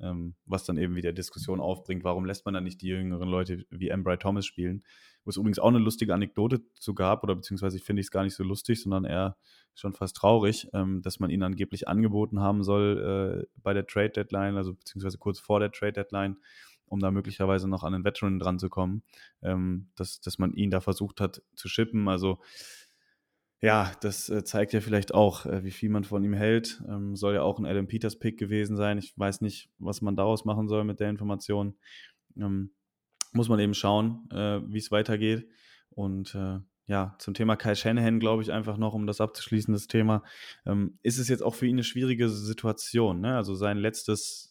ähm, 0.01 0.35
was 0.45 0.63
dann 0.63 0.77
eben 0.77 0.95
wieder 0.95 1.13
Diskussion 1.13 1.59
aufbringt, 1.59 2.03
warum 2.03 2.25
lässt 2.25 2.45
man 2.45 2.53
dann 2.53 2.63
nicht 2.63 2.81
die 2.81 2.87
jüngeren 2.87 3.29
Leute 3.29 3.65
wie 3.69 3.89
Embry 3.89 4.17
Thomas 4.17 4.45
spielen, 4.45 4.83
wo 5.23 5.29
es 5.29 5.37
übrigens 5.37 5.59
auch 5.59 5.69
eine 5.69 5.79
lustige 5.79 6.13
Anekdote 6.13 6.61
zu 6.75 6.93
gab, 6.93 7.23
oder 7.23 7.35
beziehungsweise 7.35 7.79
finde 7.79 8.01
ich 8.01 8.07
es 8.07 8.11
gar 8.11 8.23
nicht 8.23 8.35
so 8.35 8.43
lustig, 8.43 8.81
sondern 8.81 9.05
eher 9.05 9.37
schon 9.75 9.93
fast 9.93 10.17
traurig, 10.17 10.67
ähm, 10.73 11.01
dass 11.01 11.19
man 11.19 11.29
ihn 11.29 11.43
angeblich 11.43 11.87
angeboten 11.87 12.39
haben 12.39 12.63
soll 12.63 13.45
äh, 13.45 13.59
bei 13.61 13.73
der 13.73 13.85
Trade 13.85 14.09
Deadline, 14.09 14.57
also 14.57 14.73
beziehungsweise 14.73 15.17
kurz 15.17 15.39
vor 15.39 15.59
der 15.59 15.71
Trade 15.71 15.93
Deadline, 15.93 16.37
um 16.85 16.99
da 16.99 17.09
möglicherweise 17.09 17.69
noch 17.69 17.83
an 17.83 17.93
einen 17.93 18.03
Veteran 18.03 18.37
dran 18.37 18.59
zu 18.59 18.69
kommen, 18.69 19.03
ähm, 19.41 19.89
dass, 19.95 20.19
dass 20.19 20.39
man 20.39 20.53
ihn 20.53 20.71
da 20.71 20.81
versucht 20.81 21.21
hat 21.21 21.41
zu 21.55 21.69
shippen, 21.69 22.09
also 22.09 22.39
ja, 23.61 23.91
das 24.01 24.27
äh, 24.29 24.43
zeigt 24.43 24.73
ja 24.73 24.81
vielleicht 24.81 25.13
auch, 25.13 25.45
äh, 25.45 25.63
wie 25.63 25.71
viel 25.71 25.89
man 25.89 26.03
von 26.03 26.23
ihm 26.23 26.33
hält. 26.33 26.81
Ähm, 26.89 27.15
soll 27.15 27.35
ja 27.35 27.43
auch 27.43 27.59
ein 27.59 27.65
Adam 27.65 27.87
Peters 27.87 28.17
Pick 28.17 28.39
gewesen 28.39 28.75
sein. 28.75 28.97
Ich 28.97 29.13
weiß 29.17 29.41
nicht, 29.41 29.69
was 29.77 30.01
man 30.01 30.15
daraus 30.15 30.45
machen 30.45 30.67
soll 30.67 30.83
mit 30.83 30.99
der 30.99 31.09
Information. 31.09 31.75
Ähm, 32.37 32.71
muss 33.33 33.49
man 33.49 33.59
eben 33.59 33.75
schauen, 33.75 34.27
äh, 34.31 34.61
wie 34.67 34.79
es 34.79 34.91
weitergeht. 34.91 35.47
Und 35.91 36.33
äh, 36.33 36.59
ja, 36.87 37.15
zum 37.19 37.35
Thema 37.35 37.55
Kai 37.55 37.75
Shanahan 37.75 38.19
glaube 38.19 38.41
ich 38.41 38.51
einfach 38.51 38.77
noch, 38.77 38.93
um 38.95 39.05
das 39.05 39.21
abzuschließen, 39.21 39.73
das 39.73 39.87
Thema, 39.87 40.23
ähm, 40.65 40.97
ist 41.03 41.19
es 41.19 41.29
jetzt 41.29 41.43
auch 41.43 41.53
für 41.53 41.67
ihn 41.67 41.75
eine 41.75 41.83
schwierige 41.83 42.29
Situation. 42.29 43.21
Ne? 43.21 43.35
Also 43.35 43.53
sein 43.53 43.77
letztes 43.77 44.50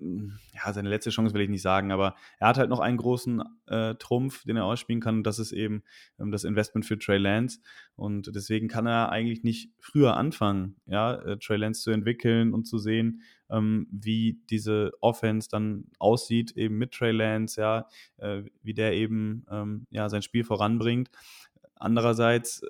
ja, 0.00 0.72
seine 0.72 0.88
letzte 0.88 1.10
Chance 1.10 1.34
will 1.34 1.42
ich 1.42 1.48
nicht 1.48 1.62
sagen, 1.62 1.92
aber 1.92 2.14
er 2.38 2.48
hat 2.48 2.58
halt 2.58 2.70
noch 2.70 2.80
einen 2.80 2.96
großen 2.96 3.42
äh, 3.66 3.94
Trumpf, 3.96 4.44
den 4.44 4.56
er 4.56 4.64
ausspielen 4.64 5.00
kann, 5.00 5.18
und 5.18 5.24
das 5.24 5.38
ist 5.38 5.52
eben 5.52 5.82
ähm, 6.18 6.30
das 6.30 6.44
Investment 6.44 6.86
für 6.86 6.98
Trey 6.98 7.18
Lance. 7.18 7.60
Und 7.96 8.34
deswegen 8.34 8.68
kann 8.68 8.86
er 8.86 9.10
eigentlich 9.10 9.42
nicht 9.42 9.72
früher 9.78 10.16
anfangen, 10.16 10.76
ja, 10.86 11.14
äh, 11.14 11.38
Trey 11.38 11.58
Lance 11.58 11.82
zu 11.82 11.90
entwickeln 11.90 12.54
und 12.54 12.64
zu 12.64 12.78
sehen, 12.78 13.22
ähm, 13.50 13.86
wie 13.90 14.40
diese 14.50 14.92
Offense 15.00 15.48
dann 15.50 15.84
aussieht, 15.98 16.52
eben 16.56 16.78
mit 16.78 16.92
Trey 16.92 17.12
Lance, 17.12 17.60
ja, 17.60 17.86
äh, 18.18 18.42
wie 18.62 18.74
der 18.74 18.94
eben 18.94 19.44
ähm, 19.50 19.86
ja, 19.90 20.08
sein 20.08 20.22
Spiel 20.22 20.44
voranbringt. 20.44 21.10
Andererseits 21.74 22.62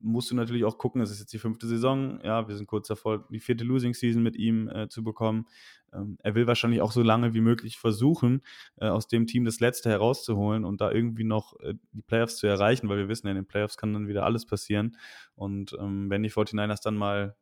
musst 0.00 0.30
du 0.30 0.34
natürlich 0.34 0.64
auch 0.64 0.78
gucken, 0.78 1.02
es 1.02 1.10
ist 1.10 1.20
jetzt 1.20 1.32
die 1.32 1.38
fünfte 1.38 1.66
Saison, 1.66 2.20
ja, 2.24 2.48
wir 2.48 2.56
sind 2.56 2.66
kurz 2.66 2.88
davor, 2.88 3.26
die 3.30 3.40
vierte 3.40 3.64
Losing 3.64 3.94
Season 3.94 4.22
mit 4.22 4.36
ihm 4.36 4.68
äh, 4.68 4.88
zu 4.88 5.04
bekommen. 5.04 5.46
Ähm, 5.92 6.16
er 6.22 6.34
will 6.34 6.46
wahrscheinlich 6.46 6.80
auch 6.80 6.92
so 6.92 7.02
lange 7.02 7.34
wie 7.34 7.40
möglich 7.40 7.78
versuchen, 7.78 8.42
äh, 8.76 8.86
aus 8.86 9.08
dem 9.08 9.26
Team 9.26 9.44
das 9.44 9.60
Letzte 9.60 9.90
herauszuholen 9.90 10.64
und 10.64 10.80
da 10.80 10.90
irgendwie 10.90 11.24
noch 11.24 11.58
äh, 11.60 11.74
die 11.92 12.02
Playoffs 12.02 12.36
zu 12.36 12.46
erreichen, 12.46 12.88
weil 12.88 12.98
wir 12.98 13.08
wissen 13.08 13.28
in 13.28 13.34
den 13.34 13.46
Playoffs 13.46 13.76
kann 13.76 13.92
dann 13.92 14.08
wieder 14.08 14.24
alles 14.24 14.46
passieren. 14.46 14.96
Und 15.34 15.76
ähm, 15.78 16.08
wenn 16.10 16.22
die 16.22 16.30
49ers 16.30 16.82
dann 16.82 16.96
mal 16.96 17.36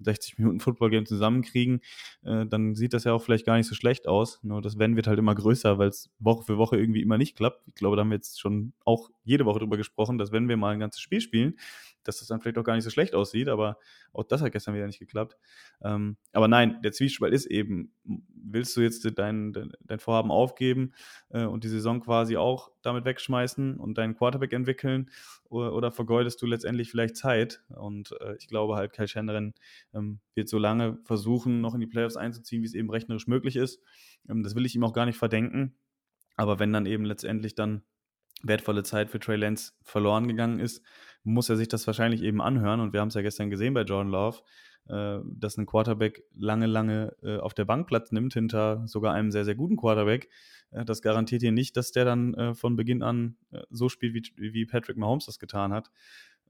60 0.00 0.38
Minuten 0.38 0.60
Football-Game 0.60 1.06
zusammenkriegen, 1.06 1.80
äh, 2.22 2.46
dann 2.46 2.74
sieht 2.74 2.92
das 2.92 3.04
ja 3.04 3.12
auch 3.12 3.22
vielleicht 3.22 3.46
gar 3.46 3.56
nicht 3.56 3.68
so 3.68 3.74
schlecht 3.74 4.08
aus. 4.08 4.40
Nur 4.42 4.60
das 4.60 4.78
Wenn 4.78 4.96
wird 4.96 5.06
halt 5.06 5.18
immer 5.18 5.34
größer, 5.34 5.78
weil 5.78 5.88
es 5.88 6.10
Woche 6.18 6.44
für 6.44 6.58
Woche 6.58 6.76
irgendwie 6.76 7.02
immer 7.02 7.18
nicht 7.18 7.36
klappt. 7.36 7.66
Ich 7.68 7.74
glaube, 7.74 7.96
da 7.96 8.00
haben 8.00 8.10
wir 8.10 8.16
jetzt 8.16 8.40
schon 8.40 8.72
auch 8.84 9.10
jede 9.24 9.44
Woche 9.44 9.60
drüber 9.60 9.76
gesprochen, 9.76 10.18
dass 10.18 10.32
wenn 10.32 10.48
wir 10.48 10.56
mal 10.56 10.72
ein 10.72 10.80
ganzes 10.80 11.00
Spiel 11.00 11.20
spielen, 11.20 11.54
dass 12.04 12.18
das 12.18 12.28
dann 12.28 12.40
vielleicht 12.40 12.58
auch 12.58 12.64
gar 12.64 12.74
nicht 12.74 12.84
so 12.84 12.90
schlecht 12.90 13.14
aussieht, 13.14 13.48
aber 13.48 13.78
auch 14.12 14.24
das 14.24 14.42
hat 14.42 14.52
gestern 14.52 14.74
wieder 14.74 14.86
nicht 14.86 14.98
geklappt. 14.98 15.36
Ähm, 15.82 16.16
aber 16.32 16.48
nein, 16.48 16.80
der 16.82 16.92
Zwiespalt 16.92 17.32
ist 17.32 17.46
eben, 17.46 17.94
willst 18.04 18.76
du 18.76 18.80
jetzt 18.80 19.06
dein, 19.18 19.52
dein, 19.52 19.72
dein 19.80 19.98
Vorhaben 19.98 20.30
aufgeben 20.30 20.92
äh, 21.30 21.44
und 21.44 21.64
die 21.64 21.68
Saison 21.68 22.00
quasi 22.00 22.36
auch 22.36 22.70
damit 22.82 23.04
wegschmeißen 23.04 23.78
und 23.78 23.98
deinen 23.98 24.16
Quarterback 24.16 24.52
entwickeln 24.52 25.10
oder, 25.44 25.74
oder 25.74 25.92
vergeudest 25.92 26.40
du 26.42 26.46
letztendlich 26.46 26.90
vielleicht 26.90 27.16
Zeit? 27.16 27.62
Und 27.68 28.14
äh, 28.20 28.36
ich 28.36 28.48
glaube 28.48 28.76
halt, 28.76 28.92
Kai 28.92 29.06
Schenderin 29.06 29.54
ähm, 29.94 30.20
wird 30.34 30.48
so 30.48 30.58
lange 30.58 30.98
versuchen, 31.04 31.60
noch 31.60 31.74
in 31.74 31.80
die 31.80 31.86
Playoffs 31.86 32.16
einzuziehen, 32.16 32.62
wie 32.62 32.66
es 32.66 32.74
eben 32.74 32.90
rechnerisch 32.90 33.26
möglich 33.26 33.56
ist. 33.56 33.80
Ähm, 34.28 34.42
das 34.42 34.54
will 34.54 34.66
ich 34.66 34.74
ihm 34.74 34.84
auch 34.84 34.92
gar 34.94 35.06
nicht 35.06 35.18
verdenken. 35.18 35.74
Aber 36.36 36.58
wenn 36.58 36.72
dann 36.72 36.86
eben 36.86 37.04
letztendlich 37.04 37.54
dann 37.54 37.82
wertvolle 38.42 38.82
Zeit 38.82 39.10
für 39.10 39.20
Trey 39.20 39.36
Lance 39.36 39.72
verloren 39.82 40.28
gegangen 40.28 40.58
ist, 40.58 40.82
muss 41.24 41.48
er 41.48 41.56
sich 41.56 41.68
das 41.68 41.86
wahrscheinlich 41.86 42.22
eben 42.22 42.40
anhören. 42.40 42.80
Und 42.80 42.92
wir 42.92 43.00
haben 43.00 43.08
es 43.08 43.14
ja 43.14 43.22
gestern 43.22 43.50
gesehen 43.50 43.74
bei 43.74 43.82
Jordan 43.82 44.10
Love, 44.10 44.38
äh, 44.88 45.18
dass 45.24 45.56
ein 45.56 45.66
Quarterback 45.66 46.24
lange, 46.34 46.66
lange 46.66 47.16
äh, 47.22 47.38
auf 47.38 47.54
der 47.54 47.64
Bank 47.64 47.86
Platz 47.86 48.12
nimmt, 48.12 48.34
hinter 48.34 48.86
sogar 48.86 49.14
einem 49.14 49.30
sehr, 49.30 49.44
sehr 49.44 49.54
guten 49.54 49.76
Quarterback. 49.76 50.28
Äh, 50.70 50.84
das 50.84 51.02
garantiert 51.02 51.42
hier 51.42 51.52
nicht, 51.52 51.76
dass 51.76 51.92
der 51.92 52.04
dann 52.04 52.34
äh, 52.34 52.54
von 52.54 52.76
Beginn 52.76 53.02
an 53.02 53.36
äh, 53.52 53.62
so 53.70 53.88
spielt, 53.88 54.32
wie, 54.36 54.52
wie 54.52 54.66
Patrick 54.66 54.96
Mahomes 54.96 55.26
das 55.26 55.38
getan 55.38 55.72
hat. 55.72 55.90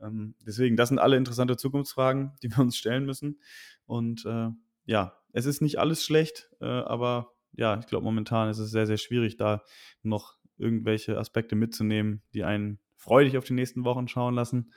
Ähm, 0.01 0.35
deswegen, 0.47 0.77
das 0.77 0.89
sind 0.89 0.99
alle 0.99 1.17
interessante 1.17 1.57
Zukunftsfragen, 1.57 2.33
die 2.43 2.51
wir 2.51 2.61
uns 2.61 2.77
stellen 2.77 3.05
müssen. 3.05 3.41
Und 3.87 4.25
äh, 4.25 4.49
ja, 4.85 5.19
es 5.33 5.47
ist 5.47 5.63
nicht 5.63 5.79
alles 5.79 6.05
schlecht, 6.05 6.51
aber 6.61 7.33
ja, 7.53 7.79
ich 7.79 7.87
glaube, 7.87 8.05
momentan 8.05 8.51
ist 8.51 8.59
es 8.59 8.71
sehr, 8.71 8.87
sehr 8.87 8.97
schwierig, 8.97 9.37
da 9.37 9.63
noch 10.03 10.37
irgendwelche 10.59 11.19
Aspekte 11.19 11.55
mitzunehmen, 11.55 12.23
die 12.35 12.45
einen 12.45 12.79
freudig 13.03 13.37
auf 13.37 13.45
die 13.45 13.53
nächsten 13.53 13.85
Wochen 13.85 14.07
schauen 14.07 14.35
lassen. 14.35 14.73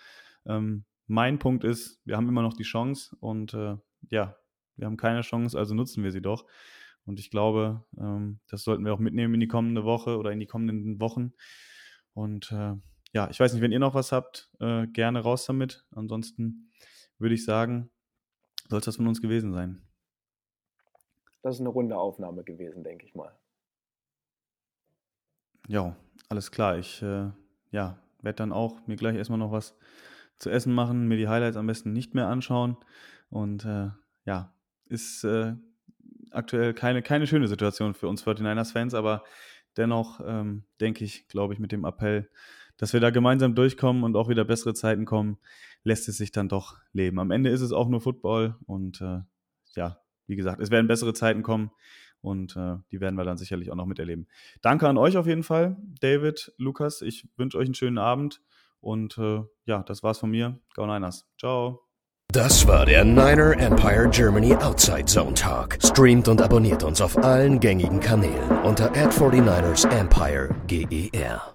Ähm, 0.48 0.86
mein 1.06 1.38
Punkt 1.38 1.64
ist, 1.64 2.02
wir 2.06 2.18
haben 2.18 2.28
immer 2.28 2.42
noch 2.42 2.56
die 2.56 2.64
Chance 2.64 3.16
und 3.20 3.54
äh, 3.54 3.78
ja, 4.10 4.36
wir 4.76 4.88
haben 4.88 4.98
keine 4.98 5.22
Chance, 5.22 5.58
also 5.58 5.76
nutzen 5.76 6.04
wir 6.04 6.12
sie 6.12 6.22
doch. 6.22 6.46
Und 7.06 7.20
ich 7.20 7.30
glaube, 7.30 7.86
ähm, 8.00 8.40
das 8.48 8.64
sollten 8.64 8.84
wir 8.84 8.94
auch 8.94 9.00
mitnehmen 9.00 9.36
in 9.36 9.40
die 9.40 9.48
kommende 9.48 9.84
Woche 9.84 10.18
oder 10.18 10.32
in 10.32 10.40
die 10.40 10.48
kommenden 10.48 11.00
Wochen. 11.00 11.34
Und 12.14 12.52
äh, 12.52 12.74
ja, 13.14 13.30
ich 13.30 13.40
weiß 13.40 13.54
nicht, 13.54 13.62
wenn 13.62 13.72
ihr 13.72 13.80
noch 13.80 13.94
was 13.94 14.12
habt, 14.12 14.50
äh, 14.60 14.88
gerne 14.88 15.20
raus 15.20 15.46
damit. 15.46 15.86
Ansonsten 15.92 16.72
würde 17.20 17.36
ich 17.36 17.46
sagen, 17.46 17.92
soll 18.70 18.80
es 18.80 18.86
das 18.86 18.96
von 18.96 19.08
uns 19.08 19.22
gewesen 19.22 19.54
sein. 19.54 19.88
Das 21.44 21.56
ist 21.56 21.62
eine 21.62 21.70
runde 21.70 21.96
Aufnahme 21.96 22.44
gewesen, 22.44 22.84
denke 22.84 23.06
ich 23.06 23.14
mal. 23.14 23.38
Ja, 25.68 25.96
alles 26.28 26.50
klar. 26.50 26.80
Ich 26.80 27.04
äh, 27.04 27.30
ja, 27.70 28.00
werde 28.26 28.38
dann 28.38 28.52
auch 28.52 28.86
mir 28.88 28.98
gleich 28.98 29.16
erstmal 29.16 29.40
noch 29.40 29.52
was 29.52 29.78
zu 30.38 30.50
essen 30.50 30.74
machen, 30.74 31.08
mir 31.08 31.18
die 31.18 31.30
Highlights 31.30 31.58
am 31.58 31.68
besten 31.68 31.94
nicht 31.94 32.14
mehr 32.14 32.28
anschauen. 32.28 32.76
Und 33.30 33.64
äh, 33.64 33.90
ja, 34.26 34.54
ist 34.88 35.24
äh, 35.24 35.54
aktuell 36.32 36.74
keine, 36.74 37.02
keine 37.02 37.28
schöne 37.28 37.48
Situation 37.48 37.94
für 37.94 38.08
uns 38.08 38.26
49ers-Fans, 38.26 38.94
aber 38.94 39.24
dennoch 39.78 40.20
ähm, 40.26 40.64
denke 40.82 41.06
ich, 41.06 41.28
glaube 41.28 41.54
ich, 41.54 41.60
mit 41.60 41.72
dem 41.72 41.86
Appell, 41.86 42.30
dass 42.78 42.92
wir 42.92 43.00
da 43.00 43.10
gemeinsam 43.10 43.56
durchkommen 43.56 44.04
und 44.04 44.16
auch 44.18 44.28
wieder 44.28 44.44
bessere 44.44 44.74
Zeiten 44.74 45.06
kommen, 45.06 45.38
lässt 45.84 46.10
es 46.10 46.18
sich 46.18 46.32
dann 46.32 46.50
doch 46.50 46.78
leben. 46.92 47.20
Am 47.20 47.32
Ende 47.32 47.50
ist 47.50 47.62
es 47.62 47.72
auch 47.72 47.88
nur 47.88 48.02
Football 48.02 48.56
und 48.66 49.00
äh, 49.02 49.22
ja, 49.76 50.00
wie 50.28 50.36
gesagt, 50.36 50.60
es 50.60 50.72
werden 50.72 50.88
bessere 50.88 51.14
Zeiten 51.14 51.44
kommen 51.44 51.72
und 52.26 52.56
äh, 52.56 52.78
die 52.92 53.00
werden 53.00 53.16
wir 53.16 53.24
dann 53.24 53.38
sicherlich 53.38 53.72
auch 53.72 53.76
noch 53.76 53.86
miterleben. 53.86 54.28
Danke 54.62 54.90
an 54.90 54.98
euch 54.98 55.16
auf 55.16 55.28
jeden 55.28 55.44
Fall, 55.44 55.78
David, 56.02 56.54
Lukas. 56.58 57.02
Ich 57.02 57.28
wünsche 57.38 57.58
euch 57.58 57.66
einen 57.66 57.76
schönen 57.76 57.98
Abend 57.98 58.42
und 58.82 59.18
äh, 59.18 59.42
ja, 59.66 59.84
das 59.84 60.04
war's 60.04 60.18
von 60.18 60.32
mir. 60.32 60.60
Go 60.76 60.86
Niners. 60.86 61.28
Ciao. 61.40 61.82
Das 62.34 62.68
war 62.68 62.86
der 62.86 63.06
Niner 63.06 63.58
Empire 63.58 64.10
Germany 64.10 64.56
Outside 64.56 65.06
Zone 65.06 65.36
Talk. 65.36 65.78
Streamt 65.82 66.28
und 66.28 66.42
abonniert 66.42 66.84
uns 66.84 67.00
auf 67.00 67.18
allen 67.18 67.60
gängigen 67.60 68.00
Kanälen 68.00 68.50
unter 68.64 68.90
ad 68.92 69.16
49 69.18 69.86
ersempireger 69.90 71.55